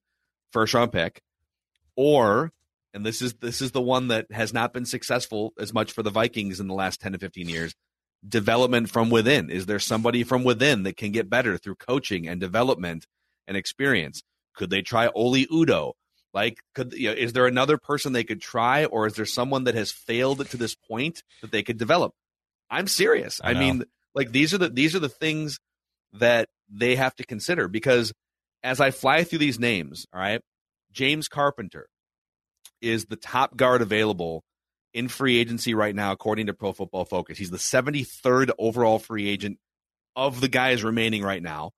first 0.54 0.74
round 0.74 0.93
pick, 0.93 1.19
or 1.98 2.52
and 2.93 3.06
this 3.06 3.21
is 3.21 3.34
this 3.41 3.62
is 3.62 3.71
the 3.71 3.82
one 3.82 4.10
that 4.10 4.32
has 4.32 4.54
not 4.54 4.71
been 4.71 4.86
successful 4.86 5.54
as 5.60 5.74
much 5.74 5.91
for 5.91 6.04
the 6.04 6.12
Vikings 6.12 6.60
in 6.60 6.67
the 6.67 6.74
last 6.74 7.02
10 7.02 7.13
to 7.13 7.17
15 7.17 7.50
years. 7.50 7.74
Development 8.26 8.89
from 8.89 9.10
within. 9.10 9.50
Is 9.50 9.65
there 9.65 9.80
somebody 9.80 10.24
from 10.24 10.43
within 10.43 10.84
that 10.84 10.98
can 10.98 11.12
get 11.12 11.30
better 11.30 11.58
through 11.58 11.76
coaching 11.76 12.28
and 12.28 12.39
development 12.39 13.06
and 13.48 13.58
experience? 13.58 14.21
Could 14.56 14.69
they 14.69 14.82
try 14.82 15.10
Oli 15.13 15.48
Udoh? 15.48 15.93
Like, 16.36 16.60
could 16.76 16.91
you 16.93 17.10
know, 17.10 17.15
is 17.15 17.32
there 17.32 17.48
another 17.48 17.78
person 17.78 18.12
they 18.12 18.26
could 18.26 18.41
try, 18.41 18.84
or 18.84 19.08
is 19.08 19.13
there 19.13 19.26
someone 19.26 19.63
that 19.63 19.74
has 19.74 19.89
failed 19.89 20.45
to 20.50 20.58
this 20.58 20.76
point 20.76 21.24
that 21.41 21.52
they 21.52 21.63
could 21.63 21.78
develop? 21.78 22.13
I'm 22.69 22.88
serious. 22.88 23.39
I, 23.41 23.52
I 23.52 23.54
mean, 23.54 23.86
like 24.13 24.34
these 24.34 24.54
are 24.54 24.58
the 24.58 24.69
these 24.69 24.95
are 24.95 25.00
the 25.00 25.08
things 25.08 25.60
that 26.12 26.50
they 26.69 26.98
have 26.98 27.15
to 27.15 27.26
consider 27.26 27.69
because 27.69 28.12
as 28.63 28.82
I 28.82 28.91
fly 28.91 29.24
through 29.24 29.39
these 29.39 29.60
names, 29.60 30.06
all 30.13 30.19
right, 30.19 30.41
James 30.91 31.30
Carpenter 31.30 31.88
is 32.82 33.06
the 33.06 33.15
top 33.15 33.56
guard 33.56 33.82
available 33.82 34.43
in 34.93 35.08
free 35.08 35.38
agency 35.38 35.74
right 35.74 35.95
now, 35.95 36.12
according 36.12 36.48
to 36.48 36.54
Pro 36.54 36.74
Football 36.74 37.06
Focus. 37.06 37.38
He's 37.38 37.50
the 37.50 37.58
73rd 37.58 38.52
overall 38.60 39.00
free 39.00 39.30
agent 39.30 39.58
of 40.17 40.41
the 40.41 40.50
guys 40.50 40.84
remaining 40.84 41.24
right 41.24 41.41
now. 41.41 41.71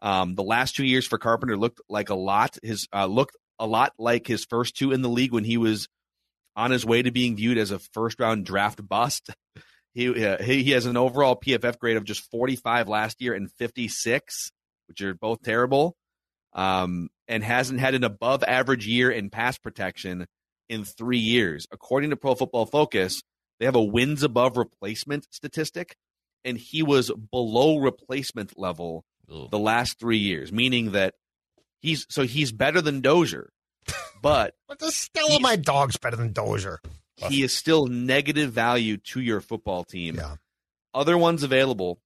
Um, 0.00 0.34
the 0.34 0.42
last 0.42 0.76
two 0.76 0.84
years 0.86 1.06
for 1.06 1.18
Carpenter 1.18 1.58
looked 1.58 1.82
like 1.90 2.08
a 2.08 2.14
lot. 2.14 2.56
His 2.62 2.88
uh, 2.94 3.04
looked 3.04 3.36
a 3.60 3.66
lot 3.66 3.92
like 3.98 4.26
his 4.26 4.44
first 4.44 4.74
two 4.76 4.90
in 4.90 5.02
the 5.02 5.08
league 5.08 5.32
when 5.32 5.44
he 5.44 5.56
was 5.56 5.86
on 6.56 6.70
his 6.70 6.84
way 6.84 7.02
to 7.02 7.12
being 7.12 7.36
viewed 7.36 7.58
as 7.58 7.70
a 7.70 7.78
first 7.78 8.18
round 8.18 8.44
draft 8.44 8.86
bust. 8.86 9.30
He, 9.92 10.24
uh, 10.24 10.40
he 10.40 10.70
has 10.70 10.86
an 10.86 10.96
overall 10.96 11.34
PFF 11.34 11.76
grade 11.80 11.96
of 11.96 12.04
just 12.04 12.30
45 12.30 12.88
last 12.88 13.20
year 13.20 13.34
and 13.34 13.50
56, 13.50 14.52
which 14.86 15.02
are 15.02 15.14
both 15.14 15.42
terrible. 15.42 15.96
Um, 16.52 17.08
and 17.26 17.42
hasn't 17.42 17.80
had 17.80 17.96
an 17.96 18.04
above 18.04 18.44
average 18.44 18.86
year 18.86 19.10
in 19.10 19.30
pass 19.30 19.58
protection 19.58 20.28
in 20.68 20.84
three 20.84 21.18
years. 21.18 21.66
According 21.72 22.10
to 22.10 22.16
Pro 22.16 22.36
Football 22.36 22.66
Focus, 22.66 23.20
they 23.58 23.66
have 23.66 23.74
a 23.74 23.82
wins 23.82 24.22
above 24.22 24.56
replacement 24.56 25.26
statistic, 25.32 25.96
and 26.44 26.56
he 26.56 26.84
was 26.84 27.10
below 27.32 27.78
replacement 27.78 28.56
level 28.56 29.04
Ugh. 29.30 29.50
the 29.50 29.58
last 29.58 29.98
three 29.98 30.18
years, 30.18 30.52
meaning 30.52 30.92
that 30.92 31.14
He's 31.80 32.06
so 32.10 32.22
he's 32.22 32.52
better 32.52 32.80
than 32.80 33.00
Dozier, 33.00 33.50
but 34.22 34.54
but 34.68 34.78
the 34.78 34.90
still 34.90 35.40
my 35.40 35.56
dog's 35.56 35.96
better 35.96 36.16
than 36.16 36.32
Dozier. 36.32 36.80
He 37.16 37.42
is 37.42 37.52
still 37.54 37.86
negative 37.86 38.50
value 38.52 38.96
to 39.12 39.20
your 39.20 39.40
football 39.42 39.84
team. 39.84 40.16
Yeah. 40.16 40.36
Other 40.94 41.18
ones 41.18 41.42
available: 41.42 42.00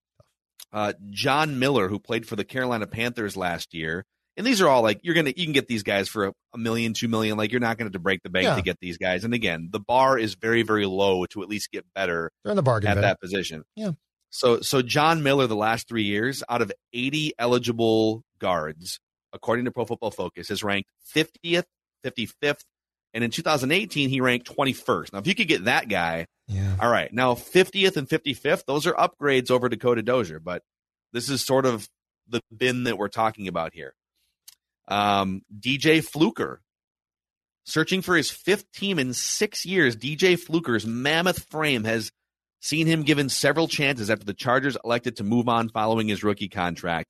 uh, 0.73 0.93
John 1.11 1.59
Miller, 1.59 1.89
who 1.89 1.99
played 1.99 2.27
for 2.27 2.37
the 2.37 2.45
Carolina 2.45 2.87
Panthers 2.87 3.37
last 3.37 3.75
year, 3.75 4.05
and 4.37 4.45
these 4.47 4.61
are 4.61 4.69
all 4.69 4.83
like 4.83 5.01
you're 5.05 5.15
gonna 5.15 5.33
you 5.37 5.45
can 5.45 5.53
get 5.53 5.69
these 5.69 5.83
guys 5.85 6.09
for 6.09 6.27
a, 6.27 6.33
a 6.53 6.59
million, 6.59 6.95
two 6.95 7.07
million. 7.09 7.37
Like 7.37 7.53
you're 7.53 7.61
not 7.61 7.79
gonna 7.79 7.87
have 7.87 7.93
to 7.93 7.99
break 8.01 8.23
the 8.25 8.31
bank 8.31 8.45
Yeah. 8.45 8.57
to 8.57 8.63
get 8.63 8.79
these 8.81 8.99
guys. 8.99 9.25
And 9.25 9.35
again, 9.35 9.69
the 9.73 9.81
bar 9.81 10.19
is 10.19 10.35
very, 10.35 10.63
very 10.63 10.87
low 10.87 11.27
to 11.27 11.43
at 11.43 11.49
least 11.49 11.71
get 11.71 11.85
better 11.95 12.31
They're 12.43 12.51
in 12.53 12.57
the 12.57 12.63
bargain 12.63 12.91
at 12.91 12.95
bin. 12.95 13.03
that 13.03 13.21
position. 13.21 13.63
Yeah. 13.77 13.93
So 14.31 14.61
so 14.63 14.83
John 14.83 15.23
Miller, 15.23 15.47
the 15.47 15.55
last 15.57 15.87
three 15.89 16.03
years, 16.05 16.43
out 16.49 16.61
of 16.61 16.73
80 16.93 17.35
eligible 17.39 18.25
guards, 18.41 18.99
according 19.35 19.67
to 19.67 19.71
Pro 19.71 19.85
Football 19.85 20.11
Focus, 20.13 20.51
is 20.51 20.65
ranked 20.65 20.89
50th, 21.15 21.65
55th, 22.05 22.61
and 23.13 23.23
in 23.23 23.31
2018 23.31 24.09
he 24.09 24.21
ranked 24.23 24.47
21st. 24.57 25.13
Now, 25.13 25.19
if 25.19 25.27
you 25.27 25.35
could 25.35 25.49
get 25.49 25.65
that 25.65 25.89
guy, 25.89 26.27
Yeah. 26.49 26.77
all 26.81 26.91
right. 26.91 27.13
Now 27.13 27.35
50th 27.35 27.97
and 27.97 28.09
55th, 28.09 28.65
those 28.67 28.87
are 28.87 28.95
upgrades 28.95 29.51
over 29.51 29.69
Dakota 29.69 30.03
Dozier, 30.03 30.41
but 30.41 30.63
this 31.13 31.29
is 31.29 31.45
sort 31.45 31.67
of 31.67 31.89
the 32.27 32.41
bin 32.57 32.85
that 32.85 32.97
we're 32.97 33.09
talking 33.09 33.49
about 33.49 33.75
here. 33.75 33.95
Um, 34.89 35.43
DJ 35.59 36.03
Fluker, 36.05 36.61
searching 37.65 38.03
for 38.03 38.17
his 38.17 38.31
fifth 38.31 38.71
team 38.73 38.99
in 38.99 39.13
six 39.15 39.65
years. 39.65 39.97
DJ 39.97 40.39
Fluker's 40.39 40.85
mammoth 40.87 41.45
frame 41.51 41.85
has 41.85 42.11
seen 42.61 42.87
him 42.87 43.03
given 43.03 43.29
several 43.29 43.69
chances 43.69 44.11
after 44.11 44.25
the 44.25 44.35
Chargers 44.35 44.77
elected 44.85 45.17
to 45.17 45.25
move 45.25 45.49
on 45.49 45.69
following 45.69 46.09
his 46.09 46.23
rookie 46.25 46.49
contract. 46.49 47.09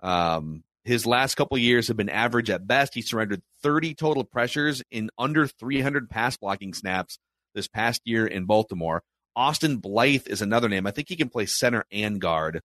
Um, 0.00 0.62
his 0.88 1.04
last 1.04 1.34
couple 1.34 1.58
years 1.58 1.88
have 1.88 1.98
been 1.98 2.08
average 2.08 2.48
at 2.48 2.66
best. 2.66 2.94
He 2.94 3.02
surrendered 3.02 3.42
30 3.62 3.94
total 3.94 4.24
pressures 4.24 4.82
in 4.90 5.10
under 5.18 5.46
300 5.46 6.08
pass 6.08 6.38
blocking 6.38 6.72
snaps 6.72 7.18
this 7.54 7.68
past 7.68 8.00
year 8.06 8.26
in 8.26 8.46
Baltimore. 8.46 9.02
Austin 9.36 9.76
Blythe 9.76 10.26
is 10.26 10.40
another 10.40 10.68
name. 10.68 10.86
I 10.86 10.90
think 10.90 11.10
he 11.10 11.16
can 11.16 11.28
play 11.28 11.44
center 11.44 11.84
and 11.92 12.18
guard. 12.20 12.62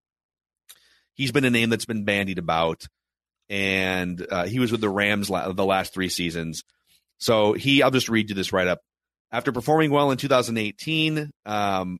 He's 1.15 1.33
been 1.33 1.43
a 1.43 1.49
name 1.49 1.69
that's 1.69 1.85
been 1.85 2.05
bandied 2.05 2.37
about, 2.37 2.85
and 3.49 4.25
uh, 4.31 4.45
he 4.45 4.59
was 4.59 4.71
with 4.71 4.81
the 4.81 4.89
Rams 4.89 5.29
la- 5.29 5.51
the 5.51 5.65
last 5.65 5.93
three 5.93 6.09
seasons. 6.09 6.63
So 7.17 7.51
he, 7.51 7.83
I'll 7.83 7.91
just 7.91 8.09
read 8.09 8.29
you 8.29 8.35
this 8.35 8.53
right 8.53 8.67
up. 8.67 8.79
After 9.33 9.51
performing 9.51 9.91
well 9.91 10.11
in 10.11 10.17
2018, 10.17 11.29
um, 11.45 11.97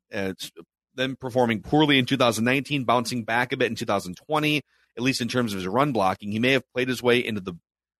then 0.96 1.16
performing 1.20 1.62
poorly 1.62 2.00
in 2.00 2.06
2019, 2.06 2.86
bouncing 2.86 3.26
back 3.26 3.52
a 3.52 3.58
bit 3.58 3.70
in 3.70 3.76
2020, 3.76 4.62
at 4.98 5.04
least 5.04 5.22
in 5.22 5.28
terms 5.28 5.54
of 5.54 5.60
his 5.60 5.68
run 5.68 5.92
blocking, 5.92 6.32
he 6.32 6.40
may 6.40 6.52
have 6.52 6.64
played 6.74 6.88
his 6.88 7.02
way 7.02 7.20
into 7.20 7.42
the 7.42 7.54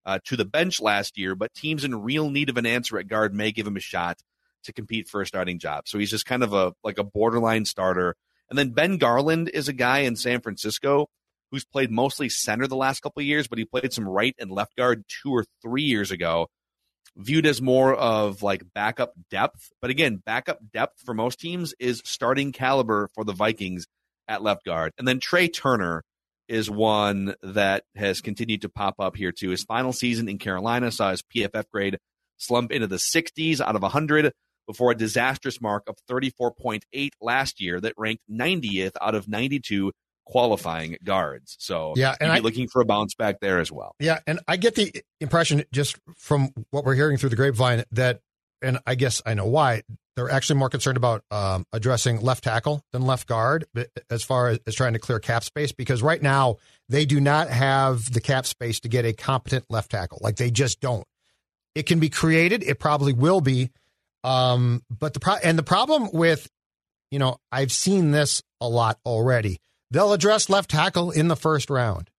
uh, 0.06 0.18
to 0.24 0.36
the 0.36 0.44
bench 0.44 0.80
last 0.80 1.16
year. 1.16 1.34
But 1.34 1.54
teams 1.54 1.84
in 1.84 2.02
real 2.02 2.30
need 2.30 2.48
of 2.48 2.56
an 2.56 2.66
answer 2.66 2.98
at 2.98 3.08
guard 3.08 3.34
may 3.34 3.52
give 3.52 3.66
him 3.66 3.76
a 3.76 3.80
shot 3.80 4.18
to 4.64 4.72
compete 4.72 5.08
for 5.08 5.20
a 5.20 5.26
starting 5.26 5.58
job. 5.58 5.84
So 5.86 5.98
he's 5.98 6.10
just 6.10 6.26
kind 6.26 6.42
of 6.42 6.52
a 6.52 6.72
like 6.82 6.98
a 6.98 7.04
borderline 7.04 7.64
starter. 7.64 8.16
And 8.50 8.58
then 8.58 8.70
Ben 8.70 8.98
Garland 8.98 9.50
is 9.52 9.68
a 9.68 9.72
guy 9.72 10.00
in 10.00 10.16
San 10.16 10.40
Francisco 10.40 11.08
who's 11.50 11.64
played 11.64 11.90
mostly 11.90 12.28
center 12.28 12.66
the 12.66 12.76
last 12.76 13.00
couple 13.00 13.20
of 13.20 13.26
years, 13.26 13.46
but 13.46 13.58
he 13.58 13.64
played 13.64 13.92
some 13.92 14.08
right 14.08 14.34
and 14.38 14.50
left 14.50 14.76
guard 14.76 15.04
two 15.22 15.30
or 15.30 15.44
three 15.62 15.82
years 15.82 16.10
ago. 16.10 16.48
Viewed 17.16 17.46
as 17.46 17.62
more 17.62 17.94
of 17.94 18.42
like 18.42 18.64
backup 18.74 19.12
depth. 19.30 19.70
But 19.80 19.90
again, 19.90 20.20
backup 20.26 20.58
depth 20.72 21.00
for 21.04 21.14
most 21.14 21.38
teams 21.38 21.72
is 21.78 22.02
starting 22.04 22.50
caliber 22.50 23.08
for 23.14 23.22
the 23.22 23.32
Vikings 23.32 23.86
at 24.26 24.42
left 24.42 24.64
guard. 24.64 24.92
And 24.98 25.06
then 25.06 25.20
Trai 25.20 25.52
Turner 25.52 26.02
is 26.48 26.70
one 26.70 27.34
that 27.42 27.84
has 27.96 28.20
continued 28.20 28.62
to 28.62 28.68
pop 28.68 28.96
up 28.98 29.16
here 29.16 29.32
too. 29.32 29.50
His 29.50 29.64
final 29.64 29.92
season 29.92 30.28
in 30.28 30.38
Carolina 30.38 30.90
saw 30.92 31.10
his 31.10 31.22
PFF 31.22 31.64
grade 31.72 31.98
slump 32.36 32.72
into 32.72 32.86
the 32.86 32.96
60s 32.96 33.60
out 33.60 33.76
of 33.76 33.82
100 33.82 34.32
before 34.66 34.90
a 34.92 34.94
disastrous 34.94 35.60
mark 35.60 35.84
of 35.88 35.96
34.8 36.10 37.10
last 37.20 37.60
year 37.60 37.80
that 37.80 37.92
ranked 37.96 38.22
90th 38.30 38.92
out 39.00 39.14
of 39.14 39.28
92 39.28 39.92
qualifying 40.26 40.96
guards. 41.04 41.56
So 41.58 41.92
Yeah, 41.96 42.14
and 42.20 42.32
I- 42.32 42.38
looking 42.38 42.68
for 42.68 42.80
a 42.80 42.84
bounce 42.86 43.14
back 43.14 43.40
there 43.40 43.58
as 43.60 43.70
well. 43.70 43.94
Yeah, 44.00 44.20
and 44.26 44.40
I 44.48 44.56
get 44.56 44.74
the 44.74 44.92
impression 45.20 45.64
just 45.72 45.98
from 46.16 46.50
what 46.70 46.84
we're 46.84 46.94
hearing 46.94 47.18
through 47.18 47.28
the 47.30 47.36
grapevine 47.36 47.84
that, 47.92 48.20
and 48.62 48.78
I 48.86 48.94
guess 48.94 49.20
I 49.26 49.34
know 49.34 49.46
why 49.46 49.82
they're 50.16 50.30
actually 50.30 50.58
more 50.58 50.68
concerned 50.68 50.96
about 50.96 51.24
um, 51.30 51.66
addressing 51.72 52.20
left 52.20 52.44
tackle 52.44 52.82
than 52.92 53.02
left 53.02 53.26
guard 53.26 53.64
as 54.10 54.22
far 54.22 54.48
as, 54.48 54.58
as 54.66 54.74
trying 54.74 54.92
to 54.92 54.98
clear 54.98 55.18
cap 55.18 55.44
space 55.44 55.72
because 55.72 56.02
right 56.02 56.22
now 56.22 56.56
they 56.88 57.04
do 57.04 57.20
not 57.20 57.48
have 57.48 58.12
the 58.12 58.20
cap 58.20 58.46
space 58.46 58.80
to 58.80 58.88
get 58.88 59.04
a 59.04 59.12
competent 59.12 59.64
left 59.68 59.90
tackle. 59.90 60.18
Like 60.20 60.36
they 60.36 60.50
just 60.50 60.80
don't. 60.80 61.06
It 61.74 61.84
can 61.86 61.98
be 61.98 62.08
created. 62.08 62.62
It 62.62 62.78
probably 62.78 63.12
will 63.12 63.40
be. 63.40 63.70
Um, 64.22 64.82
but 64.88 65.14
the 65.14 65.20
pro- 65.20 65.36
and 65.42 65.58
the 65.58 65.64
problem 65.64 66.08
with, 66.12 66.48
you 67.10 67.18
know, 67.18 67.38
I've 67.50 67.72
seen 67.72 68.10
this 68.10 68.42
a 68.60 68.68
lot 68.68 68.98
already. 69.04 69.58
They'll 69.90 70.12
address 70.12 70.48
left 70.48 70.70
tackle 70.70 71.10
in 71.10 71.28
the 71.28 71.36
first 71.36 71.70
round 71.70 72.10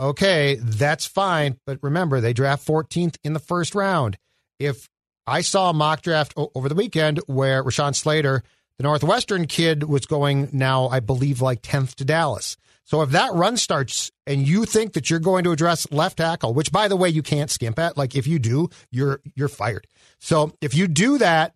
okay, 0.00 0.56
that's 0.60 1.06
fine. 1.06 1.58
But 1.66 1.78
remember, 1.82 2.20
they 2.20 2.32
draft 2.32 2.66
14th 2.66 3.16
in 3.22 3.34
the 3.34 3.38
first 3.38 3.74
round. 3.74 4.16
If 4.58 4.88
I 5.26 5.42
saw 5.42 5.70
a 5.70 5.74
mock 5.74 6.02
draft 6.02 6.34
o- 6.36 6.50
over 6.54 6.68
the 6.68 6.74
weekend 6.74 7.20
where 7.26 7.62
Rashawn 7.62 7.94
Slater, 7.94 8.42
the 8.76 8.82
Northwestern 8.82 9.46
kid, 9.46 9.84
was 9.84 10.06
going 10.06 10.48
now, 10.52 10.88
I 10.88 11.00
believe, 11.00 11.40
like 11.40 11.62
10th 11.62 11.94
to 11.96 12.04
Dallas. 12.04 12.56
So 12.84 13.02
if 13.02 13.10
that 13.10 13.32
run 13.34 13.56
starts 13.56 14.10
and 14.26 14.48
you 14.48 14.64
think 14.64 14.94
that 14.94 15.08
you're 15.10 15.20
going 15.20 15.44
to 15.44 15.52
address 15.52 15.86
left 15.92 16.16
tackle, 16.16 16.54
which 16.54 16.72
by 16.72 16.88
the 16.88 16.96
way 16.96 17.08
you 17.08 17.22
can't 17.22 17.48
skimp 17.48 17.78
at, 17.78 17.96
like 17.96 18.16
if 18.16 18.26
you 18.26 18.40
do, 18.40 18.68
you're 18.90 19.20
you're 19.36 19.46
fired. 19.46 19.86
So 20.18 20.52
if 20.60 20.74
you 20.74 20.88
do 20.88 21.18
that 21.18 21.54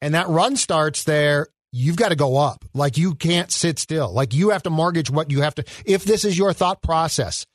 and 0.00 0.14
that 0.14 0.28
run 0.28 0.54
starts 0.54 1.02
there, 1.02 1.48
you've 1.72 1.96
got 1.96 2.10
to 2.10 2.16
go 2.16 2.36
up. 2.36 2.64
Like 2.72 2.96
you 2.96 3.16
can't 3.16 3.50
sit 3.50 3.80
still. 3.80 4.12
Like 4.12 4.32
you 4.32 4.50
have 4.50 4.62
to 4.62 4.70
mortgage 4.70 5.10
what 5.10 5.30
you 5.30 5.42
have 5.42 5.56
to. 5.56 5.64
If 5.84 6.04
this 6.04 6.24
is 6.24 6.38
your 6.38 6.52
thought 6.52 6.82
process, 6.82 7.46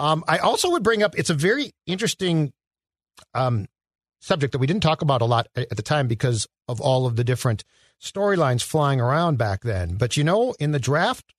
um, 0.00 0.24
I 0.26 0.38
also 0.38 0.70
would 0.70 0.82
bring 0.82 1.04
up. 1.04 1.16
It's 1.16 1.30
a 1.30 1.34
very 1.34 1.70
interesting 1.86 2.52
um, 3.34 3.68
subject 4.20 4.52
that 4.52 4.58
we 4.58 4.66
didn't 4.66 4.82
talk 4.82 5.02
about 5.02 5.22
a 5.22 5.26
lot 5.26 5.48
at 5.56 5.76
the 5.76 5.82
time 5.82 6.06
because 6.06 6.46
of 6.68 6.80
all 6.80 7.06
of 7.06 7.16
the 7.16 7.24
different 7.24 7.64
storylines 8.00 8.62
flying 8.62 9.00
around 9.00 9.38
back 9.38 9.62
then. 9.62 9.96
But 9.96 10.16
you 10.16 10.24
know, 10.24 10.54
in 10.58 10.72
the 10.72 10.78
draft 10.78 11.32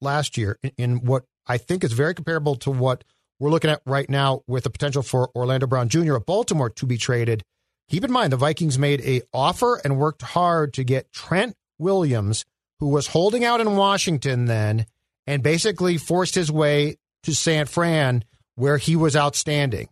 last 0.00 0.36
year, 0.36 0.58
in, 0.62 0.72
in 0.76 0.96
what 1.04 1.24
I 1.46 1.58
think 1.58 1.84
is 1.84 1.92
very 1.92 2.14
comparable 2.14 2.56
to 2.56 2.70
what 2.70 3.04
we're 3.38 3.50
looking 3.50 3.70
at 3.70 3.80
right 3.86 4.08
now, 4.08 4.42
with 4.46 4.64
the 4.64 4.70
potential 4.70 5.02
for 5.02 5.30
Orlando 5.34 5.66
Brown 5.66 5.88
Jr. 5.88 6.16
of 6.16 6.26
Baltimore 6.26 6.70
to 6.70 6.86
be 6.86 6.98
traded. 6.98 7.42
Keep 7.88 8.04
in 8.04 8.12
mind 8.12 8.32
the 8.32 8.36
Vikings 8.36 8.78
made 8.78 9.00
a 9.00 9.22
offer 9.32 9.80
and 9.82 9.98
worked 9.98 10.22
hard 10.22 10.74
to 10.74 10.84
get 10.84 11.10
Trent 11.10 11.56
Williams, 11.78 12.44
who 12.78 12.88
was 12.88 13.08
holding 13.08 13.44
out 13.44 13.60
in 13.60 13.76
Washington 13.76 14.44
then, 14.44 14.86
and 15.26 15.42
basically 15.42 15.96
forced 15.96 16.34
his 16.34 16.52
way 16.52 16.96
to 17.22 17.34
San 17.34 17.66
Fran, 17.66 18.24
where 18.54 18.76
he 18.76 18.94
was 18.94 19.16
outstanding. 19.16 19.88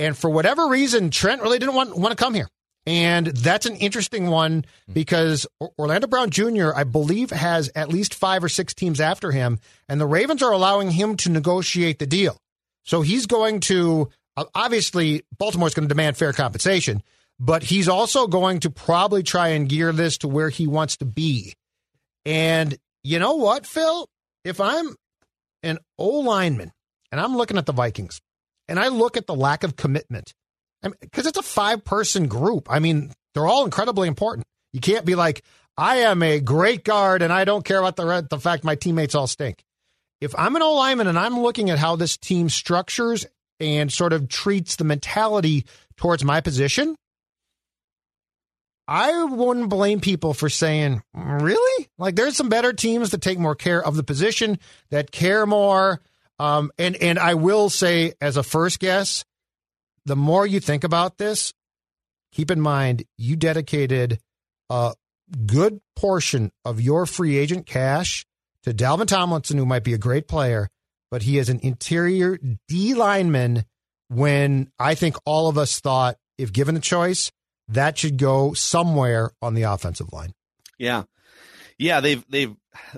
And 0.00 0.16
for 0.16 0.30
whatever 0.30 0.66
reason, 0.66 1.10
Trent 1.10 1.42
really 1.42 1.58
didn't 1.58 1.74
want, 1.74 1.96
want 1.96 2.16
to 2.16 2.16
come 2.16 2.32
here. 2.32 2.48
And 2.86 3.26
that's 3.26 3.66
an 3.66 3.76
interesting 3.76 4.28
one 4.28 4.64
hmm. 4.86 4.92
because 4.94 5.46
Orlando 5.78 6.06
Brown 6.06 6.30
Jr., 6.30 6.70
I 6.74 6.84
believe, 6.84 7.30
has 7.30 7.70
at 7.76 7.90
least 7.90 8.14
five 8.14 8.42
or 8.42 8.48
six 8.48 8.72
teams 8.72 9.00
after 9.00 9.30
him, 9.30 9.60
and 9.88 10.00
the 10.00 10.06
Ravens 10.06 10.42
are 10.42 10.52
allowing 10.52 10.90
him 10.90 11.16
to 11.18 11.30
negotiate 11.30 11.98
the 11.98 12.06
deal. 12.06 12.38
So 12.84 13.02
he's 13.02 13.26
going 13.26 13.60
to, 13.60 14.08
obviously, 14.54 15.22
Baltimore's 15.38 15.74
going 15.74 15.86
to 15.86 15.94
demand 15.94 16.16
fair 16.16 16.32
compensation, 16.32 17.02
but 17.38 17.62
he's 17.62 17.88
also 17.88 18.26
going 18.26 18.60
to 18.60 18.70
probably 18.70 19.22
try 19.22 19.48
and 19.48 19.68
gear 19.68 19.92
this 19.92 20.16
to 20.18 20.28
where 20.28 20.48
he 20.48 20.66
wants 20.66 20.96
to 20.96 21.04
be. 21.04 21.52
And 22.24 22.76
you 23.04 23.18
know 23.18 23.34
what, 23.34 23.66
Phil? 23.66 24.08
If 24.44 24.60
I'm 24.60 24.96
an 25.62 25.78
O 25.98 26.20
lineman 26.20 26.72
and 27.12 27.20
I'm 27.20 27.36
looking 27.36 27.58
at 27.58 27.66
the 27.66 27.72
Vikings 27.72 28.22
and 28.70 28.78
I 28.78 28.88
look 28.88 29.18
at 29.18 29.26
the 29.26 29.34
lack 29.34 29.64
of 29.64 29.76
commitment, 29.76 30.32
because 31.00 31.26
it's 31.26 31.38
a 31.38 31.42
five 31.42 31.84
person 31.84 32.28
group. 32.28 32.68
I 32.70 32.78
mean, 32.78 33.12
they're 33.34 33.46
all 33.46 33.64
incredibly 33.64 34.08
important. 34.08 34.46
You 34.72 34.80
can't 34.80 35.04
be 35.04 35.14
like, 35.14 35.42
I 35.76 35.98
am 35.98 36.22
a 36.22 36.40
great 36.40 36.84
guard 36.84 37.20
and 37.22 37.32
I 37.32 37.44
don't 37.44 37.64
care 37.64 37.78
about 37.78 37.96
the, 37.96 38.26
the 38.28 38.38
fact 38.38 38.64
my 38.64 38.76
teammates 38.76 39.14
all 39.14 39.26
stink. 39.26 39.62
If 40.20 40.34
I'm 40.38 40.56
an 40.56 40.62
O 40.62 40.74
lineman 40.74 41.06
and 41.06 41.18
I'm 41.18 41.40
looking 41.40 41.70
at 41.70 41.78
how 41.78 41.96
this 41.96 42.16
team 42.16 42.48
structures 42.48 43.26
and 43.58 43.92
sort 43.92 44.12
of 44.12 44.28
treats 44.28 44.76
the 44.76 44.84
mentality 44.84 45.66
towards 45.96 46.24
my 46.24 46.40
position, 46.40 46.96
I 48.86 49.24
wouldn't 49.24 49.68
blame 49.68 50.00
people 50.00 50.34
for 50.34 50.48
saying, 50.48 51.02
really? 51.14 51.88
Like 51.98 52.16
there's 52.16 52.36
some 52.36 52.48
better 52.48 52.72
teams 52.72 53.10
that 53.10 53.22
take 53.22 53.38
more 53.38 53.54
care 53.54 53.82
of 53.82 53.96
the 53.96 54.02
position, 54.02 54.58
that 54.90 55.10
care 55.10 55.46
more. 55.46 56.00
Um, 56.40 56.72
and, 56.78 56.96
and 56.96 57.18
I 57.18 57.34
will 57.34 57.68
say, 57.68 58.14
as 58.18 58.38
a 58.38 58.42
first 58.42 58.80
guess, 58.80 59.26
the 60.06 60.16
more 60.16 60.46
you 60.46 60.58
think 60.58 60.84
about 60.84 61.18
this, 61.18 61.52
keep 62.32 62.50
in 62.50 62.62
mind 62.62 63.04
you 63.18 63.36
dedicated 63.36 64.18
a 64.70 64.94
good 65.44 65.82
portion 65.96 66.50
of 66.64 66.80
your 66.80 67.04
free 67.04 67.36
agent 67.36 67.66
cash 67.66 68.24
to 68.62 68.72
Dalvin 68.72 69.06
Tomlinson, 69.06 69.58
who 69.58 69.66
might 69.66 69.84
be 69.84 69.92
a 69.92 69.98
great 69.98 70.28
player, 70.28 70.70
but 71.10 71.24
he 71.24 71.36
is 71.36 71.50
an 71.50 71.60
interior 71.62 72.38
D 72.68 72.94
lineman 72.94 73.66
when 74.08 74.72
I 74.78 74.94
think 74.94 75.16
all 75.26 75.50
of 75.50 75.58
us 75.58 75.78
thought, 75.78 76.16
if 76.38 76.54
given 76.54 76.74
the 76.74 76.80
choice, 76.80 77.30
that 77.68 77.98
should 77.98 78.16
go 78.16 78.54
somewhere 78.54 79.30
on 79.42 79.52
the 79.52 79.64
offensive 79.64 80.10
line. 80.10 80.32
Yeah. 80.78 81.02
Yeah, 81.76 82.00
they've 82.00 82.24
they've 82.28 82.54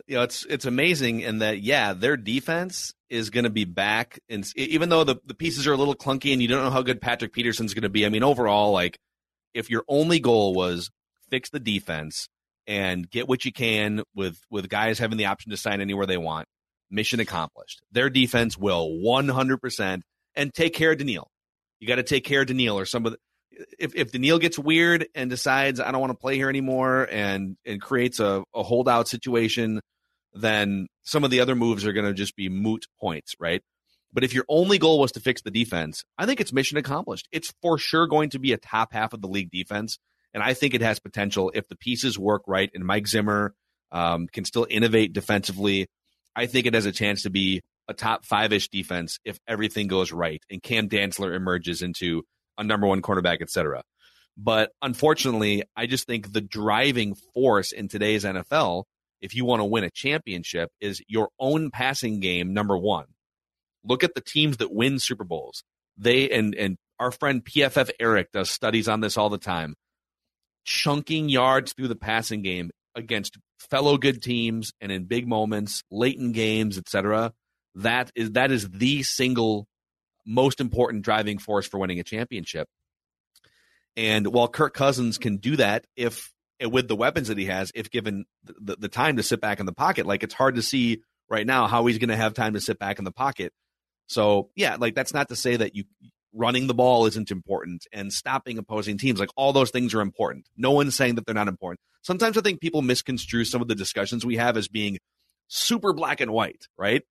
you 0.07 0.17
know 0.17 0.23
it's 0.23 0.45
it's 0.47 0.65
amazing 0.65 1.21
in 1.21 1.39
that 1.39 1.61
yeah, 1.61 1.93
their 1.93 2.17
defense 2.17 2.95
is 3.12 3.29
going 3.29 3.44
to 3.44 3.51
be 3.51 3.66
back, 3.66 4.18
and 4.31 4.51
even 4.57 4.88
though 4.88 5.05
the, 5.05 5.16
the 5.27 5.35
pieces 5.35 5.66
are 5.66 5.75
a 5.75 5.77
little 5.77 5.94
clunky 5.94 6.33
and 6.33 6.40
you 6.40 6.48
don't 6.48 6.64
know 6.64 6.70
how 6.70 6.81
good 6.81 6.98
Patrick 6.98 7.35
Peterson's 7.35 7.75
going 7.75 7.83
to 7.83 7.90
be, 7.90 8.07
I 8.07 8.09
mean, 8.09 8.22
overall, 8.22 8.72
like 8.72 8.98
if 9.53 9.68
your 9.68 9.85
only 9.87 10.18
goal 10.18 10.55
was 10.55 10.90
fix 11.29 11.51
the 11.51 11.61
defense 11.61 12.29
and 12.66 13.09
get 13.11 13.29
what 13.29 13.44
you 13.44 13.53
can 13.53 14.03
with 14.14 14.40
with 14.51 14.70
guys 14.70 14.98
having 14.98 15.18
the 15.18 15.27
option 15.27 15.51
to 15.51 15.59
sign 15.59 15.83
anywhere 15.83 16.07
they 16.07 16.16
want, 16.16 16.48
mission 16.90 17.20
accomplished. 17.20 17.83
Their 17.92 18.09
defense 18.09 18.57
will 18.57 18.88
100% 18.88 20.01
and 20.35 20.55
take 20.55 20.72
care 20.72 20.92
of 20.92 20.98
Danielle. 20.98 21.29
You 21.81 21.88
got 21.88 21.96
to 21.96 22.03
take 22.03 22.25
care 22.25 22.40
of 22.40 22.46
Danielle 22.46 22.79
or 22.79 22.87
some 22.87 23.05
of 23.05 23.12
the, 23.12 23.18
if 23.79 23.94
if 23.94 24.11
Danielle 24.11 24.38
gets 24.38 24.59
weird 24.59 25.07
and 25.14 25.29
decides 25.29 25.81
I 25.81 25.92
don't 25.92 26.01
want 26.01 26.12
to 26.12 26.18
play 26.18 26.37
here 26.37 26.48
anymore 26.48 27.07
and 27.11 27.59
and 27.66 27.79
creates 27.79 28.20
a, 28.20 28.42
a 28.55 28.62
holdout 28.62 29.07
situation 29.07 29.83
then 30.35 30.87
some 31.03 31.25
of 31.25 31.31
the 31.31 31.40
other 31.40 31.55
moves 31.55 31.85
are 31.85 31.92
going 31.92 32.07
to 32.07 32.14
just 32.14 32.37
be 32.37 32.49
moot 32.49 32.87
points, 33.01 33.35
right? 33.38 33.62
But 34.12 34.25
if 34.25 34.35
your 34.35 34.45
only 34.49 34.79
goal 34.79 34.99
was 34.99 35.12
to 35.12 35.21
fix 35.21 35.42
the 35.42 35.51
defense, 35.51 36.05
I 36.18 36.27
think 36.27 36.40
it's 36.40 36.53
mission 36.53 36.77
accomplished. 36.77 37.29
It's 37.33 37.53
for 37.62 37.79
sure 37.79 38.07
going 38.07 38.31
to 38.31 38.38
be 38.38 38.53
a 38.53 38.59
top 38.59 38.92
half 38.92 39.12
of 39.12 39.23
the 39.23 39.29
league 39.29 39.51
defense. 39.51 39.99
And 40.35 40.42
I 40.42 40.55
think 40.55 40.75
it 40.75 40.83
has 40.83 40.99
potential 40.99 41.51
if 41.55 41.68
the 41.68 41.77
pieces 41.77 42.18
work 42.18 42.42
right 42.47 42.71
and 42.75 42.85
Mike 42.85 43.07
Zimmer 43.07 43.55
um, 43.90 44.27
can 44.27 44.45
still 44.45 44.66
innovate 44.68 45.12
defensively. 45.12 45.87
I 46.35 46.47
think 46.47 46.66
it 46.66 46.75
has 46.75 46.87
a 46.87 46.92
chance 46.92 47.23
to 47.23 47.31
be 47.31 47.62
a 47.88 47.95
top 47.95 48.25
five 48.25 48.53
ish 48.53 48.68
defense 48.68 49.18
if 49.25 49.38
everything 49.47 49.88
goes 49.88 50.12
right 50.12 50.42
and 50.51 50.62
Cam 50.62 50.88
Dantzler 50.88 51.35
emerges 51.35 51.83
into 51.83 52.23
a 52.57 52.64
number 52.64 52.87
one 52.87 53.03
cornerback, 53.03 53.38
et 53.40 53.51
cetera. 53.51 53.83
But 54.37 54.71
unfortunately, 54.81 55.64
I 55.77 55.87
just 55.87 56.07
think 56.07 56.33
the 56.33 56.40
driving 56.40 57.14
force 57.35 57.73
in 57.73 57.88
today's 57.88 58.25
NFL 58.25 58.85
if 59.23 59.35
you 59.35 59.45
want 59.45 59.61
to 59.61 59.65
win 59.65 59.85
a 59.85 59.91
championship 59.91 60.71
is 60.81 61.01
your 61.09 61.31
own 61.39 61.71
passing 61.71 62.21
game 62.21 62.53
number 62.53 62.77
one. 62.77 63.07
Look 63.85 64.05
at 64.05 64.15
the 64.15 64.21
teams 64.21 64.59
that 64.59 64.73
win 64.73 64.99
super 64.99 65.25
bowls. 65.25 65.65
They 65.97 66.31
and 66.31 66.55
and 66.55 66.77
our 66.99 67.11
friend 67.11 67.45
pff 67.45 67.91
eric 67.99 68.33
does 68.33 68.51
studies 68.51 68.89
on 68.89 69.01
this 69.01 69.17
all 69.17 69.31
the 69.31 69.39
time. 69.39 69.75
Chunking 70.65 71.29
yards 71.29 71.73
through 71.73 71.89
the 71.89 71.97
passing 71.97 72.43
game 72.43 72.71
against 72.95 73.39
fellow 73.59 73.97
good 73.97 74.23
teams 74.23 74.73
and 74.81 74.93
in 74.93 75.05
big 75.05 75.27
moments 75.27 75.83
late 75.91 76.19
in 76.19 76.33
games 76.33 76.77
etc 76.77 77.33
that 77.75 78.11
is 78.15 78.33
that 78.33 78.51
is 78.51 78.69
the 78.69 79.03
single 79.03 79.67
most 80.27 80.61
important 80.61 81.05
driving 81.05 81.39
force 81.39 81.67
for 81.67 81.79
winning 81.79 82.01
a 82.01 82.05
championship. 82.05 82.69
And 83.97 84.27
while 84.29 84.49
Kirk 84.49 84.75
Cousins 84.75 85.19
can 85.19 85.39
do 85.39 85.57
that 85.57 85.87
if 85.97 86.33
with 86.70 86.88
the 86.88 86.96
weapons 86.96 87.29
that 87.29 87.38
he 87.38 87.46
has, 87.46 87.72
if 87.75 87.90
given 87.90 88.25
the, 88.44 88.77
the 88.77 88.88
time 88.88 89.16
to 89.16 89.22
sit 89.22 89.40
back 89.40 89.61
in 89.61 89.66
the 89.66 89.72
pocket, 89.72 90.07
like 90.07 90.22
it's 90.22 90.35
hard 90.35 90.57
to 90.57 90.62
see 90.62 91.03
right 91.29 91.46
now 91.46 91.66
how 91.66 91.87
he's 91.87 91.98
going 91.98 92.11
to 92.11 92.16
have 92.16 92.35
time 92.35 92.55
to 92.55 92.61
sit 92.61 92.79
back 92.79 92.98
in 92.98 93.05
the 93.05 93.12
pocket. 93.12 93.53
So 94.07 94.51
yeah, 94.55 94.77
like 94.79 94.94
that's 94.94 95.14
not 95.14 95.29
to 95.29 95.37
say 95.37 95.57
that 95.57 95.75
you 95.75 95.85
running 96.35 96.66
the 96.66 96.75
ball 96.75 97.07
isn't 97.07 97.31
important 97.31 97.87
and 97.92 98.12
stopping 98.12 98.59
opposing 98.59 98.98
teams. 98.98 99.20
Like 99.20 99.31
all 99.37 99.53
those 99.53 99.70
things 99.70 99.94
are 99.94 100.01
important. 100.01 100.46
No 100.57 100.70
one's 100.70 100.94
saying 100.94 101.16
that 101.16 101.27
they're 101.27 101.35
not 101.35 101.48
important. 101.48 101.81
Sometimes 102.03 102.37
I 102.37 102.40
think 102.40 102.61
people 102.61 102.83
misconstrue 102.83 103.44
some 103.44 103.62
of 103.62 103.68
the 103.68 103.75
discussions 103.75 104.25
we 104.25 104.37
have 104.37 104.57
as 104.57 104.68
being 104.68 104.98
super 105.48 105.92
black 105.92 106.20
and 106.20 106.33
white, 106.33 106.66
right? 106.77 107.03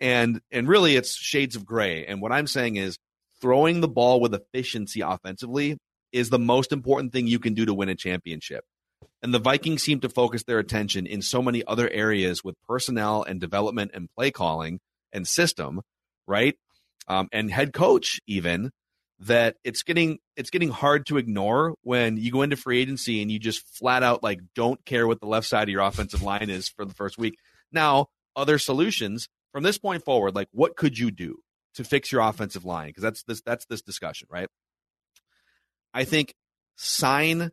And 0.00 0.40
and 0.50 0.66
really 0.68 0.96
it's 0.96 1.14
shades 1.14 1.54
of 1.54 1.64
gray. 1.64 2.06
And 2.06 2.20
what 2.20 2.32
I'm 2.32 2.46
saying 2.46 2.76
is 2.76 2.98
throwing 3.40 3.80
the 3.80 3.88
ball 3.88 4.20
with 4.20 4.34
efficiency 4.34 5.00
offensively 5.00 5.78
is 6.12 6.30
the 6.30 6.38
most 6.38 6.72
important 6.72 7.12
thing 7.12 7.26
you 7.26 7.38
can 7.38 7.54
do 7.54 7.66
to 7.66 7.74
win 7.74 7.88
a 7.88 7.94
championship. 7.94 8.64
And 9.22 9.32
the 9.32 9.38
Vikings 9.38 9.82
seem 9.82 10.00
to 10.00 10.08
focus 10.08 10.42
their 10.42 10.58
attention 10.58 11.06
in 11.06 11.22
so 11.22 11.42
many 11.42 11.64
other 11.64 11.88
areas 11.88 12.42
with 12.42 12.56
personnel 12.66 13.22
and 13.22 13.40
development 13.40 13.92
and 13.94 14.10
play 14.16 14.30
calling 14.30 14.80
and 15.12 15.26
system, 15.26 15.80
right? 16.26 16.56
Um, 17.06 17.28
and 17.32 17.50
head 17.50 17.72
coach 17.72 18.20
even 18.26 18.70
that 19.20 19.56
it's 19.62 19.84
getting 19.84 20.18
it's 20.36 20.50
getting 20.50 20.70
hard 20.70 21.06
to 21.06 21.16
ignore 21.16 21.74
when 21.82 22.16
you 22.16 22.32
go 22.32 22.42
into 22.42 22.56
free 22.56 22.80
agency 22.80 23.22
and 23.22 23.30
you 23.30 23.38
just 23.38 23.64
flat 23.78 24.02
out 24.02 24.22
like 24.22 24.40
don't 24.54 24.84
care 24.84 25.06
what 25.06 25.20
the 25.20 25.26
left 25.26 25.46
side 25.46 25.64
of 25.64 25.68
your 25.68 25.82
offensive 25.82 26.22
line 26.22 26.50
is 26.50 26.68
for 26.68 26.84
the 26.84 26.94
first 26.94 27.18
week. 27.18 27.36
Now, 27.70 28.06
other 28.34 28.58
solutions 28.58 29.28
from 29.52 29.62
this 29.62 29.78
point 29.78 30.04
forward, 30.04 30.34
like 30.34 30.48
what 30.50 30.76
could 30.76 30.98
you 30.98 31.10
do 31.12 31.38
to 31.74 31.84
fix 31.84 32.10
your 32.10 32.22
offensive 32.22 32.64
line? 32.64 32.88
Because 32.88 33.02
that's 33.02 33.22
this 33.22 33.40
that's 33.42 33.66
this 33.66 33.82
discussion, 33.82 34.26
right? 34.30 34.48
I 35.94 36.04
think 36.04 36.34
sign 36.76 37.52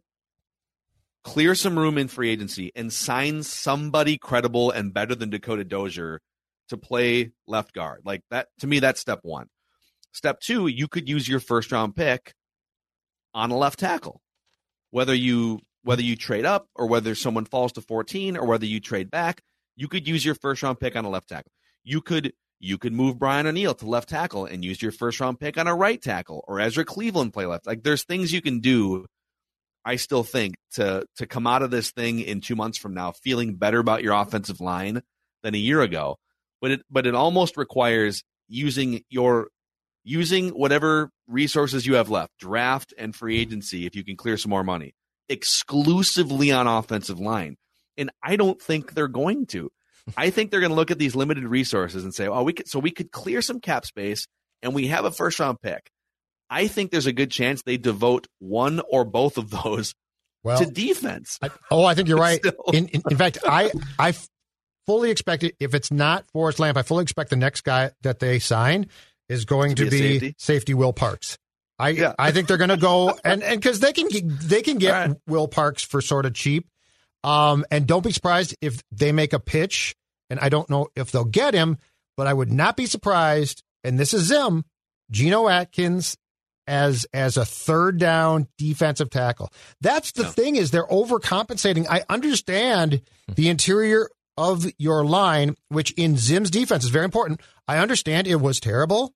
clear 1.23 1.55
some 1.55 1.77
room 1.77 1.97
in 1.97 2.07
free 2.07 2.29
agency 2.29 2.71
and 2.75 2.91
sign 2.91 3.43
somebody 3.43 4.17
credible 4.17 4.71
and 4.71 4.93
better 4.93 5.15
than 5.15 5.29
Dakota 5.29 5.63
Dozier 5.63 6.21
to 6.69 6.77
play 6.77 7.31
left 7.47 7.73
guard. 7.73 8.01
Like 8.05 8.21
that 8.31 8.47
to 8.59 8.67
me, 8.67 8.79
that's 8.79 8.99
step 8.99 9.19
one. 9.23 9.47
Step 10.13 10.39
two, 10.39 10.67
you 10.67 10.87
could 10.87 11.07
use 11.07 11.27
your 11.27 11.39
first 11.39 11.71
round 11.71 11.95
pick 11.95 12.33
on 13.33 13.51
a 13.51 13.57
left 13.57 13.79
tackle. 13.79 14.21
Whether 14.91 15.13
you 15.13 15.59
whether 15.83 16.01
you 16.01 16.15
trade 16.15 16.45
up 16.45 16.67
or 16.75 16.87
whether 16.87 17.15
someone 17.15 17.45
falls 17.45 17.71
to 17.73 17.81
14 17.81 18.37
or 18.37 18.45
whether 18.45 18.65
you 18.65 18.79
trade 18.79 19.09
back, 19.09 19.41
you 19.75 19.87
could 19.87 20.07
use 20.07 20.25
your 20.25 20.35
first 20.35 20.63
round 20.63 20.79
pick 20.79 20.95
on 20.95 21.05
a 21.05 21.09
left 21.09 21.29
tackle. 21.29 21.51
You 21.83 22.01
could 22.01 22.33
you 22.59 22.77
could 22.77 22.93
move 22.93 23.17
Brian 23.17 23.47
O'Neill 23.47 23.75
to 23.75 23.85
left 23.85 24.09
tackle 24.09 24.45
and 24.45 24.65
use 24.65 24.81
your 24.81 24.91
first 24.91 25.19
round 25.19 25.39
pick 25.39 25.57
on 25.57 25.67
a 25.67 25.75
right 25.75 26.01
tackle 26.01 26.43
or 26.47 26.59
Ezra 26.59 26.85
Cleveland 26.85 27.33
play 27.33 27.45
left. 27.45 27.67
Like 27.67 27.83
there's 27.83 28.03
things 28.03 28.33
you 28.33 28.41
can 28.41 28.59
do 28.59 29.05
I 29.85 29.95
still 29.95 30.23
think 30.23 30.55
to 30.73 31.05
to 31.17 31.25
come 31.25 31.47
out 31.47 31.61
of 31.61 31.71
this 31.71 31.91
thing 31.91 32.19
in 32.19 32.41
two 32.41 32.55
months 32.55 32.77
from 32.77 32.93
now 32.93 33.11
feeling 33.11 33.55
better 33.55 33.79
about 33.79 34.03
your 34.03 34.13
offensive 34.13 34.61
line 34.61 35.01
than 35.43 35.55
a 35.55 35.59
year 35.59 35.81
ago. 35.81 36.17
But 36.61 36.71
it 36.71 36.81
but 36.89 37.07
it 37.07 37.15
almost 37.15 37.57
requires 37.57 38.23
using 38.47 39.03
your 39.09 39.49
using 40.03 40.49
whatever 40.49 41.11
resources 41.27 41.85
you 41.85 41.95
have 41.95 42.09
left, 42.09 42.31
draft 42.39 42.93
and 42.97 43.15
free 43.15 43.39
agency, 43.39 43.85
if 43.85 43.95
you 43.95 44.03
can 44.03 44.15
clear 44.15 44.37
some 44.37 44.49
more 44.49 44.63
money, 44.63 44.93
exclusively 45.27 46.51
on 46.51 46.67
offensive 46.67 47.19
line. 47.19 47.57
And 47.97 48.09
I 48.23 48.35
don't 48.35 48.61
think 48.61 48.93
they're 48.93 49.07
going 49.07 49.45
to. 49.47 49.69
I 50.17 50.29
think 50.29 50.49
they're 50.49 50.61
going 50.61 50.71
to 50.71 50.75
look 50.75 50.91
at 50.91 50.97
these 50.97 51.15
limited 51.15 51.45
resources 51.45 52.03
and 52.03 52.13
say, 52.13 52.27
"Oh, 52.27 52.43
we 52.43 52.53
could 52.53 52.67
so 52.67 52.79
we 52.79 52.91
could 52.91 53.11
clear 53.11 53.41
some 53.41 53.59
cap 53.59 53.85
space, 53.85 54.27
and 54.61 54.73
we 54.73 54.87
have 54.87 55.05
a 55.05 55.11
first 55.11 55.39
round 55.39 55.61
pick." 55.61 55.89
I 56.49 56.67
think 56.67 56.91
there's 56.91 57.05
a 57.05 57.13
good 57.13 57.31
chance 57.31 57.61
they 57.61 57.77
devote 57.77 58.27
one 58.39 58.81
or 58.89 59.05
both 59.05 59.37
of 59.37 59.49
those 59.49 59.93
well, 60.43 60.57
to 60.57 60.65
defense. 60.65 61.37
I, 61.41 61.49
oh, 61.69 61.85
I 61.85 61.93
think 61.93 62.07
you're 62.07 62.17
right. 62.17 62.39
In, 62.73 62.87
in, 62.87 63.01
in, 63.09 63.17
fact, 63.17 63.39
I 63.45 63.71
I 63.97 64.13
fully 64.85 65.11
expect 65.11 65.43
it. 65.43 65.55
If 65.59 65.73
it's 65.75 65.91
not 65.91 66.25
Forrest 66.31 66.59
Lamp, 66.59 66.77
I 66.77 66.81
fully 66.81 67.03
expect 67.03 67.29
the 67.29 67.35
next 67.35 67.61
guy 67.61 67.91
that 68.01 68.19
they 68.19 68.39
sign 68.39 68.87
is 69.27 69.45
going 69.45 69.75
to, 69.75 69.85
to 69.85 69.91
be, 69.91 69.97
be 69.97 70.13
safety? 70.13 70.35
safety? 70.37 70.73
Will 70.73 70.93
Parks. 70.93 71.37
I 71.77 71.89
yeah. 71.89 72.13
I 72.17 72.31
think 72.31 72.47
they're 72.47 72.57
going 72.57 72.69
to 72.69 72.77
go 72.77 73.17
and 73.23 73.43
and 73.43 73.59
because 73.59 73.79
they 73.79 73.93
can 73.93 74.07
they 74.41 74.61
can 74.61 74.77
get 74.77 74.91
right. 74.91 75.17
Will 75.27 75.47
Parks 75.47 75.83
for 75.83 76.01
sort 76.01 76.25
of 76.25 76.33
cheap. 76.33 76.67
Um, 77.23 77.65
and 77.69 77.85
don't 77.85 78.03
be 78.03 78.11
surprised 78.11 78.55
if 78.61 78.81
they 78.91 79.11
make 79.11 79.33
a 79.33 79.39
pitch. 79.39 79.95
And 80.29 80.39
I 80.39 80.49
don't 80.49 80.69
know 80.69 80.87
if 80.95 81.11
they'll 81.11 81.25
get 81.25 81.53
him, 81.53 81.77
but 82.15 82.27
I 82.27 82.33
would 82.33 82.51
not 82.51 82.77
be 82.77 82.85
surprised. 82.85 83.63
And 83.83 83.99
this 83.99 84.13
is 84.13 84.25
Zim, 84.25 84.63
Geno 85.11 85.47
Atkins 85.49 86.15
as 86.69 87.05
as 87.13 87.35
a 87.35 87.43
third 87.43 87.97
down 87.97 88.47
defensive 88.57 89.09
tackle. 89.09 89.51
That's 89.81 90.11
the 90.13 90.25
thing 90.25 90.55
is 90.55 90.71
they're 90.71 90.85
overcompensating. 90.85 91.87
I 91.89 92.03
understand 92.07 93.01
hmm. 93.27 93.33
the 93.33 93.49
interior 93.49 94.09
of 94.37 94.65
your 94.77 95.03
line, 95.03 95.55
which 95.67 95.91
in 95.91 96.15
Zim's 96.15 96.51
defense 96.51 96.85
is 96.85 96.91
very 96.91 97.03
important. 97.03 97.41
I 97.67 97.79
understand 97.79 98.27
it 98.27 98.37
was 98.37 98.61
terrible, 98.61 99.13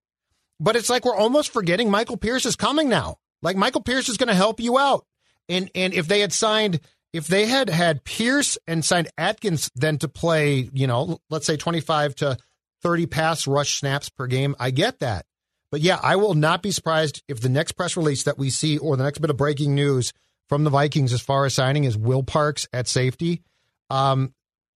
but 0.59 0.75
it's 0.75 0.89
like 0.89 1.05
we're 1.05 1.15
almost 1.15 1.53
forgetting 1.53 1.89
Michael 1.89 2.17
Pierce 2.17 2.45
is 2.45 2.57
coming 2.57 2.89
now. 2.89 3.17
Like 3.41 3.55
Michael 3.55 3.81
Pierce 3.81 4.09
is 4.09 4.17
going 4.17 4.27
to 4.27 4.33
help 4.33 4.59
you 4.59 4.77
out. 4.77 5.05
And 5.47 5.69
and 5.75 5.93
if 5.93 6.07
they 6.07 6.21
had 6.21 6.33
signed 6.33 6.81
if 7.13 7.27
they 7.27 7.45
had 7.45 7.69
had 7.69 8.03
Pierce 8.03 8.57
and 8.67 8.83
signed 8.83 9.09
Atkins 9.17 9.69
then 9.75 9.99
to 9.99 10.07
play, 10.07 10.67
you 10.73 10.87
know, 10.87 11.19
let's 11.29 11.45
say 11.45 11.55
25 11.55 12.15
to 12.15 12.37
30 12.81 13.05
pass 13.05 13.45
rush 13.45 13.79
snaps 13.79 14.09
per 14.09 14.25
game, 14.25 14.55
I 14.59 14.71
get 14.71 14.99
that. 14.99 15.25
But 15.73 15.81
yeah, 15.81 15.99
I 16.03 16.17
will 16.17 16.35
not 16.35 16.61
be 16.61 16.69
surprised 16.69 17.23
if 17.27 17.41
the 17.41 17.49
next 17.49 17.71
press 17.71 17.97
release 17.97 18.25
that 18.25 18.37
we 18.37 18.51
see 18.51 18.77
or 18.77 18.95
the 18.95 19.03
next 19.03 19.17
bit 19.17 19.31
of 19.31 19.37
breaking 19.37 19.73
news 19.73 20.13
from 20.47 20.65
the 20.65 20.69
Vikings 20.69 21.13
as 21.13 21.19
far 21.19 21.47
as 21.47 21.55
signing 21.55 21.83
is 21.83 21.97
Will 21.97 22.21
Parks 22.21 22.67
at 22.71 22.87
safety. 22.87 23.41
Um, 23.89 24.35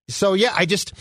so 0.10 0.34
yeah, 0.34 0.56
I 0.58 0.66
just 0.66 0.94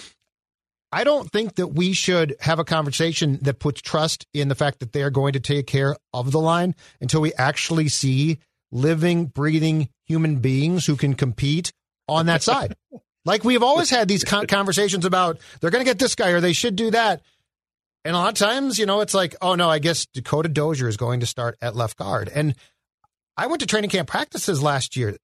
I 0.92 1.02
don't 1.02 1.32
think 1.32 1.54
that 1.54 1.68
we 1.68 1.94
should 1.94 2.36
have 2.40 2.58
a 2.58 2.64
conversation 2.64 3.38
that 3.40 3.58
puts 3.58 3.80
trust 3.80 4.26
in 4.34 4.48
the 4.48 4.54
fact 4.54 4.80
that 4.80 4.92
they 4.92 5.02
are 5.02 5.08
going 5.08 5.32
to 5.32 5.40
take 5.40 5.66
care 5.66 5.96
of 6.12 6.30
the 6.30 6.40
line 6.40 6.74
until 7.00 7.22
we 7.22 7.32
actually 7.32 7.88
see 7.88 8.38
living, 8.70 9.24
breathing 9.24 9.88
human 10.04 10.40
beings 10.40 10.84
who 10.84 10.96
can 10.96 11.14
compete 11.14 11.72
on 12.06 12.26
that 12.26 12.42
side. 12.42 12.76
like 13.24 13.44
we've 13.44 13.62
always 13.62 13.88
had 13.88 14.08
these 14.08 14.24
conversations 14.24 15.06
about 15.06 15.38
they're 15.62 15.70
going 15.70 15.82
to 15.82 15.90
get 15.90 15.98
this 15.98 16.14
guy 16.14 16.32
or 16.32 16.42
they 16.42 16.52
should 16.52 16.76
do 16.76 16.90
that. 16.90 17.22
And 18.06 18.14
a 18.14 18.18
lot 18.18 18.28
of 18.28 18.34
times, 18.34 18.78
you 18.78 18.86
know, 18.86 19.00
it's 19.00 19.14
like, 19.14 19.34
oh 19.42 19.54
no, 19.56 19.68
I 19.68 19.78
guess 19.80 20.06
Dakota 20.14 20.48
Dozier 20.48 20.88
is 20.88 20.96
going 20.96 21.20
to 21.20 21.26
start 21.26 21.56
at 21.60 21.74
left 21.74 21.96
guard. 21.98 22.30
And 22.32 22.54
I 23.36 23.48
went 23.48 23.60
to 23.60 23.66
training 23.66 23.90
camp 23.90 24.08
practices 24.08 24.62
last 24.62 24.96
year 24.96 25.16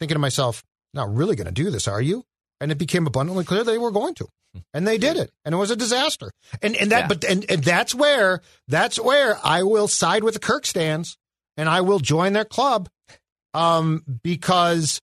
thinking 0.00 0.16
to 0.16 0.18
myself, 0.20 0.64
not 0.92 1.14
really 1.14 1.36
going 1.36 1.46
to 1.46 1.52
do 1.52 1.70
this, 1.70 1.86
are 1.86 2.02
you? 2.02 2.24
And 2.60 2.72
it 2.72 2.78
became 2.78 3.06
abundantly 3.06 3.44
clear 3.44 3.62
they 3.62 3.78
were 3.78 3.90
going 3.92 4.14
to. 4.16 4.26
and 4.74 4.86
they 4.86 4.98
did 4.98 5.16
it, 5.16 5.30
and 5.44 5.54
it 5.54 5.58
was 5.58 5.70
a 5.70 5.76
disaster. 5.76 6.30
And 6.62 6.76
and 6.76 6.92
that, 6.92 7.02
Yeah. 7.02 7.06
but 7.08 7.24
and, 7.24 7.50
and 7.50 7.62
that's 7.64 7.94
where 7.94 8.40
that's 8.68 9.00
where 9.00 9.38
I 9.44 9.64
will 9.64 9.88
side 9.88 10.22
with 10.22 10.34
the 10.34 10.40
Kirk 10.40 10.64
stands, 10.66 11.16
and 11.56 11.68
I 11.68 11.80
will 11.80 11.98
join 11.98 12.34
their 12.34 12.44
club, 12.44 12.88
um, 13.52 14.04
because 14.22 15.00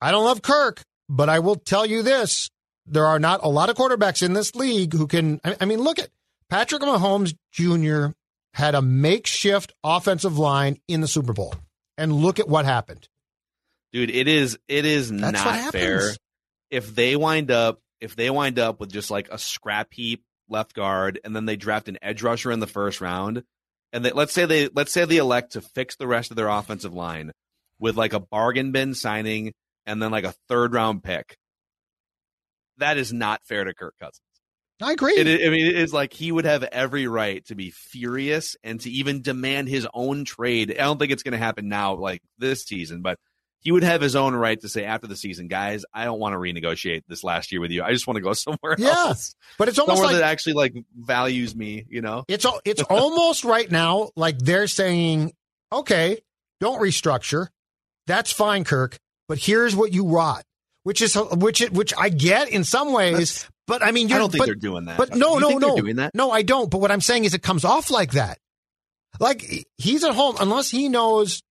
I 0.00 0.10
don't 0.10 0.24
love 0.24 0.42
Kirk, 0.42 0.82
but 1.08 1.28
I 1.28 1.38
will 1.38 1.54
tell 1.56 1.86
you 1.86 2.02
this: 2.02 2.50
there 2.86 3.06
are 3.06 3.20
not 3.20 3.44
a 3.44 3.48
lot 3.48 3.70
of 3.70 3.76
quarterbacks 3.76 4.22
in 4.22 4.32
this 4.32 4.54
league 4.56 4.92
who 4.94 5.06
can. 5.06 5.40
I, 5.44 5.56
I 5.60 5.64
mean, 5.64 5.80
look 5.80 6.00
at 6.00 6.08
Patrick 6.48 6.82
Mahomes 6.82 7.34
Jr. 7.52 8.14
had 8.54 8.74
a 8.74 8.82
makeshift 8.82 9.72
offensive 9.82 10.38
line 10.38 10.78
in 10.88 11.00
the 11.00 11.08
Super 11.08 11.32
Bowl, 11.32 11.54
and 11.98 12.12
look 12.12 12.38
at 12.38 12.48
what 12.48 12.64
happened. 12.64 13.08
dude 13.92 14.10
it 14.10 14.28
is 14.28 14.58
it 14.68 14.84
is 14.84 15.10
That's 15.10 15.44
not 15.44 15.72
fair 15.72 16.12
if 16.70 16.94
they 16.94 17.16
wind 17.16 17.50
up 17.50 17.80
if 18.00 18.16
they 18.16 18.30
wind 18.30 18.58
up 18.58 18.80
with 18.80 18.92
just 18.92 19.10
like 19.10 19.28
a 19.30 19.38
scrap 19.38 19.92
heap 19.92 20.22
left 20.48 20.74
guard 20.74 21.20
and 21.24 21.34
then 21.34 21.44
they 21.44 21.56
draft 21.56 21.88
an 21.88 21.98
edge 22.02 22.22
rusher 22.22 22.50
in 22.52 22.60
the 22.60 22.66
first 22.66 23.00
round 23.00 23.42
and 23.92 24.04
they, 24.04 24.12
let's 24.12 24.32
say 24.32 24.44
they 24.44 24.68
let's 24.68 24.92
say 24.92 25.04
they 25.04 25.16
elect 25.16 25.52
to 25.52 25.60
fix 25.60 25.96
the 25.96 26.06
rest 26.06 26.30
of 26.30 26.36
their 26.36 26.48
offensive 26.48 26.94
line 26.94 27.32
with 27.78 27.96
like 27.96 28.12
a 28.12 28.20
bargain 28.20 28.70
bin 28.72 28.94
signing 28.94 29.52
and 29.86 30.00
then 30.02 30.10
like 30.10 30.24
a 30.24 30.34
third 30.48 30.72
round 30.72 31.02
pick 31.02 31.36
that 32.78 32.98
is 32.98 33.12
not 33.12 33.40
fair 33.44 33.64
to 33.64 33.74
Kirk 33.74 33.94
Cousins 33.98 34.20
I 34.80 34.92
agree. 34.92 35.14
it, 35.16 35.26
I 35.46 35.50
mean, 35.50 35.66
it 35.66 35.76
is 35.76 35.92
like 35.92 36.12
he 36.12 36.30
would 36.30 36.44
have 36.44 36.62
every 36.64 37.06
right 37.06 37.44
to 37.46 37.54
be 37.54 37.70
furious 37.70 38.56
and 38.62 38.80
to 38.82 38.90
even 38.90 39.22
demand 39.22 39.68
his 39.68 39.86
own 39.94 40.24
trade. 40.24 40.70
I 40.72 40.84
don't 40.84 40.98
think 40.98 41.12
it's 41.12 41.22
going 41.22 41.32
to 41.32 41.38
happen 41.38 41.68
now, 41.68 41.94
like 41.94 42.22
this 42.38 42.64
season, 42.64 43.00
but 43.00 43.18
he 43.60 43.72
would 43.72 43.82
have 43.82 44.00
his 44.02 44.14
own 44.14 44.34
right 44.34 44.60
to 44.60 44.68
say 44.68 44.84
after 44.84 45.06
the 45.06 45.16
season, 45.16 45.48
guys, 45.48 45.84
I 45.94 46.04
don't 46.04 46.20
want 46.20 46.34
to 46.34 46.38
renegotiate 46.38 47.02
this 47.08 47.24
last 47.24 47.50
year 47.52 47.60
with 47.60 47.70
you. 47.70 47.82
I 47.82 47.90
just 47.92 48.06
want 48.06 48.16
to 48.16 48.20
go 48.20 48.32
somewhere 48.34 48.76
Yeah, 48.78 48.88
else, 48.90 49.34
but 49.58 49.68
it's 49.68 49.78
almost 49.78 49.96
somewhere 49.98 50.12
like 50.14 50.20
that 50.20 50.30
actually 50.30 50.52
like 50.52 50.74
values 50.94 51.56
me. 51.56 51.86
You 51.88 52.02
know? 52.02 52.24
It's 52.28 52.44
it's 52.64 52.82
almost 52.90 53.44
right 53.44 53.70
now 53.70 54.10
like 54.14 54.38
they're 54.38 54.66
saying, 54.68 55.32
okay, 55.72 56.18
don't 56.60 56.80
restructure. 56.82 57.48
That's 58.06 58.30
fine, 58.30 58.64
Kirk. 58.64 58.98
But 59.26 59.38
here's 59.38 59.74
what 59.74 59.92
you 59.92 60.06
rot, 60.06 60.44
which 60.84 61.00
is 61.02 61.16
which 61.32 61.60
it- 61.62 61.72
which 61.72 61.92
I 61.98 62.10
get 62.10 62.50
in 62.50 62.62
some 62.62 62.92
ways. 62.92 63.12
That's- 63.16 63.50
but 63.66 63.82
I 63.82 63.90
mean, 63.90 64.12
I 64.12 64.18
don't 64.18 64.30
think 64.30 64.42
but, 64.42 64.46
they're 64.46 64.54
doing 64.54 64.86
that. 64.86 64.98
But 64.98 65.14
no, 65.14 65.38
no, 65.38 65.58
no, 65.58 65.76
doing 65.76 65.96
that? 65.96 66.14
no, 66.14 66.30
I 66.30 66.42
don't. 66.42 66.70
But 66.70 66.80
what 66.80 66.90
I'm 66.90 67.00
saying 67.00 67.24
is, 67.24 67.34
it 67.34 67.42
comes 67.42 67.64
off 67.64 67.90
like 67.90 68.12
that. 68.12 68.38
Like 69.18 69.66
he's 69.78 70.04
at 70.04 70.14
home 70.14 70.36
unless 70.40 70.70
he 70.70 70.88
knows. 70.88 71.42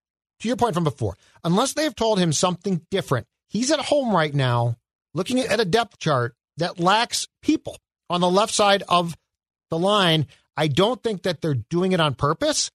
To 0.41 0.49
your 0.49 0.58
point 0.58 0.73
from 0.73 0.84
before, 0.84 1.15
unless 1.45 1.73
they've 1.73 1.95
told 1.95 2.19
him 2.19 2.34
something 2.34 2.82
different, 2.91 3.25
he's 3.47 3.71
at 3.71 3.80
home 3.80 4.13
right 4.13 4.34
now, 4.34 4.75
looking 5.13 5.39
at 5.39 5.62
a 5.62 5.65
depth 5.65 5.97
chart 5.97 6.36
that 6.58 6.78
lacks 6.78 7.30
people 7.41 7.78
on 8.10 8.19
the 8.19 8.30
left 8.30 8.54
side 8.54 8.84
of 8.89 9.15
the 9.69 9.80
line. 9.80 10.28
I 10.58 10.67
don't 10.67 11.01
think 11.01 11.23
that 11.23 11.41
they're 11.41 11.54
doing 11.54 11.93
it 11.93 12.01
on 12.01 12.15
purpose, 12.15 12.69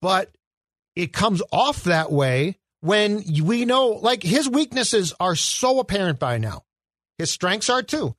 but 0.00 0.30
it 0.96 1.12
comes 1.12 1.42
off 1.52 1.84
that 1.84 2.10
way 2.10 2.56
when 2.80 3.22
we 3.42 3.66
know, 3.66 3.88
like, 3.88 4.22
his 4.22 4.48
weaknesses 4.48 5.12
are 5.20 5.36
so 5.36 5.80
apparent 5.80 6.18
by 6.18 6.38
now. 6.38 6.62
His 7.18 7.30
strengths 7.30 7.68
are 7.68 7.82
too. 7.82 8.14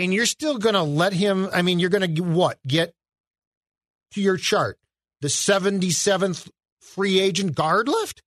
And 0.00 0.14
you're 0.14 0.26
still 0.26 0.58
going 0.58 0.74
to 0.74 0.82
let 0.82 1.12
him, 1.12 1.48
I 1.52 1.62
mean, 1.62 1.78
you're 1.78 1.90
going 1.90 2.14
to 2.14 2.22
what? 2.22 2.58
Get 2.66 2.94
to 4.12 4.20
your 4.20 4.36
chart, 4.36 4.78
the 5.20 5.28
77th 5.28 6.48
free 6.80 7.20
agent 7.20 7.54
guard 7.54 7.86
left? 7.88 8.22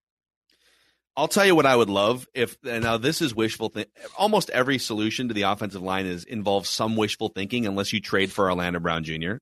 I'll 1.16 1.28
tell 1.28 1.46
you 1.46 1.56
what 1.56 1.66
I 1.66 1.76
would 1.76 1.90
love 1.90 2.28
if 2.34 2.58
and 2.64 2.84
now 2.84 2.98
this 2.98 3.22
is 3.22 3.36
wishful 3.36 3.70
think. 3.70 3.88
Almost 4.18 4.50
every 4.50 4.80
solution 4.80 5.28
to 5.28 5.34
the 5.34 5.44
offensive 5.44 5.82
line 5.82 6.06
is 6.08 6.24
involves 6.24 6.70
some 6.70 6.96
wishful 6.96 7.30
thinking, 7.30 7.68
unless 7.68 7.94
you 7.94 8.00
trade 8.02 8.32
for 8.32 8.50
Orlando 8.50 8.80
Brown 8.80 9.04
Jr. 9.04 9.34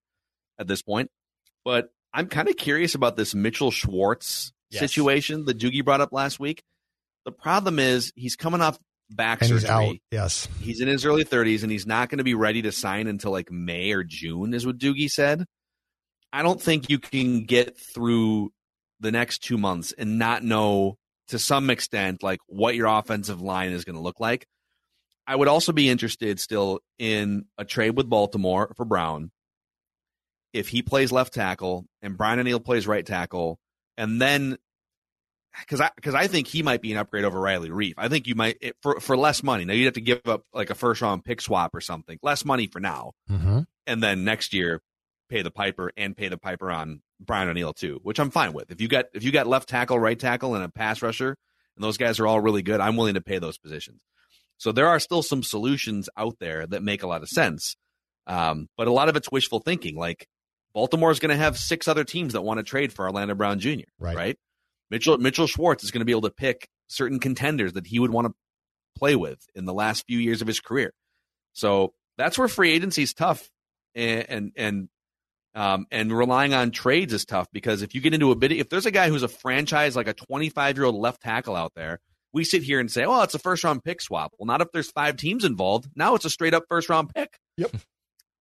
at 0.60 0.68
this 0.68 0.82
point. 0.82 1.10
But 1.64 1.90
I'm 2.14 2.28
kind 2.28 2.50
of 2.50 2.58
curious 2.58 2.94
about 2.96 3.16
this 3.18 3.34
Mitchell 3.36 3.72
Schwartz 3.72 4.52
Yes. 4.70 4.80
situation 4.80 5.44
that 5.46 5.58
Doogie 5.58 5.84
brought 5.84 6.00
up 6.02 6.14
last 6.14 6.40
week. 6.40 6.64
The 7.26 7.32
problem 7.32 7.78
is 7.78 8.12
he's 8.16 8.36
coming 8.38 8.62
off 8.62 8.80
back 9.16 9.42
And 9.42 9.50
surgery. 9.50 9.60
he's 9.62 9.70
out. 9.70 9.96
Yes. 10.12 10.48
He's 10.62 10.82
in 10.82 10.88
his 10.88 11.06
early 11.06 11.24
30s 11.26 11.64
and 11.64 11.72
he's 11.72 11.86
not 11.86 12.10
going 12.10 12.18
to 12.20 12.24
be 12.24 12.34
ready 12.34 12.62
to 12.64 12.72
sign 12.72 13.08
until 13.08 13.32
like 13.32 13.52
May 13.52 13.92
or 13.92 14.04
June, 14.04 14.54
is 14.54 14.66
what 14.66 14.78
Doogie 14.78 15.10
said. 15.12 15.46
I 16.34 16.42
don't 16.44 16.62
think 16.62 16.90
you 16.90 16.98
can 17.00 17.44
get 17.46 17.78
through 17.78 18.52
the 19.00 19.12
next 19.12 19.40
two 19.40 19.58
months 19.58 19.92
and 19.98 20.18
not 20.18 20.44
know 20.44 20.98
to 21.28 21.40
some 21.40 21.70
extent 21.70 22.24
like 22.24 22.40
what 22.48 22.76
your 22.76 22.88
offensive 22.88 23.42
line 23.42 23.72
is 23.72 23.84
going 23.86 23.96
to 23.96 24.02
look 24.02 24.20
like. 24.20 24.48
I 25.28 25.36
would 25.36 25.48
also 25.48 25.72
be 25.72 25.90
interested 25.90 26.40
still 26.40 26.80
in 27.00 27.46
a 27.58 27.66
trade 27.66 27.96
with 27.96 28.10
Baltimore 28.10 28.74
for 28.76 28.86
Brown. 28.86 29.32
If 30.54 30.68
he 30.68 30.82
plays 30.82 31.12
left 31.12 31.34
tackle 31.34 31.86
and 32.02 32.18
Brian 32.18 32.40
O'Neill 32.40 32.60
plays 32.60 32.88
right 32.88 33.06
tackle, 33.06 33.58
and 33.98 34.22
then 34.22 34.58
because 35.60 35.82
I 35.82 35.90
because 35.96 36.16
I 36.16 36.28
think 36.28 36.48
he 36.48 36.64
might 36.64 36.82
be 36.82 36.92
an 36.92 36.98
upgrade 36.98 37.24
over 37.26 37.40
Riley 37.40 37.70
Reiff. 37.70 37.94
I 37.98 38.08
think 38.08 38.28
you 38.28 38.36
might 38.36 38.58
it, 38.62 38.76
for 38.82 39.00
for 39.00 39.18
less 39.18 39.44
money. 39.44 39.66
Now 39.66 39.74
you'd 39.74 39.86
have 39.86 39.94
to 39.96 40.02
give 40.02 40.22
up 40.28 40.44
like 40.54 40.70
a 40.70 40.76
first 40.76 41.02
round 41.02 41.24
pick 41.26 41.42
swap 41.42 41.76
or 41.76 41.82
something. 41.82 42.18
Less 42.22 42.46
money 42.46 42.68
for 42.68 42.80
now, 42.80 43.14
Mm-hmm. 43.30 43.60
and 43.88 44.04
then 44.04 44.24
next 44.24 44.54
year 44.54 44.82
pay 45.30 45.42
the 45.42 45.52
piper 45.52 45.92
and 45.96 46.16
pay 46.18 46.28
the 46.28 46.38
piper 46.38 46.70
on 46.72 47.02
Brian 47.20 47.48
O'Neill 47.50 47.74
too, 47.74 48.00
which 48.04 48.20
I'm 48.20 48.32
fine 48.32 48.54
with. 48.54 48.72
If 48.72 48.82
you 48.82 48.88
got 48.88 49.06
if 49.14 49.24
you 49.24 49.32
got 49.32 49.48
left 49.48 49.70
tackle, 49.70 50.00
right 50.00 50.20
tackle, 50.20 50.56
and 50.56 50.64
a 50.64 50.70
pass 50.70 51.02
rusher, 51.02 51.36
and 51.76 51.84
those 51.84 51.98
guys 51.98 52.20
are 52.20 52.28
all 52.28 52.40
really 52.40 52.62
good, 52.62 52.80
I'm 52.80 52.98
willing 52.98 53.14
to 53.16 53.22
pay 53.22 53.40
those 53.40 53.58
positions. 53.58 54.02
So 54.58 54.72
there 54.72 54.88
are 54.88 55.00
still 55.00 55.24
some 55.24 55.42
solutions 55.42 56.08
out 56.16 56.36
there 56.40 56.68
that 56.68 56.84
make 56.84 57.02
a 57.04 57.08
lot 57.08 57.24
of 57.24 57.30
sense, 57.30 57.76
um, 58.28 58.68
but 58.78 58.88
a 58.88 58.92
lot 58.94 59.10
of 59.10 59.16
it's 59.16 59.32
wishful 59.32 59.60
thinking. 59.60 59.96
Like 59.96 60.28
Baltimore 60.74 61.12
is 61.12 61.20
going 61.20 61.32
to 61.32 61.36
have 61.44 61.58
six 61.58 61.88
other 61.88 62.04
teams 62.04 62.34
that 62.34 62.42
want 62.42 62.60
to 62.60 62.64
trade 62.64 62.94
for 62.94 63.06
Orlando 63.06 63.34
Brown 63.36 63.60
Jr. 63.60 63.82
Right. 64.00 64.16
right? 64.16 64.38
Mitchell 64.92 65.18
Mitchell 65.18 65.48
Schwartz 65.48 65.84
is 65.84 65.92
going 65.92 66.02
to 66.02 66.06
be 66.06 66.12
able 66.12 66.22
to 66.22 66.30
pick 66.30 66.68
certain 66.88 67.20
contenders 67.20 67.74
that 67.74 67.88
he 67.88 67.98
would 67.98 68.12
want 68.12 68.28
to 68.28 68.34
play 68.96 69.16
with 69.16 69.40
in 69.56 69.66
the 69.66 69.74
last 69.74 70.06
few 70.06 70.20
years 70.20 70.42
of 70.42 70.48
his 70.48 70.60
career. 70.60 70.94
So 71.54 71.94
that's 72.18 72.38
where 72.38 72.48
free 72.48 72.74
agency 72.74 73.04
is 73.04 73.14
tough, 73.14 73.50
and 73.96 74.26
and 74.30 74.52
and, 74.56 74.90
um, 75.56 75.86
and 75.90 76.16
relying 76.16 76.54
on 76.54 76.72
trades 76.72 77.14
is 77.14 77.26
tough 77.26 77.48
because 77.52 77.82
if 77.82 77.96
you 77.96 78.02
get 78.02 78.14
into 78.14 78.32
a 78.32 78.36
bid, 78.36 78.52
if 78.52 78.70
there's 78.70 78.86
a 78.86 78.92
guy 78.92 79.10
who's 79.10 79.24
a 79.24 79.30
franchise 79.30 79.96
like 79.96 80.08
a 80.08 80.14
25 80.14 80.78
year 80.78 80.86
old 80.86 80.96
left 80.96 81.22
tackle 81.22 81.56
out 81.56 81.72
there, 81.76 82.00
we 82.34 82.44
sit 82.44 82.62
here 82.62 82.80
and 82.80 82.92
say, 82.92 83.06
"Oh, 83.06 83.24
it's 83.24 83.34
a 83.34 83.40
first 83.40 83.64
round 83.64 83.84
pick 83.84 84.02
swap." 84.02 84.34
Well, 84.38 84.46
not 84.46 84.62
if 84.62 84.68
there's 84.74 84.92
five 84.92 85.16
teams 85.16 85.46
involved. 85.46 85.90
Now 85.96 86.16
it's 86.16 86.26
a 86.26 86.30
straight 86.30 86.54
up 86.54 86.64
first 86.70 86.90
round 86.90 87.14
pick 87.14 87.40
Yep. 87.58 87.72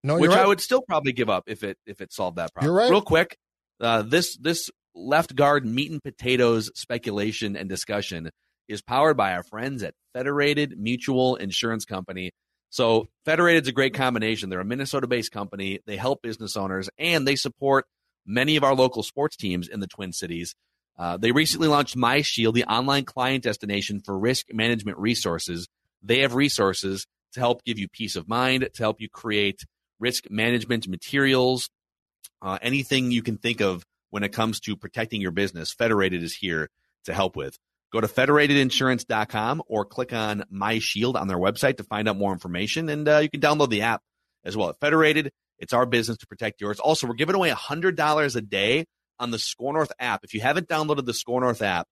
No, 0.03 0.17
which 0.17 0.31
right. 0.31 0.41
I 0.41 0.47
would 0.47 0.63
still 0.63 0.81
probably 0.81 1.13
give 1.13 1.29
up 1.29 1.45
if 1.47 1.63
it 1.63 1.77
if 1.85 2.01
it 2.01 2.11
solved 2.11 2.39
that 2.39 2.55
problem. 2.55 2.71
You're 2.73 2.79
right. 2.79 2.91
Real 2.91 3.03
quick, 3.03 3.37
uh, 3.81 4.01
this 4.01 4.35
this 4.39 4.71
left 4.95 5.35
guard 5.35 5.65
meat 5.65 5.91
and 5.91 6.03
potatoes 6.03 6.71
speculation 6.75 7.57
and 7.57 7.69
discussion 7.69 8.31
is 8.69 8.83
powered 8.83 9.17
by 9.17 9.33
our 9.33 9.43
friends 9.43 9.83
at 9.83 9.95
Federated 10.15 10.79
Mutual 10.79 11.37
Insurance 11.37 11.85
Company. 11.85 12.31
So 12.71 13.09
Federated's 13.25 13.69
a 13.69 13.73
great 13.73 13.95
combination. 13.95 14.49
They're 14.49 14.61
a 14.61 14.65
Minnesota-based 14.65 15.33
company. 15.33 15.81
They 15.87 15.97
help 15.97 16.23
business 16.23 16.57
owners 16.57 16.89
and 16.99 17.27
they 17.27 17.37
support 17.37 17.87
many 18.25 18.57
of 18.57 18.65
our 18.65 18.75
local 18.75 19.03
sports 19.03 19.37
teams 19.37 19.69
in 19.69 19.81
the 19.81 19.89
Twin 19.89 20.13
Cities. 20.13 20.55
Uh, 20.97 21.17
they 21.17 21.33
recently 21.33 21.67
launched 21.67 21.97
My 21.97 22.23
Shield, 22.23 22.55
the 22.55 22.65
online 22.65 23.05
client 23.05 23.43
destination 23.43 24.01
for 24.01 24.19
risk 24.19 24.47
management 24.53 24.99
resources. 24.99 25.67
They 26.03 26.21
have 26.21 26.35
resources 26.35 27.07
to 27.33 27.41
help 27.41 27.65
give 27.65 27.79
you 27.79 27.89
peace 27.89 28.17
of 28.17 28.29
mind, 28.29 28.69
to 28.75 28.83
help 28.83 29.01
you 29.01 29.09
create 29.09 29.61
risk 29.99 30.31
management 30.31 30.89
materials, 30.89 31.71
uh, 32.43 32.59
anything 32.63 33.11
you 33.11 33.23
can 33.23 33.39
think 33.39 33.61
of 33.61 33.85
when 34.11 34.23
it 34.23 34.33
comes 34.33 34.61
to 34.61 34.77
protecting 34.77 35.21
your 35.21 35.31
business. 35.31 35.73
Federated 35.73 36.23
is 36.23 36.35
here 36.35 36.69
to 37.05 37.15
help 37.15 37.37
with. 37.37 37.59
Go 37.93 38.01
to 38.01 38.07
federatedinsurance.com 38.07 39.63
or 39.67 39.85
click 39.85 40.13
on 40.13 40.45
My 40.51 40.79
Shield 40.79 41.17
on 41.17 41.27
their 41.27 41.39
website 41.39 41.79
to 41.79 41.85
find 41.85 42.09
out 42.09 42.17
more 42.17 42.33
information. 42.33 42.89
And 42.89 43.09
uh, 43.09 43.19
you 43.19 43.29
can 43.29 43.41
download 43.41 43.71
the 43.71 43.83
app 43.83 44.03
as 44.45 44.57
well. 44.57 44.69
At 44.69 44.79
Federated, 44.79 45.33
it's 45.59 45.73
our 45.73 45.87
business 45.87 46.19
to 46.19 46.27
protect 46.27 46.61
yours. 46.61 46.79
Also, 46.79 47.07
we're 47.07 47.15
giving 47.15 47.35
away 47.35 47.51
$100 47.51 48.37
a 48.37 48.41
day 48.41 48.87
on 49.19 49.31
the 49.31 49.39
Score 49.39 49.73
North 49.73 49.93
app. 49.99 50.25
If 50.25 50.35
you 50.35 50.41
haven't 50.41 50.69
downloaded 50.69 51.05
the 51.05 51.15
Score 51.15 51.41
North 51.41 51.63
app, 51.63 51.89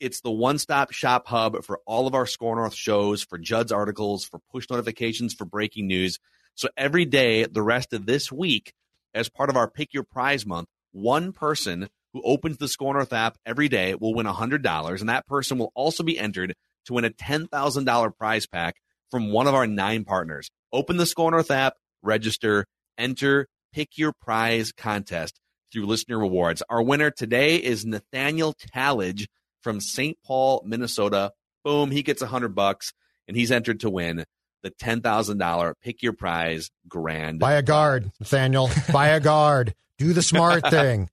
it's 0.00 0.20
the 0.20 0.32
one 0.32 0.58
stop 0.58 0.92
shop 0.92 1.28
hub 1.28 1.62
for 1.62 1.80
all 1.86 2.08
of 2.08 2.14
our 2.14 2.26
Score 2.26 2.56
North 2.56 2.74
shows, 2.74 3.22
for 3.22 3.38
Judd's 3.38 3.70
articles, 3.70 4.24
for 4.24 4.40
push 4.50 4.68
notifications, 4.68 5.32
for 5.32 5.44
breaking 5.44 5.86
news. 5.86 6.18
So 6.54 6.68
every 6.76 7.04
day, 7.04 7.44
the 7.44 7.62
rest 7.62 7.92
of 7.92 8.04
this 8.04 8.32
week, 8.32 8.72
as 9.14 9.28
part 9.28 9.48
of 9.48 9.56
our 9.56 9.70
Pick 9.70 9.94
Your 9.94 10.02
Prize 10.02 10.44
month, 10.44 10.68
one 10.92 11.32
person 11.32 11.88
who 12.12 12.22
opens 12.22 12.58
the 12.58 12.68
Score 12.68 12.94
North 12.94 13.12
app 13.12 13.38
every 13.44 13.68
day 13.68 13.94
will 13.94 14.14
win 14.14 14.26
$100, 14.26 15.00
and 15.00 15.08
that 15.08 15.26
person 15.26 15.58
will 15.58 15.72
also 15.74 16.02
be 16.02 16.18
entered 16.18 16.54
to 16.86 16.92
win 16.92 17.04
a 17.04 17.10
$10,000 17.10 18.16
prize 18.16 18.46
pack 18.46 18.76
from 19.10 19.32
one 19.32 19.46
of 19.46 19.54
our 19.54 19.66
nine 19.66 20.04
partners. 20.04 20.50
Open 20.72 20.96
the 20.96 21.06
Score 21.06 21.30
North 21.30 21.50
app, 21.50 21.74
register, 22.02 22.66
enter, 22.98 23.48
pick 23.72 23.96
your 23.96 24.12
prize 24.12 24.72
contest 24.72 25.38
through 25.72 25.86
listener 25.86 26.18
rewards. 26.18 26.62
Our 26.68 26.82
winner 26.82 27.10
today 27.10 27.56
is 27.56 27.86
Nathaniel 27.86 28.54
Tallage 28.54 29.26
from 29.62 29.80
St. 29.80 30.18
Paul, 30.24 30.62
Minnesota. 30.66 31.32
Boom, 31.64 31.90
he 31.90 32.02
gets 32.02 32.20
a 32.20 32.26
hundred 32.26 32.54
bucks 32.54 32.92
and 33.26 33.36
he's 33.36 33.52
entered 33.52 33.80
to 33.80 33.90
win 33.90 34.24
the 34.62 34.70
$10,000 34.70 35.74
pick 35.82 36.02
your 36.02 36.12
prize 36.12 36.70
grand. 36.88 37.40
Buy 37.40 37.54
a 37.54 37.62
guard, 37.62 38.10
Nathaniel. 38.20 38.70
Buy 38.92 39.08
a 39.08 39.20
guard. 39.20 39.74
Do 40.02 40.12
the 40.12 40.22
smart 40.22 40.68
thing. 40.68 41.08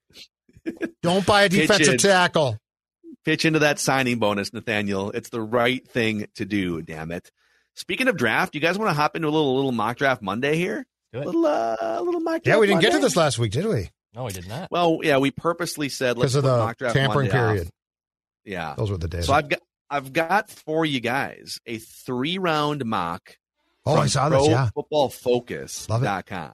Don't 1.03 1.25
buy 1.25 1.43
a 1.43 1.49
defensive 1.49 1.93
in. 1.93 1.97
tackle. 1.99 2.57
Pitch 3.23 3.45
into 3.45 3.59
that 3.59 3.77
signing 3.77 4.17
bonus, 4.17 4.51
Nathaniel. 4.51 5.11
It's 5.11 5.29
the 5.29 5.41
right 5.41 5.87
thing 5.87 6.25
to 6.35 6.45
do, 6.45 6.81
damn 6.81 7.11
it. 7.11 7.31
Speaking 7.75 8.07
of 8.07 8.17
draft, 8.17 8.55
you 8.55 8.61
guys 8.61 8.79
want 8.79 8.89
to 8.89 8.95
hop 8.95 9.15
into 9.15 9.27
a 9.27 9.29
little 9.29 9.55
little 9.55 9.71
mock 9.71 9.97
draft 9.97 10.23
Monday 10.23 10.55
here? 10.55 10.87
Do 11.13 11.19
it. 11.19 11.25
Little 11.27 11.45
uh, 11.45 12.01
little 12.01 12.19
mock 12.19 12.43
draft. 12.43 12.47
Yeah, 12.47 12.57
we 12.57 12.65
didn't 12.65 12.81
get 12.81 12.93
to 12.93 12.99
this 12.99 13.15
last 13.15 13.37
week, 13.37 13.51
did 13.51 13.67
we? 13.67 13.91
No, 14.15 14.23
we 14.23 14.31
did 14.31 14.47
not. 14.47 14.71
Well, 14.71 14.99
yeah, 15.03 15.19
we 15.19 15.29
purposely 15.29 15.89
said 15.89 16.17
let's 16.17 16.33
Because 16.33 16.35
of 16.35 16.43
the 16.43 16.57
mock 16.57 16.77
draft 16.77 16.95
tampering 16.95 17.27
Monday 17.27 17.43
off. 17.43 17.49
period. 17.51 17.69
Yeah. 18.43 18.73
Those 18.75 18.89
were 18.89 18.97
the 18.97 19.07
days. 19.07 19.27
So 19.27 19.33
I've 19.33 19.49
got 19.49 19.59
I've 19.89 20.13
got 20.13 20.49
for 20.49 20.83
you 20.83 20.99
guys 20.99 21.59
a 21.67 21.77
three 21.77 22.39
round 22.39 22.83
mock 22.85 23.37
oh, 23.85 23.93
from 23.93 24.03
I 24.03 24.07
saw 24.07 24.29
this. 24.29 24.47
Yeah. 24.47 24.69
ProFootballFocus.com. 24.75 26.53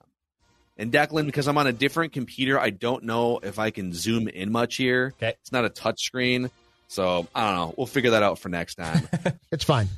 And 0.78 0.92
Declan, 0.92 1.24
because 1.26 1.48
I'm 1.48 1.56
on 1.58 1.66
a 1.66 1.72
different 1.72 2.12
computer, 2.12 2.60
I 2.60 2.70
don't 2.70 3.04
know 3.04 3.38
if 3.42 3.58
I 3.58 3.70
can 3.70 3.92
zoom 3.94 4.28
in 4.28 4.52
much 4.52 4.76
here. 4.76 5.14
Okay. 5.16 5.34
It's 5.40 5.52
not 5.52 5.64
a 5.64 5.70
touch 5.70 6.02
screen. 6.02 6.50
So 6.88 7.26
I 7.34 7.46
don't 7.46 7.54
know. 7.56 7.74
We'll 7.78 7.86
figure 7.86 8.10
that 8.10 8.22
out 8.22 8.38
for 8.38 8.48
next 8.48 8.74
time. 8.76 9.08
It's 9.50 9.64
fine. 9.64 9.88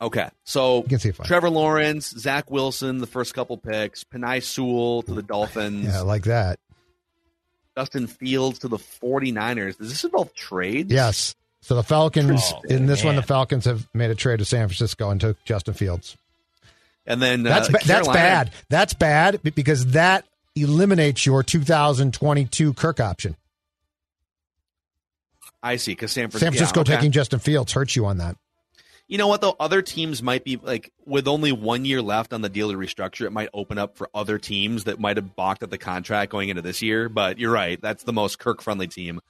okay. 0.00 0.28
So 0.44 0.78
You 0.82 0.88
can 0.88 0.98
see 0.98 1.10
it 1.10 1.16
fine. 1.16 1.26
Trevor 1.26 1.50
Lawrence, 1.50 2.10
Zach 2.10 2.50
Wilson, 2.50 2.98
the 2.98 3.06
first 3.06 3.32
couple 3.34 3.56
picks, 3.56 4.02
Penei 4.04 4.42
Sewell 4.42 5.02
to 5.02 5.14
the 5.14 5.22
Dolphins, 5.22 5.86
Yeah, 5.86 6.00
like 6.00 6.24
that. 6.24 6.58
Justin 7.76 8.06
Fields 8.06 8.58
to 8.60 8.68
the 8.68 8.76
49ers. 8.78 9.78
Does 9.78 9.88
this 9.90 10.04
involve 10.04 10.32
trades? 10.34 10.92
Yes. 10.92 11.34
So 11.60 11.74
the 11.74 11.82
Falcons, 11.82 12.42
Oh, 12.54 12.60
in 12.68 12.86
this 12.86 13.02
one, 13.04 13.16
the. 13.16 13.22
Falcons 13.22 13.64
have 13.64 13.88
made 13.94 14.10
a 14.10 14.14
trade 14.14 14.38
to 14.40 14.44
San 14.44 14.68
Francisco 14.68 15.10
and 15.10 15.20
took 15.20 15.42
Justin 15.44 15.74
Fields. 15.74 16.16
And 17.06 17.20
then 17.20 17.42
That's 17.42 17.68
uh, 17.68 17.72
ba- 17.72 17.78
that's 17.84 18.08
bad. 18.08 18.50
That's 18.70 18.94
bad 18.94 19.40
because 19.42 19.86
that 19.88 20.24
eliminates 20.56 21.26
your 21.26 21.42
2022 21.42 22.72
Kirk 22.74 23.00
option. 23.00 23.36
I 25.62 25.76
see. 25.76 25.92
Because 25.92 26.12
San, 26.12 26.30
San 26.30 26.52
Francisco 26.52 26.80
yeah, 26.80 26.82
okay. 26.82 26.94
taking 26.96 27.10
Justin 27.10 27.38
Fields 27.38 27.72
hurts 27.72 27.96
you 27.96 28.06
on 28.06 28.18
that. 28.18 28.36
You 29.06 29.18
know 29.18 29.28
what 29.28 29.42
though? 29.42 29.54
Other 29.60 29.82
teams 29.82 30.22
might 30.22 30.44
be 30.44 30.56
like 30.56 30.90
with 31.04 31.28
only 31.28 31.52
one 31.52 31.84
year 31.84 32.00
left 32.00 32.32
on 32.32 32.40
the 32.40 32.48
deal 32.48 32.70
to 32.70 32.76
restructure. 32.76 33.26
It 33.26 33.32
might 33.32 33.50
open 33.52 33.76
up 33.76 33.98
for 33.98 34.08
other 34.14 34.38
teams 34.38 34.84
that 34.84 34.98
might 34.98 35.18
have 35.18 35.36
balked 35.36 35.62
at 35.62 35.70
the 35.70 35.76
contract 35.76 36.32
going 36.32 36.48
into 36.48 36.62
this 36.62 36.80
year. 36.80 37.10
But 37.10 37.38
you're 37.38 37.52
right. 37.52 37.80
That's 37.80 38.04
the 38.04 38.14
most 38.14 38.38
Kirk 38.38 38.62
friendly 38.62 38.88
team. 38.88 39.20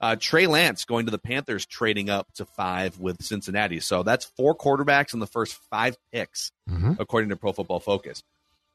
Uh, 0.00 0.14
Trey 0.16 0.46
Lance 0.46 0.84
going 0.84 1.06
to 1.06 1.10
the 1.10 1.18
Panthers, 1.18 1.64
trading 1.64 2.10
up 2.10 2.30
to 2.34 2.44
five 2.44 2.98
with 2.98 3.22
Cincinnati. 3.22 3.80
So 3.80 4.02
that's 4.02 4.26
four 4.26 4.54
quarterbacks 4.54 5.14
in 5.14 5.20
the 5.20 5.26
first 5.26 5.54
five 5.70 5.96
picks, 6.12 6.52
Mhm. 6.68 6.98
according 7.00 7.30
to 7.30 7.36
Pro 7.36 7.52
Football 7.52 7.80
Focus. 7.80 8.22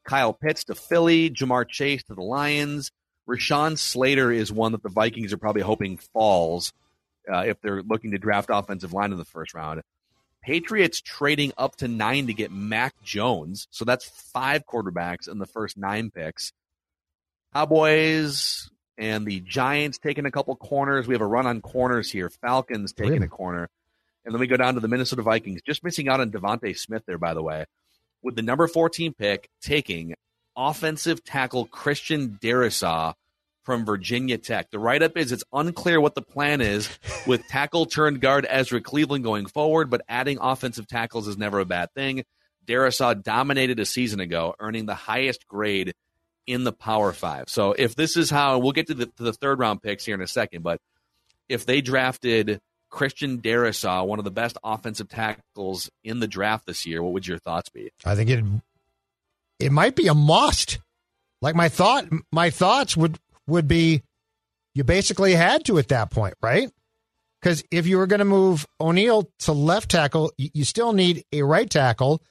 Kyle 0.04 0.32
Pitts 0.32 0.64
to 0.64 0.74
Philly, 0.74 1.30
Ja'Marr 1.30 1.68
Chase 1.68 2.02
to 2.04 2.14
the 2.14 2.22
Lions. 2.22 2.90
Rashawn 3.28 3.78
Slater 3.78 4.32
is 4.32 4.50
one 4.50 4.72
that 4.72 4.82
the 4.82 4.88
Vikings 4.88 5.32
are 5.32 5.36
probably 5.38 5.62
hoping 5.62 5.96
falls 5.96 6.72
uh, 7.32 7.44
if 7.46 7.60
they're 7.60 7.82
looking 7.84 8.10
to 8.10 8.18
draft 8.18 8.50
offensive 8.52 8.92
line 8.92 9.12
in 9.12 9.18
the 9.18 9.24
first 9.24 9.54
round. 9.54 9.80
Patriots 10.42 11.00
trading 11.00 11.52
up 11.56 11.76
to 11.76 11.86
nine 11.86 12.26
to 12.26 12.34
get 12.34 12.50
Mac 12.50 13.00
Jones. 13.04 13.68
So 13.70 13.84
that's 13.84 14.08
five 14.08 14.66
quarterbacks 14.66 15.28
in 15.28 15.38
the 15.38 15.46
first 15.46 15.76
nine 15.78 16.10
picks. 16.10 16.52
Cowboys 17.54 18.68
and 19.02 19.26
the 19.26 19.40
Giants 19.40 19.98
taking 19.98 20.26
a 20.26 20.30
couple 20.30 20.54
corners. 20.54 21.08
We 21.08 21.14
have 21.14 21.20
a 21.22 21.26
run 21.26 21.44
on 21.44 21.60
corners 21.60 22.08
here. 22.08 22.30
Falcons 22.30 22.92
taking 22.92 23.14
Really? 23.14 23.26
a 23.26 23.28
corner. 23.28 23.68
And 24.24 24.32
then 24.32 24.38
we 24.38 24.46
go 24.46 24.56
down 24.56 24.74
to 24.74 24.80
the 24.80 24.86
Minnesota 24.86 25.22
Vikings, 25.22 25.60
just 25.66 25.82
missing 25.82 26.08
out 26.08 26.20
on 26.20 26.30
DeVonta 26.30 26.78
Smith 26.78 27.02
there, 27.04 27.18
by 27.18 27.34
the 27.34 27.42
way, 27.42 27.64
with 28.22 28.36
the 28.36 28.42
number 28.42 28.68
14 28.68 29.12
pick 29.14 29.48
taking 29.60 30.14
offensive 30.56 31.24
tackle 31.24 31.66
Christian 31.66 32.38
Darrisaw 32.40 33.14
from 33.64 33.84
Virginia 33.84 34.38
Tech. 34.38 34.70
The 34.70 34.78
write 34.78 35.02
up 35.02 35.16
is 35.16 35.32
it's 35.32 35.42
unclear 35.52 36.00
what 36.00 36.14
the 36.14 36.22
plan 36.22 36.60
is 36.60 36.88
with 37.26 37.44
tackle 37.48 37.86
turned 37.86 38.20
guard 38.20 38.46
Ezra 38.48 38.80
Cleveland 38.80 39.24
going 39.24 39.46
forward, 39.46 39.90
but 39.90 40.02
adding 40.08 40.38
offensive 40.40 40.86
tackles 40.86 41.26
is 41.26 41.36
never 41.36 41.58
a 41.58 41.64
bad 41.64 41.88
thing. 41.96 42.22
Darrisaw 42.66 43.20
dominated 43.20 43.80
a 43.80 43.84
season 43.84 44.20
ago, 44.20 44.54
earning 44.60 44.86
the 44.86 44.94
highest 44.94 45.48
grade 45.48 45.92
in 46.46 46.64
the 46.64 46.72
Power 46.72 47.12
Five. 47.12 47.48
So 47.48 47.72
if 47.72 47.94
this 47.94 48.16
is 48.16 48.30
how 48.30 48.58
we'll 48.58 48.72
get 48.72 48.88
to 48.88 48.94
the, 48.94 49.06
to 49.06 49.22
the 49.22 49.32
third 49.32 49.58
round 49.58 49.82
picks 49.82 50.04
here 50.04 50.14
in 50.14 50.20
a 50.20 50.26
second, 50.26 50.62
but 50.62 50.80
if 51.48 51.66
they 51.66 51.80
drafted 51.80 52.60
Christian 52.90 53.40
Darrisaw, 53.40 54.06
one 54.06 54.18
of 54.18 54.24
the 54.24 54.30
best 54.30 54.58
offensive 54.62 55.08
tackles 55.08 55.90
in 56.04 56.20
the 56.20 56.28
draft 56.28 56.66
this 56.66 56.86
year, 56.86 57.02
what 57.02 57.12
would 57.12 57.26
your 57.26 57.38
thoughts 57.38 57.70
be? 57.70 57.90
I 58.04 58.14
think 58.14 58.30
it 58.30 58.44
it 59.58 59.72
might 59.72 59.96
be 59.96 60.08
a 60.08 60.14
must. 60.14 60.78
Like 61.40 61.54
my 61.54 61.68
thought, 61.68 62.06
my 62.30 62.50
thoughts 62.50 62.96
would 62.96 63.18
would 63.46 63.66
be, 63.66 64.02
you 64.74 64.84
basically 64.84 65.34
had 65.34 65.64
to 65.66 65.78
at 65.78 65.88
that 65.88 66.10
point, 66.10 66.34
right? 66.40 66.70
Because 67.40 67.64
if 67.70 67.86
you 67.86 67.98
were 67.98 68.06
going 68.06 68.20
to 68.20 68.24
move 68.24 68.66
O'Neill 68.80 69.28
to 69.40 69.52
left 69.52 69.90
tackle, 69.90 70.32
you, 70.38 70.50
you 70.54 70.64
still 70.64 70.92
need 70.92 71.24
a 71.32 71.42
right 71.42 71.68
tackle, 71.68 72.22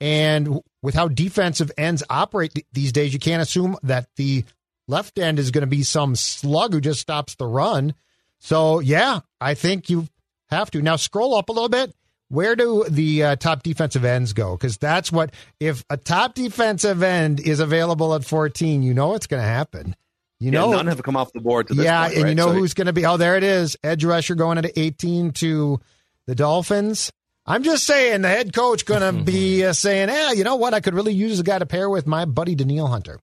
and 0.00 0.60
with 0.84 0.94
how 0.94 1.08
defensive 1.08 1.72
ends 1.78 2.02
operate 2.10 2.52
th- 2.54 2.66
these 2.74 2.92
days, 2.92 3.14
you 3.14 3.18
can't 3.18 3.40
assume 3.40 3.74
that 3.82 4.06
the 4.16 4.44
left 4.86 5.18
end 5.18 5.38
is 5.38 5.50
going 5.50 5.62
to 5.62 5.66
be 5.66 5.82
some 5.82 6.14
slug 6.14 6.74
who 6.74 6.80
just 6.80 7.00
stops 7.00 7.36
the 7.36 7.46
run. 7.46 7.94
So 8.38 8.80
yeah, 8.80 9.20
I 9.40 9.54
think 9.54 9.88
you 9.88 10.06
have 10.50 10.70
to 10.72 10.82
now 10.82 10.96
scroll 10.96 11.34
up 11.36 11.48
a 11.48 11.52
little 11.52 11.70
bit. 11.70 11.94
Where 12.28 12.54
do 12.54 12.84
the 12.86 13.22
uh, 13.24 13.36
top 13.36 13.62
defensive 13.62 14.04
ends 14.04 14.34
go? 14.34 14.56
Because 14.58 14.76
that's 14.76 15.10
what 15.10 15.32
if 15.58 15.82
a 15.88 15.96
top 15.96 16.34
defensive 16.34 17.02
end 17.02 17.40
is 17.40 17.60
available 17.60 18.14
at 18.14 18.24
14, 18.26 18.82
you 18.82 18.92
know 18.92 19.08
what's 19.08 19.26
going 19.26 19.42
to 19.42 19.48
happen. 19.48 19.96
You 20.38 20.50
Yeah, 20.50 20.60
know, 20.60 20.72
none 20.72 20.86
have 20.88 21.02
come 21.02 21.16
off 21.16 21.32
the 21.32 21.40
board 21.40 21.68
to 21.68 21.74
this 21.74 21.84
yeah, 21.86 22.08
point, 22.08 22.18
and 22.18 22.28
you 22.28 22.34
know 22.34 22.48
So- 22.48 22.52
who's 22.52 22.74
going 22.74 22.88
to 22.88 22.92
be? 22.92 23.06
Oh, 23.06 23.16
there 23.16 23.36
it 23.38 23.44
is. 23.44 23.78
Edge 23.82 24.04
rusher 24.04 24.34
going 24.34 24.58
at 24.58 24.70
18 24.76 25.30
to 25.32 25.80
the 26.26 26.34
Dolphins. 26.34 27.10
I'm 27.46 27.62
just 27.62 27.84
saying 27.84 28.22
the 28.22 28.28
head 28.28 28.52
coach 28.54 28.86
going 28.86 29.02
to 29.02 29.22
be 29.22 29.64
uh, 29.64 29.72
saying, 29.74 30.08
"Yeah, 30.08 30.32
you 30.32 30.44
know 30.44 30.56
what? 30.56 30.72
I 30.74 30.80
could 30.80 30.94
really 30.94 31.12
use 31.12 31.38
a 31.40 31.42
guy 31.42 31.58
to 31.58 31.66
pair 31.66 31.90
with 31.90 32.06
my 32.06 32.24
buddy 32.24 32.54
Danielle 32.54 32.86
Hunter." 32.86 33.20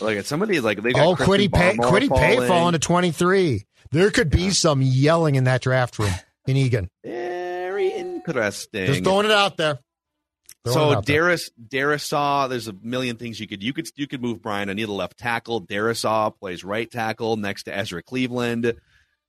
Like 0.00 0.16
it's 0.18 0.28
somebody 0.28 0.60
like 0.60 0.82
they 0.82 0.92
got 0.92 1.06
Oh, 1.06 1.16
Christian 1.16 1.50
Kwity 1.50 1.52
Paye, 1.52 1.76
Barmore 1.76 1.90
Kwity 1.90 2.16
Paye 2.16 2.34
falling. 2.36 2.48
falling 2.48 2.72
to 2.72 2.78
23. 2.78 3.66
There 3.90 4.10
could 4.10 4.30
be 4.30 4.50
some 4.50 4.82
yelling 4.82 5.34
in 5.34 5.44
that 5.44 5.62
draft 5.62 5.98
room 5.98 6.12
in 6.46 6.56
Eagan. 6.56 6.88
Very 7.04 7.88
interesting. 7.88 8.86
Just 8.86 9.04
throwing 9.04 9.26
it 9.26 9.32
out 9.32 9.56
there. 9.56 9.78
Throwing 10.64 10.74
so 10.74 10.96
out 10.98 11.06
there. 11.06 11.20
Darius 11.20 11.50
Darrisaw, 11.68 12.48
there's 12.48 12.68
a 12.68 12.72
million 12.82 13.16
things 13.16 13.38
you 13.40 13.46
could 13.46 13.62
you 13.62 13.72
could 13.72 13.88
you 13.96 14.06
could 14.06 14.22
move 14.22 14.42
Brian. 14.42 14.70
I 14.70 14.74
need 14.74 14.88
a 14.88 14.92
left 14.92 15.18
tackle. 15.18 15.62
Darrisaw 15.66 16.36
plays 16.38 16.64
right 16.64 16.90
tackle 16.90 17.36
next 17.36 17.64
to 17.64 17.76
Ezra 17.76 18.02
Cleveland. 18.02 18.74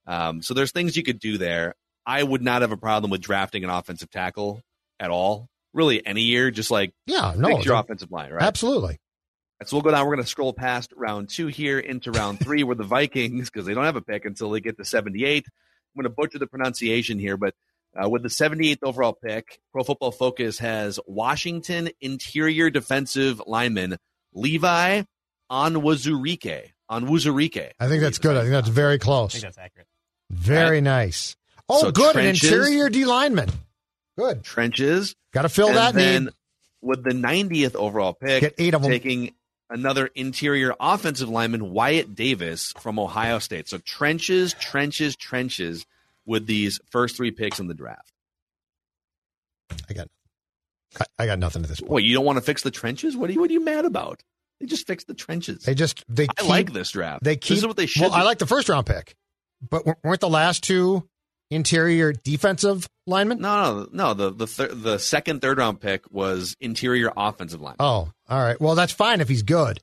Um, 0.06 0.42
so 0.42 0.54
there's 0.54 0.72
things 0.72 0.96
you 0.96 1.02
could 1.02 1.18
do 1.18 1.38
there. 1.38 1.74
I 2.08 2.22
would 2.22 2.42
not 2.42 2.62
have 2.62 2.72
a 2.72 2.76
problem 2.76 3.10
with 3.10 3.20
drafting 3.20 3.62
an 3.64 3.70
offensive 3.70 4.10
tackle 4.10 4.62
at 4.98 5.10
all. 5.10 5.48
Really, 5.74 6.04
any 6.04 6.22
year, 6.22 6.50
just 6.50 6.70
like 6.70 6.92
yeah, 7.06 7.34
no, 7.36 7.48
fix 7.48 7.66
your 7.66 7.74
it's- 7.74 7.84
offensive 7.84 8.10
line, 8.10 8.32
right? 8.32 8.42
absolutely. 8.42 8.98
So 9.64 9.76
we'll 9.76 9.82
go 9.82 9.90
down. 9.90 10.06
We're 10.06 10.14
going 10.14 10.24
to 10.24 10.30
scroll 10.30 10.52
past 10.52 10.92
round 10.96 11.28
two 11.28 11.48
here 11.48 11.78
into 11.80 12.10
round 12.12 12.38
three, 12.42 12.62
where 12.62 12.76
the 12.76 12.84
Vikings, 12.84 13.50
because 13.50 13.66
they 13.66 13.74
don't 13.74 13.84
have 13.84 13.96
a 13.96 14.00
pick 14.00 14.24
until 14.24 14.50
they 14.50 14.60
get 14.60 14.76
to 14.78 14.84
78. 14.84 15.46
I'm 15.46 16.02
going 16.02 16.10
to 16.10 16.14
butcher 16.16 16.38
the 16.38 16.46
pronunciation 16.46 17.18
here, 17.18 17.36
but 17.36 17.54
uh, 18.00 18.08
with 18.08 18.22
the 18.22 18.28
78th 18.28 18.78
overall 18.84 19.12
pick, 19.20 19.58
Pro 19.72 19.82
Football 19.82 20.12
Focus 20.12 20.60
has 20.60 21.00
Washington 21.06 21.90
interior 22.00 22.70
defensive 22.70 23.42
lineman 23.46 23.96
Levi 24.32 25.02
Onwuzurike. 25.50 26.70
Onwuzurike. 26.90 27.70
I 27.78 27.88
think 27.88 28.00
that's 28.02 28.18
good. 28.18 28.36
I 28.36 28.40
think 28.42 28.52
that's 28.52 28.68
very 28.68 28.94
I 28.94 28.98
close. 28.98 29.32
think 29.32 29.42
that's 29.42 29.58
accurate. 29.58 29.86
Very 30.30 30.80
nice. 30.80 31.36
Oh, 31.68 31.80
So 31.80 31.90
good. 31.92 32.12
trenches- 32.14 32.50
An 32.50 32.58
interior 32.58 32.88
D 32.88 33.04
lineman. 33.04 33.50
Good. 34.16 34.42
trenches. 34.42 35.14
Got 35.32 35.42
to 35.42 35.48
fill 35.48 35.68
and 35.68 35.76
that 35.76 35.94
then 35.94 36.24
need. 36.24 36.32
with 36.82 37.04
the 37.04 37.10
90th 37.14 37.74
overall 37.76 38.14
pick, 38.14 38.40
Get 38.40 38.54
eight 38.58 38.74
of 38.74 38.82
'em. 38.84 38.90
taking 38.90 39.34
another 39.70 40.06
interior 40.14 40.74
offensive 40.80 41.28
lineman, 41.28 41.70
Wyatt 41.70 42.14
Davis 42.14 42.72
from 42.80 42.98
Ohio 42.98 43.38
State. 43.38 43.68
So 43.68 43.78
trenches, 43.78 44.54
trenches, 44.54 45.14
trenches 45.14 45.84
with 46.26 46.46
these 46.46 46.80
first 46.90 47.16
three 47.16 47.30
picks 47.30 47.60
in 47.60 47.68
the 47.68 47.74
draft. 47.74 48.10
I 49.88 49.92
got, 49.92 50.08
I- 50.98 51.04
I 51.18 51.26
got 51.26 51.38
nothing 51.38 51.62
at 51.62 51.68
this 51.68 51.80
point. 51.80 51.92
Wait, 51.92 52.04
you 52.04 52.14
don't 52.14 52.24
want 52.24 52.36
to 52.38 52.42
fix 52.42 52.62
the 52.62 52.70
trenches? 52.70 53.16
What 53.16 53.30
are 53.30 53.32
you, 53.34 53.40
what 53.40 53.50
are 53.50 53.52
you 53.52 53.64
mad 53.64 53.84
about? 53.84 54.22
They 54.60 54.66
just 54.66 54.86
fixed 54.86 55.06
the 55.06 55.14
trenches. 55.14 55.62
They 55.64 55.74
just 55.74 56.04
they 56.08 56.24
I 56.24 56.32
keep, 56.40 56.48
like 56.48 56.72
this 56.72 56.90
draft. 56.90 57.22
They 57.22 57.36
keep 57.36 57.50
this 57.50 57.58
is 57.58 57.66
what 57.66 57.76
they 57.76 57.86
should. 57.86 58.02
Well, 58.02 58.12
I 58.14 58.22
like 58.22 58.38
the 58.38 58.46
first 58.46 58.68
round 58.68 58.86
pick, 58.86 59.14
but 59.70 59.84
weren't 60.02 60.20
the 60.20 60.28
last 60.28 60.64
two 60.64 61.08
interior 61.50 62.12
defensive 62.12 62.88
linemen? 63.06 63.40
no, 63.40 63.74
no, 63.74 63.88
no. 63.92 64.14
The 64.14 64.30
the 64.32 64.46
thir- 64.46 64.74
the 64.74 64.98
second, 64.98 65.40
third 65.40 65.58
round 65.58 65.80
pick 65.80 66.10
was 66.10 66.56
interior 66.60 67.12
offensive 67.16 67.60
line. 67.60 67.76
Oh, 67.80 68.10
all 68.28 68.42
right. 68.42 68.60
Well, 68.60 68.74
that's 68.74 68.92
fine 68.92 69.20
if 69.20 69.28
he's 69.28 69.42
good, 69.42 69.80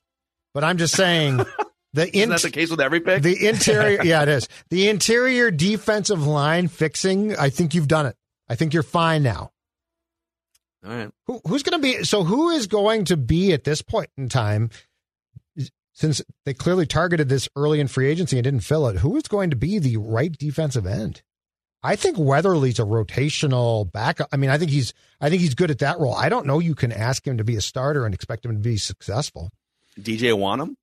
but 0.54 0.64
I'm 0.64 0.78
just 0.78 0.94
saying 0.94 1.36
the 1.92 2.02
Isn't 2.08 2.14
in, 2.14 2.28
that 2.30 2.42
the 2.42 2.50
case 2.50 2.70
with 2.70 2.80
every 2.80 3.00
pick? 3.00 3.22
the 3.22 3.46
interior. 3.48 4.00
yeah, 4.04 4.22
it 4.22 4.28
is 4.28 4.48
the 4.70 4.88
interior 4.88 5.50
defensive 5.50 6.26
line 6.26 6.68
fixing. 6.68 7.36
I 7.36 7.50
think 7.50 7.74
you've 7.74 7.88
done 7.88 8.06
it. 8.06 8.16
I 8.48 8.54
think 8.54 8.72
you're 8.74 8.82
fine 8.84 9.22
now. 9.22 9.50
All 10.86 10.92
right. 10.92 11.10
Who, 11.26 11.40
who's 11.48 11.64
going 11.64 11.80
to 11.80 11.82
be? 11.82 12.04
So 12.04 12.22
who 12.22 12.50
is 12.50 12.68
going 12.68 13.06
to 13.06 13.16
be 13.16 13.52
at 13.52 13.64
this 13.64 13.82
point 13.82 14.10
in 14.16 14.28
time? 14.28 14.70
Since 15.94 16.20
they 16.44 16.52
clearly 16.52 16.84
targeted 16.84 17.30
this 17.30 17.48
early 17.56 17.80
in 17.80 17.88
free 17.88 18.06
agency 18.10 18.36
and 18.36 18.44
didn't 18.44 18.60
fill 18.60 18.86
it, 18.86 18.98
who 18.98 19.16
is 19.16 19.22
going 19.22 19.48
to 19.48 19.56
be 19.56 19.78
the 19.78 19.96
right 19.96 20.30
defensive 20.30 20.86
end? 20.86 21.22
I 21.82 21.94
think 21.96 22.18
Weatherly's 22.18 22.78
a 22.78 22.82
rotational 22.82 23.90
backup. 23.90 24.28
I 24.32 24.36
mean, 24.36 24.50
I 24.50 24.58
think 24.58 24.70
he's 24.70 24.92
I 25.20 25.30
think 25.30 25.40
he's 25.40 25.54
good 25.54 25.70
at 25.70 25.78
that 25.78 25.98
role. 25.98 26.14
I 26.14 26.28
don't 26.28 26.46
know 26.46 26.58
you 26.58 26.74
can 26.74 26.90
ask 26.92 27.26
him 27.26 27.38
to 27.38 27.44
be 27.44 27.56
a 27.56 27.60
starter 27.60 28.04
and 28.04 28.14
expect 28.14 28.44
him 28.44 28.52
to 28.52 28.58
be 28.58 28.76
successful. 28.76 29.50
DJ 29.98 30.32
Wonnum 30.36 30.74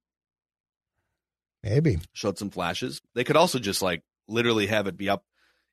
Maybe. 1.63 1.99
showed 2.13 2.37
some 2.37 2.49
flashes. 2.49 3.01
They 3.15 3.23
could 3.23 3.37
also 3.37 3.59
just 3.59 3.81
like 3.81 4.01
literally 4.27 4.67
have 4.67 4.87
it 4.87 4.97
be 4.97 5.09
up 5.09 5.23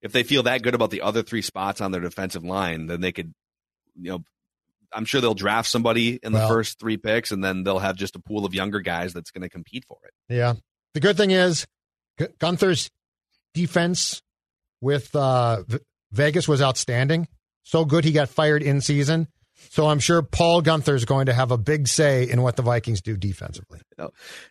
if 0.03 0.13
they 0.13 0.23
feel 0.23 0.45
that 0.45 0.63
good 0.63 0.75
about 0.75 0.91
the 0.91 1.03
other 1.03 1.23
three 1.23 1.43
spots 1.43 1.81
on 1.81 1.93
their 1.93 2.01
defensive 2.01 2.43
line, 2.45 2.87
then 2.87 3.01
they 3.01 3.13
could 3.13 3.33
you 4.01 4.11
know 4.11 4.25
I'm 4.93 5.05
sure 5.05 5.21
they'll 5.21 5.35
draft 5.35 5.69
somebody 5.69 6.19
in 6.23 6.33
the 6.33 6.39
Well- 6.41 6.49
first 6.49 6.81
three 6.81 6.97
picks 6.97 7.31
and 7.31 7.45
then 7.45 7.63
they'll 7.63 7.79
have 7.79 7.97
just 7.97 8.17
a 8.17 8.21
pool 8.21 8.45
of 8.45 8.55
younger 8.55 8.81
guys 8.81 9.13
that's 9.13 9.31
going 9.31 9.43
to 9.43 9.49
compete 9.49 9.85
for 9.87 9.99
it. 10.05 10.13
Yeah. 10.35 10.55
The 10.95 11.01
good 11.01 11.17
thing 11.17 11.31
is 11.31 11.67
Guenther's 12.19 12.91
defense 13.55 14.21
with 14.81 15.15
uh, 15.15 15.63
Vegas 16.13 16.49
was 16.49 16.63
outstanding. 16.63 17.29
So 17.63 17.85
good 17.85 18.05
he 18.05 18.13
got 18.13 18.29
fired 18.29 18.63
in 18.63 18.81
season. 18.81 19.29
So 19.69 19.87
I'm 19.87 20.01
sure 20.01 20.23
Paul 20.23 20.63
Guenther 20.63 20.95
is 20.95 21.05
going 21.05 21.27
to 21.27 21.33
have 21.35 21.51
a 21.51 21.59
big 21.59 21.87
say 21.87 22.29
in 22.29 22.43
what 22.43 22.57
the 22.57 22.63
Vikings 22.63 23.03
do 23.03 23.17
defensively. 23.17 23.81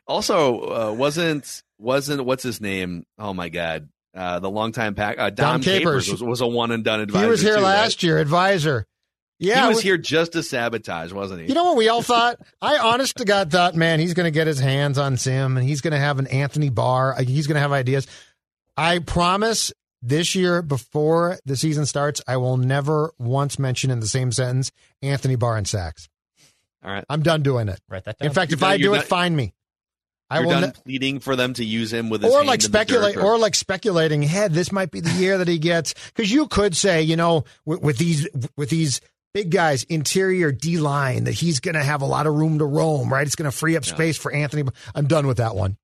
Also, 0.07 0.59
uh, 0.59 0.93
wasn't 0.93 1.63
wasn't 1.77 2.23
what's 2.25 2.43
his 2.43 2.61
name? 2.61 3.05
Oh 3.17 3.33
my 3.33 3.49
god, 3.49 3.89
uh, 4.15 4.39
the 4.39 4.49
longtime 4.49 4.95
pack 4.95 5.17
uh, 5.17 5.29
Dom 5.31 5.55
Dom, 5.55 5.61
Capers. 5.61 6.05
Capers 6.05 6.21
was, 6.21 6.23
was 6.23 6.41
a 6.41 6.47
one 6.47 6.71
and 6.71 6.83
done 6.83 6.99
advisor. 6.99 7.25
He 7.25 7.31
was 7.31 7.41
here 7.41 7.55
too, 7.55 7.61
last 7.61 8.03
year, 8.03 8.19
advisor. 8.19 8.85
Yeah, 9.39 9.63
he 9.63 9.67
was 9.69 9.77
we- 9.77 9.83
here 9.83 9.97
just 9.97 10.33
to 10.33 10.43
sabotage, 10.43 11.11
wasn't 11.11 11.41
he? 11.41 11.47
You 11.47 11.53
know 11.53 11.63
what 11.63 11.77
we 11.77 11.89
all 11.89 12.01
thought? 12.01 12.37
I 12.61 12.77
honest 12.77 13.17
to 13.17 13.25
God 13.25 13.51
thought, 13.51 13.73
man, 13.73 13.99
he's 13.99 14.13
going 14.13 14.25
to 14.25 14.31
get 14.31 14.47
his 14.47 14.59
hands 14.59 14.97
on 14.97 15.17
Sim 15.17 15.57
and 15.57 15.67
he's 15.67 15.81
going 15.81 15.93
to 15.93 15.99
have 15.99 16.19
an 16.19 16.27
Anthony 16.27 16.69
Barr. 16.69 17.15
He's 17.21 17.47
going 17.47 17.55
to 17.55 17.61
have 17.61 17.71
ideas. 17.71 18.05
I 18.75 18.99
promise 18.99 19.71
this 20.01 20.35
year, 20.35 20.61
before 20.61 21.37
the 21.45 21.55
season 21.55 21.85
starts, 21.85 22.21
I 22.27 22.37
will 22.37 22.57
never 22.57 23.11
once 23.19 23.59
mention 23.59 23.91
in 23.91 23.99
the 23.99 24.07
same 24.07 24.31
sentence 24.31 24.71
Anthony 25.01 25.35
Barr 25.35 25.57
and 25.57 25.67
Sacks. 25.67 26.07
All 26.83 26.91
right, 26.91 27.03
I'm 27.09 27.21
done 27.23 27.43
doing 27.43 27.67
it. 27.67 27.79
Write 27.89 28.05
that 28.05 28.17
down. 28.17 28.27
In 28.27 28.33
fact, 28.33 28.51
You're 28.51 28.55
if 28.55 28.59
done- 28.61 28.69
I 28.71 28.73
you're 28.75 28.89
do 28.89 28.93
it, 28.95 28.99
done- 28.99 29.07
find 29.07 29.35
me. 29.35 29.53
I 30.31 30.37
you're 30.39 30.43
will. 30.47 30.51
done 30.61 30.61
Ne- 30.69 30.81
pleading 30.83 31.19
for 31.21 31.35
them 31.35 31.53
to 31.55 31.65
use 31.65 31.91
him 31.91 32.09
with 32.09 32.21
his 32.21 32.31
or 32.31 32.37
hand 32.37 32.47
like 32.47 32.63
in 32.63 32.71
the 32.71 32.77
dirt, 32.77 32.87
speculate, 32.87 33.17
or 33.17 33.37
like 33.39 33.55
speculating. 33.55 34.21
Head, 34.21 34.53
this 34.53 34.71
might 34.71 34.91
be 34.91 34.99
the 34.99 35.09
year 35.11 35.39
that 35.39 35.47
he 35.47 35.57
gets 35.57 35.95
because 36.15 36.31
you 36.31 36.47
could 36.47 36.77
say, 36.77 37.01
you 37.01 37.15
know, 37.15 37.45
with, 37.65 37.81
with 37.81 37.97
these 37.97 38.27
with 38.55 38.69
these 38.69 39.01
big 39.33 39.49
guys, 39.49 39.83
interior 39.85 40.51
D 40.51 40.77
line, 40.77 41.23
that 41.23 41.31
he's 41.33 41.59
going 41.59 41.73
to 41.75 41.83
have 41.83 42.01
a 42.03 42.05
lot 42.05 42.27
of 42.27 42.35
room 42.35 42.59
to 42.59 42.65
roam. 42.65 43.11
Right, 43.11 43.25
it's 43.25 43.35
going 43.35 43.49
to 43.49 43.55
free 43.57 43.75
up 43.75 43.85
Yeah. 43.87 43.93
space 43.95 44.17
for 44.17 44.31
Anthony. 44.31 44.69
I'm 44.93 45.07
done 45.07 45.25
with 45.25 45.37
that 45.37 45.55
one. 45.55 45.77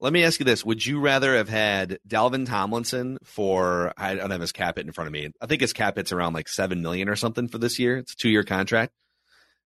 Let 0.00 0.12
me 0.12 0.24
ask 0.24 0.38
you 0.38 0.44
this: 0.44 0.64
Would 0.64 0.84
you 0.84 1.00
rather 1.00 1.36
have 1.36 1.48
had 1.48 1.98
Dalvin 2.06 2.46
Tomlinson 2.46 3.18
for? 3.24 3.92
I 3.96 4.14
don't 4.14 4.30
have 4.30 4.40
his 4.40 4.52
cap 4.52 4.76
hit 4.76 4.86
in 4.86 4.92
front 4.92 5.08
of 5.08 5.12
me. 5.12 5.30
I 5.40 5.46
think 5.46 5.60
his 5.60 5.72
cap 5.72 5.96
hit's 5.96 6.12
around 6.12 6.34
like 6.34 6.48
seven 6.48 6.82
million 6.82 7.08
or 7.08 7.16
something 7.16 7.48
for 7.48 7.58
this 7.58 7.78
year. 7.78 7.98
It's 7.98 8.12
a 8.12 8.16
two-year 8.16 8.44
contract. 8.44 8.92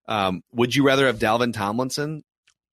Um, 0.07 0.41
would 0.51 0.75
you 0.75 0.85
rather 0.85 1.05
have 1.05 1.19
Dalvin 1.19 1.53
Tomlinson 1.53 2.23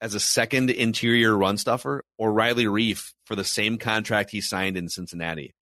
as 0.00 0.14
a 0.14 0.20
second 0.20 0.70
interior 0.70 1.36
run 1.36 1.58
stuffer, 1.58 2.02
or 2.16 2.32
Riley 2.32 2.64
Reiff 2.64 3.12
for 3.26 3.36
the 3.36 3.44
same 3.44 3.76
contract 3.76 4.30
he 4.30 4.40
signed 4.40 4.76
in 4.78 4.88
Cincinnati? 4.88 5.54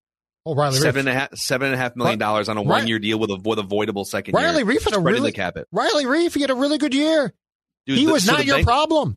Oh, 0.47 0.55
Riley 0.55 0.79
Reiff. 0.79 0.83
Seven 0.83 1.01
and 1.01 1.09
a 1.09 1.21
half, 1.21 1.35
seven 1.37 1.67
and 1.67 1.75
a 1.75 1.79
half 1.79 1.97
million 1.97 2.19
dollars 2.21 2.49
on 2.49 2.57
a 2.57 2.63
one-year 2.63 3.01
deal 3.01 3.19
with 3.19 3.31
a 3.31 3.37
with 3.45 3.59
a 3.59 3.65
voidable 3.65 4.07
second 4.07 4.35
Riley 4.35 4.59
year. 4.59 4.67
Reiff 4.67 4.85
had 4.85 4.95
a 4.95 5.01
really 5.01 5.33
cap 5.33 5.57
it. 5.57 5.67
Riley 5.73 6.05
Reiff. 6.05 6.35
He 6.35 6.43
had 6.43 6.51
a 6.51 6.55
really 6.55 6.79
good 6.79 6.95
year. 6.95 7.35
Dude, 7.87 7.99
he 7.99 8.07
the- 8.07 8.13
was 8.13 8.25
so 8.25 8.33
not 8.33 8.41
the 8.41 8.47
your 8.47 8.63
problem. 8.63 9.17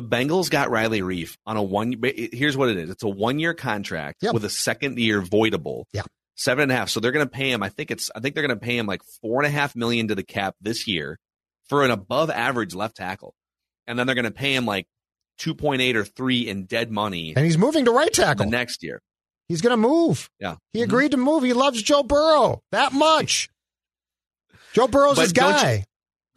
The 0.00 0.02
Bengals 0.16 0.48
got 0.48 0.70
Riley 0.70 1.00
Reiff 1.00 1.36
on 1.44 1.56
a 1.56 1.62
one. 1.62 1.94
Here's 2.04 2.56
what 2.56 2.68
it 2.68 2.76
is: 2.76 2.88
it's 2.90 3.02
a 3.02 3.08
one 3.08 3.38
year 3.40 3.52
contract 3.52 4.18
Yep. 4.22 4.32
with 4.34 4.44
a 4.44 4.50
second 4.50 4.96
year 4.98 5.20
voidable. 5.20 5.84
Yeah. 5.92 6.02
seven 6.36 6.62
and 6.62 6.70
a 6.72 6.76
half. 6.76 6.88
So 6.88 7.00
they're 7.00 7.10
going 7.10 7.26
to 7.26 7.30
pay 7.30 7.50
him. 7.50 7.64
I 7.64 7.68
think 7.68 7.90
it's. 7.90 8.10
I 8.14 8.20
think 8.20 8.34
they're 8.36 8.46
going 8.46 8.56
to 8.56 8.64
pay 8.64 8.76
him 8.78 8.86
like 8.86 9.02
four 9.20 9.40
and 9.42 9.46
a 9.46 9.50
half 9.50 9.74
million 9.74 10.06
to 10.08 10.14
the 10.14 10.22
cap 10.22 10.54
this 10.60 10.86
year 10.86 11.18
for 11.68 11.84
an 11.84 11.90
above 11.90 12.30
average 12.30 12.74
left 12.76 12.96
tackle, 12.96 13.34
and 13.88 13.98
then 13.98 14.06
they're 14.06 14.14
going 14.14 14.24
to 14.24 14.30
pay 14.30 14.54
him 14.54 14.64
like 14.66 14.86
two 15.36 15.54
point 15.54 15.82
eight 15.82 15.96
or 15.96 16.04
three 16.04 16.46
in 16.48 16.66
dead 16.66 16.92
money 16.92 17.32
And 17.34 17.44
he's 17.44 17.58
moving 17.58 17.84
to 17.86 17.90
right 17.90 18.06
the 18.12 18.22
tackle. 18.22 18.46
next 18.46 18.84
year. 18.84 19.00
He's 19.48 19.60
going 19.62 19.72
to 19.72 19.76
move. 19.76 20.30
Yeah, 20.38 20.56
He 20.72 20.80
Mhm. 20.80 20.84
agreed 20.84 21.10
to 21.12 21.16
move. 21.16 21.42
He 21.42 21.54
loves 21.54 21.82
Joe 21.82 22.02
Burrow 22.04 22.62
that 22.70 22.92
much. 22.92 23.48
Joe 24.74 24.86
Burrow's 24.86 25.16
But 25.16 25.22
his 25.22 25.32
don't 25.32 25.48
you- 25.54 25.60
guy. 25.62 25.84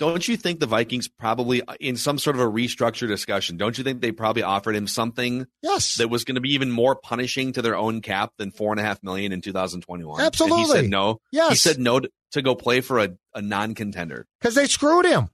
Don't 0.02 0.28
you 0.28 0.36
think 0.36 0.60
the 0.60 0.66
Vikings 0.66 1.08
probably 1.08 1.62
in 1.80 1.96
some 1.96 2.18
sort 2.18 2.36
of 2.36 2.42
a 2.42 2.48
restructure 2.48 3.08
discussion? 3.08 3.56
Don't 3.56 3.78
you 3.78 3.84
think 3.84 4.02
they 4.02 4.12
probably 4.12 4.42
offered 4.42 4.76
him 4.76 4.88
something 4.88 5.46
yes. 5.62 5.98
that 5.98 6.10
was 6.10 6.24
going 6.24 6.34
to 6.34 6.42
be 6.42 6.56
even 6.56 6.72
more 6.72 6.96
punishing 6.96 7.54
to 7.54 7.62
their 7.62 7.76
own 7.76 8.02
cap 8.02 8.34
than 8.38 8.50
four 8.50 8.72
and 8.72 8.80
a 8.80 8.84
half 8.84 9.04
million 9.04 9.32
in 9.32 9.42
2021. 9.42 10.20
And 10.20 10.24
he 10.24 10.26
Absolutely. 10.26 10.82
said 10.82 10.90
no. 10.90 11.20
yes. 11.32 11.52
He 11.52 11.56
said 11.56 11.78
no 11.78 12.00
to, 12.00 12.10
to 12.32 12.42
go 12.42 12.56
play 12.56 12.82
for 12.82 12.98
a, 12.98 13.10
a 13.36 13.44
non-contender. 13.44 14.26
because 14.40 14.56
they 14.56 14.66
screwed 14.66 15.06
him. 15.06 15.30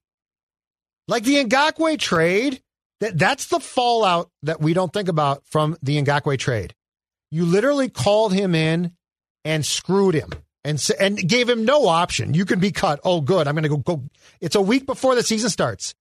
Like 1.08 1.24
the 1.24 1.42
Ngakoue 1.46 1.98
trade, 1.98 2.62
that 3.00 3.18
that's 3.18 3.46
the 3.46 3.62
fallout 3.62 4.30
that 4.44 4.60
we 4.60 4.74
don't 4.74 4.92
think 4.92 5.08
about 5.08 5.44
from 5.46 5.78
the 5.82 5.96
Ngakoue 5.96 6.38
trade. 6.38 6.76
You 7.32 7.46
literally 7.46 7.88
called 7.88 8.34
him 8.34 8.54
in 8.54 8.98
and 9.46 9.66
screwed 9.66 10.16
him 10.16 10.30
and 10.68 10.86
and 11.00 11.28
gave 11.28 11.48
him 11.48 11.64
no 11.64 11.88
option. 11.88 12.34
You 12.34 12.44
can 12.44 12.60
be 12.60 12.72
cut. 12.72 13.00
Oh, 13.04 13.22
good. 13.22 13.48
I'm 13.48 13.56
going 13.56 13.64
to 13.64 13.70
go 13.70 13.78
go. 13.78 14.04
It's 14.42 14.56
a 14.56 14.62
week 14.62 14.86
before 14.86 15.16
the 15.16 15.24
season 15.24 15.50
starts. 15.50 15.96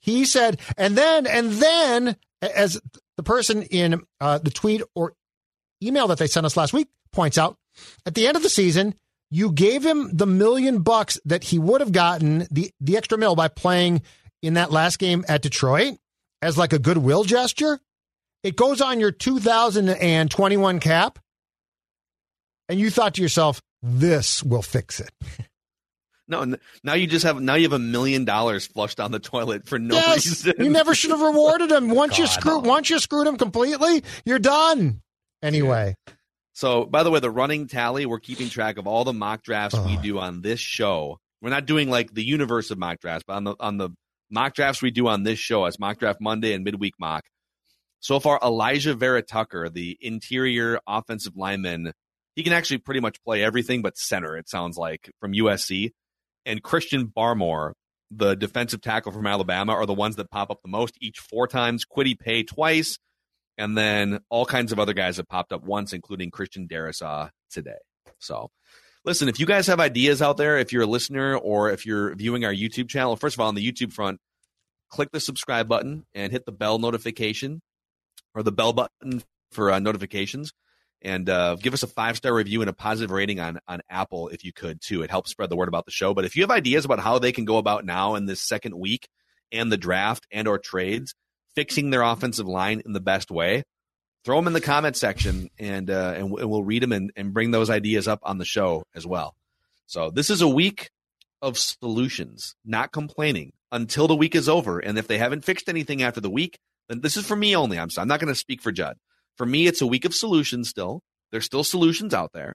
He 0.00 0.24
said, 0.24 0.60
and 0.78 0.96
then 0.96 1.26
and 1.26 1.50
then 1.52 2.16
as 2.40 2.80
the 3.16 3.22
person 3.24 3.62
in 3.64 4.02
uh, 4.20 4.38
the 4.38 4.50
tweet 4.50 4.82
or 4.94 5.14
email 5.82 6.06
that 6.08 6.18
they 6.18 6.28
sent 6.28 6.46
us 6.46 6.56
last 6.56 6.72
week 6.72 6.88
points 7.10 7.36
out, 7.36 7.58
at 8.06 8.14
the 8.14 8.26
end 8.28 8.36
of 8.36 8.44
the 8.44 8.48
season, 8.48 8.94
you 9.30 9.50
gave 9.50 9.84
him 9.84 10.10
the 10.12 10.26
million 10.26 10.82
bucks 10.82 11.18
that 11.24 11.42
he 11.42 11.58
would 11.58 11.80
have 11.80 11.92
gotten 11.92 12.46
the 12.52 12.70
the 12.80 12.96
extra 12.96 13.18
mill 13.18 13.34
by 13.34 13.48
playing 13.48 14.02
in 14.42 14.54
that 14.54 14.70
last 14.70 15.00
game 15.00 15.24
at 15.28 15.42
Detroit 15.42 15.98
as 16.40 16.56
like 16.56 16.72
a 16.72 16.78
goodwill 16.78 17.24
gesture. 17.24 17.80
It 18.44 18.54
goes 18.54 18.80
on 18.80 19.00
your 19.00 19.10
2021 19.10 20.78
cap, 20.78 21.18
and 22.68 22.78
you 22.78 22.90
thought 22.90 23.14
to 23.14 23.22
yourself, 23.22 23.60
"This 23.84 24.42
will 24.42 24.62
fix 24.62 25.00
it." 25.00 25.10
No, 26.26 26.56
now 26.82 26.94
you 26.94 27.06
just 27.06 27.26
have 27.26 27.38
now 27.38 27.54
you 27.54 27.64
have 27.64 27.74
a 27.74 27.78
million 27.78 28.24
dollars 28.24 28.66
flushed 28.66 28.96
down 28.96 29.12
the 29.12 29.18
toilet 29.18 29.68
for 29.68 29.78
no 29.78 29.94
yes, 29.96 30.24
reason. 30.24 30.54
you 30.58 30.70
never 30.70 30.94
should 30.94 31.10
have 31.10 31.20
rewarded 31.20 31.70
him. 31.70 31.90
Once 31.94 32.16
you 32.16 32.24
God, 32.24 32.30
screw, 32.32 32.62
no. 32.62 32.68
once 32.68 32.88
you 32.88 32.98
screwed 32.98 33.26
him 33.26 33.36
completely, 33.36 34.02
you're 34.24 34.38
done. 34.38 35.02
Anyway, 35.42 35.94
So, 36.54 36.86
by 36.86 37.02
the 37.02 37.10
way, 37.10 37.20
the 37.20 37.30
running 37.30 37.66
tally, 37.68 38.06
we're 38.06 38.20
keeping 38.20 38.48
track 38.48 38.78
of 38.78 38.86
all 38.86 39.04
the 39.04 39.12
mock 39.12 39.42
drafts 39.42 39.78
we 39.78 39.98
Oh. 39.98 40.02
do 40.02 40.18
on 40.18 40.40
this 40.40 40.60
show. 40.60 41.18
We're 41.42 41.50
not 41.50 41.66
doing 41.66 41.90
like 41.90 42.14
the 42.14 42.24
universe 42.24 42.70
of 42.70 42.78
mock 42.78 43.00
drafts, 43.00 43.24
but 43.28 43.34
on 43.34 43.44
the 43.44 43.56
on 43.60 43.76
the 43.76 43.90
mock 44.30 44.54
drafts 44.54 44.80
we 44.80 44.90
do 44.92 45.06
on 45.08 45.24
this 45.24 45.38
show 45.38 45.66
as 45.66 45.78
mock 45.78 45.98
draft 45.98 46.22
Monday 46.22 46.54
and 46.54 46.64
midweek 46.64 46.94
mock. 46.98 47.24
So 48.00 48.18
far, 48.18 48.40
Alijah 48.40 48.96
Vera 48.96 49.20
Tucker, 49.20 49.68
the 49.68 49.98
interior 50.00 50.80
offensive 50.86 51.36
lineman, 51.36 51.92
he 52.34 52.42
can 52.42 52.52
actually 52.52 52.78
pretty 52.78 53.00
much 53.00 53.22
play 53.22 53.42
everything 53.42 53.82
but 53.82 53.96
center. 53.96 54.36
It 54.36 54.48
sounds 54.48 54.76
like 54.76 55.10
from 55.20 55.32
USC, 55.32 55.92
and 56.46 56.62
Christian 56.62 57.06
Barmore, 57.06 57.72
the 58.10 58.34
defensive 58.34 58.80
tackle 58.80 59.12
from 59.12 59.26
Alabama, 59.26 59.72
are 59.72 59.86
the 59.86 59.94
ones 59.94 60.16
that 60.16 60.30
pop 60.30 60.50
up 60.50 60.60
the 60.62 60.70
most. 60.70 60.96
Each 61.00 61.18
four 61.18 61.46
times, 61.46 61.84
Kwity 61.84 62.18
Paye 62.18 62.42
twice, 62.42 62.98
and 63.56 63.76
then 63.76 64.20
all 64.28 64.46
kinds 64.46 64.72
of 64.72 64.78
other 64.78 64.92
guys 64.92 65.16
have 65.16 65.28
popped 65.28 65.52
up 65.52 65.64
once, 65.64 65.92
including 65.92 66.30
Christian 66.30 66.68
Darrisaw 66.68 67.30
today. 67.50 67.78
So, 68.18 68.50
listen, 69.04 69.28
if 69.28 69.38
you 69.38 69.46
guys 69.46 69.66
have 69.68 69.80
ideas 69.80 70.20
out 70.20 70.36
there, 70.36 70.58
if 70.58 70.72
you're 70.72 70.82
a 70.82 70.86
listener 70.86 71.36
or 71.36 71.70
if 71.70 71.86
you're 71.86 72.14
viewing 72.14 72.44
our 72.44 72.54
YouTube 72.54 72.88
channel, 72.88 73.16
first 73.16 73.36
of 73.36 73.40
all, 73.40 73.48
on 73.48 73.54
the 73.54 73.72
YouTube 73.72 73.92
front, 73.92 74.20
click 74.90 75.10
the 75.12 75.20
subscribe 75.20 75.68
button 75.68 76.04
and 76.14 76.32
hit 76.32 76.46
the 76.46 76.52
bell 76.52 76.78
notification 76.78 77.60
or 78.34 78.42
the 78.42 78.52
bell 78.52 78.72
button 78.72 79.22
for 79.50 79.70
uh, 79.70 79.78
notifications. 79.78 80.52
And 81.04 81.28
uh, 81.28 81.56
give 81.56 81.74
us 81.74 81.82
a 81.82 81.86
five 81.86 82.16
star 82.16 82.34
review 82.34 82.62
and 82.62 82.70
a 82.70 82.72
positive 82.72 83.10
rating 83.10 83.38
on 83.38 83.60
on 83.68 83.82
Apple 83.90 84.28
if 84.28 84.42
you 84.42 84.52
could 84.52 84.80
too. 84.80 85.02
It 85.02 85.10
helps 85.10 85.30
spread 85.30 85.50
the 85.50 85.56
word 85.56 85.68
about 85.68 85.84
the 85.84 85.92
show. 85.92 86.14
But 86.14 86.24
if 86.24 86.34
you 86.34 86.42
have 86.42 86.50
ideas 86.50 86.86
about 86.86 87.00
how 87.00 87.18
they 87.18 87.30
can 87.30 87.44
go 87.44 87.58
about 87.58 87.84
now 87.84 88.14
in 88.14 88.24
this 88.24 88.40
second 88.40 88.76
week 88.78 89.08
and 89.52 89.70
the 89.70 89.76
draft 89.76 90.26
and 90.32 90.48
or 90.48 90.58
trades, 90.58 91.14
fixing 91.54 91.90
their 91.90 92.02
offensive 92.02 92.48
line 92.48 92.82
in 92.86 92.94
the 92.94 93.00
best 93.00 93.30
way, 93.30 93.64
throw 94.24 94.36
them 94.36 94.46
in 94.46 94.54
the 94.54 94.60
comment 94.60 94.96
section 94.96 95.50
and 95.58 95.90
uh, 95.90 96.14
and, 96.16 96.30
we'll 96.30 96.64
read 96.64 96.82
them 96.82 96.92
and, 96.92 97.12
and 97.16 97.34
bring 97.34 97.50
those 97.50 97.70
ideas 97.70 98.08
up 98.08 98.20
on 98.22 98.38
the 98.38 98.44
show 98.44 98.84
as 98.94 99.06
well. 99.06 99.34
So 99.86 100.10
this 100.10 100.30
is 100.30 100.40
a 100.40 100.48
week 100.48 100.90
of 101.42 101.58
solutions, 101.58 102.54
not 102.64 102.92
complaining 102.92 103.52
until 103.70 104.08
the 104.08 104.16
week 104.16 104.34
is 104.34 104.48
over. 104.48 104.78
And 104.78 104.98
if 104.98 105.06
they 105.06 105.18
haven't 105.18 105.44
fixed 105.44 105.68
anything 105.68 106.02
after 106.02 106.20
the 106.20 106.30
week, 106.30 106.58
then 106.88 107.00
this 107.00 107.16
is 107.16 107.26
for 107.26 107.36
me 107.36 107.54
only. 107.54 107.78
I'm. 107.78 107.90
I'm 107.98 108.08
not 108.08 108.20
going 108.20 108.32
to 108.32 108.38
speak 108.38 108.62
for 108.62 108.72
Judd. 108.72 108.96
For 109.36 109.46
me, 109.46 109.66
it's 109.66 109.80
a 109.80 109.86
week 109.86 110.04
of 110.04 110.14
solutions 110.14 110.68
still. 110.68 111.00
There's 111.32 111.44
still 111.44 111.64
solutions 111.64 112.14
out 112.14 112.30
there. 112.32 112.54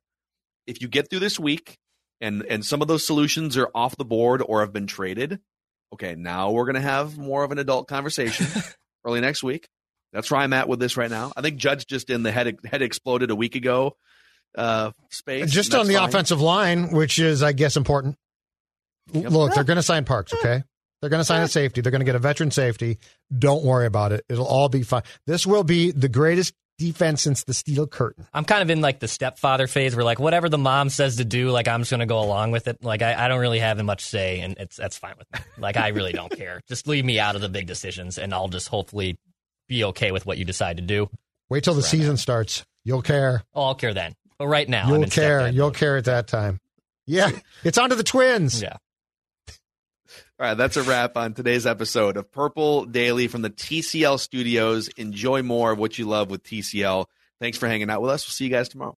If 0.67 0.81
you 0.81 0.87
get 0.87 1.09
through 1.09 1.19
this 1.19 1.39
week 1.39 1.77
and 2.21 2.43
and 2.43 2.65
some 2.65 2.81
of 2.81 2.87
those 2.87 3.05
solutions 3.05 3.57
are 3.57 3.69
off 3.73 3.97
the 3.97 4.05
board 4.05 4.41
or 4.45 4.61
have 4.61 4.73
been 4.73 4.87
traded. 4.87 5.39
Okay, 5.93 6.15
now 6.15 6.51
we're 6.51 6.65
gonna 6.65 6.81
have 6.81 7.17
more 7.17 7.43
of 7.43 7.51
an 7.51 7.57
adult 7.57 7.87
conversation 7.87 8.47
early 9.05 9.21
next 9.21 9.43
week. 9.43 9.67
That's 10.13 10.29
where 10.31 10.39
I'm 10.39 10.53
at 10.53 10.67
with 10.67 10.79
this 10.79 10.97
right 10.97 11.09
now. 11.09 11.31
I 11.35 11.41
think 11.41 11.57
Judge 11.57 11.85
just 11.85 12.09
in 12.09 12.23
the 12.23 12.31
head 12.31 12.57
head 12.65 12.81
exploded 12.81 13.31
a 13.31 13.35
week 13.35 13.55
ago 13.55 13.95
uh, 14.55 14.91
space. 15.09 15.51
Just 15.51 15.73
on 15.73 15.87
the 15.87 15.95
fine. 15.95 16.09
offensive 16.09 16.41
line, 16.41 16.91
which 16.91 17.19
is, 17.19 17.43
I 17.43 17.51
guess, 17.51 17.77
important. 17.77 18.15
Yep. 19.11 19.31
Look, 19.31 19.53
they're 19.53 19.63
going 19.63 19.77
to 19.77 19.83
sign 19.83 20.05
Parks, 20.05 20.33
okay? 20.33 20.63
They're 21.01 21.09
going 21.09 21.21
to 21.21 21.25
sign 21.25 21.41
a 21.41 21.47
safety. 21.47 21.81
They're 21.81 21.91
going 21.91 22.01
to 22.01 22.05
get 22.05 22.15
a 22.15 22.19
veteran 22.19 22.51
safety. 22.51 22.99
Don't 23.35 23.63
worry 23.63 23.85
about 23.85 24.11
it. 24.11 24.25
It'll 24.29 24.45
all 24.45 24.69
be 24.69 24.83
fine. 24.83 25.03
This 25.25 25.47
will 25.47 25.63
be 25.63 25.91
the 25.91 26.09
greatest 26.09 26.53
defense 26.79 27.21
since 27.21 27.43
the 27.43 27.53
steel 27.53 27.85
curtain. 27.85 28.25
I'm 28.33 28.45
kind 28.45 28.63
of 28.63 28.71
in 28.71 28.81
like 28.81 28.99
the 28.99 29.07
stepfather 29.07 29.67
phase 29.67 29.95
where 29.95 30.05
like 30.05 30.19
whatever 30.19 30.49
the 30.49 30.57
mom 30.57 30.89
says 30.89 31.17
to 31.17 31.25
do, 31.25 31.51
like 31.51 31.67
I'm 31.67 31.81
just 31.81 31.91
gonna 31.91 32.07
go 32.07 32.19
along 32.21 32.49
with 32.51 32.67
it. 32.67 32.83
Like 32.83 33.03
I, 33.03 33.25
I 33.25 33.27
don't 33.27 33.39
really 33.39 33.59
have 33.59 33.79
much 33.83 34.03
say, 34.03 34.39
and 34.39 34.57
it's 34.57 34.77
that's 34.77 34.97
fine 34.97 35.13
with 35.19 35.27
me. 35.31 35.39
Like 35.59 35.77
I 35.77 35.89
really 35.89 36.13
don't 36.13 36.31
care. 36.35 36.61
Just 36.67 36.87
leave 36.87 37.05
me 37.05 37.19
out 37.19 37.35
of 37.35 37.41
the 37.41 37.49
big 37.49 37.67
decisions, 37.67 38.17
and 38.17 38.33
I'll 38.33 38.47
just 38.47 38.67
hopefully 38.69 39.17
be 39.67 39.83
okay 39.85 40.11
with 40.11 40.25
what 40.25 40.37
you 40.37 40.45
decide 40.45 40.77
to 40.77 40.83
do. 40.83 41.09
Wait 41.49 41.63
till 41.63 41.73
the 41.75 41.83
season 41.83 42.17
starts. 42.17 42.65
You'll 42.83 43.01
care. 43.01 43.43
Oh, 43.53 43.63
I'll 43.63 43.75
care 43.75 43.93
then. 43.93 44.13
But 44.37 44.47
right 44.47 44.67
now, 44.67 44.87
You'll 44.87 45.05
care. 45.07 45.49
You'll 45.49 45.67
mode. 45.67 45.75
care 45.75 45.97
at 45.97 46.05
that 46.05 46.27
time. 46.27 46.59
Yeah, 47.05 47.29
it's 47.63 47.77
on 47.77 47.89
to 47.89 47.95
the 47.95 48.03
twins. 48.03 48.61
Yeah. 48.61 48.77
All 50.39 50.47
right, 50.47 50.53
that's 50.53 50.77
a 50.77 50.83
wrap 50.83 51.17
on 51.17 51.33
today's 51.33 51.65
episode 51.67 52.15
of 52.15 52.31
Purple 52.31 52.85
Daily 52.85 53.27
from 53.27 53.41
the 53.41 53.49
TCL 53.49 54.21
studios. 54.21 54.87
Enjoy 54.95 55.43
more 55.43 55.73
of 55.73 55.79
what 55.79 55.99
you 55.99 56.07
love 56.07 56.29
with 56.29 56.43
TCL. 56.43 57.07
Thanks 57.41 57.57
for 57.57 57.67
hanging 57.67 57.89
out 57.89 58.01
with 58.01 58.11
us. 58.11 58.25
We'll 58.25 58.31
see 58.31 58.45
you 58.45 58.49
guys 58.49 58.69
tomorrow. 58.69 58.87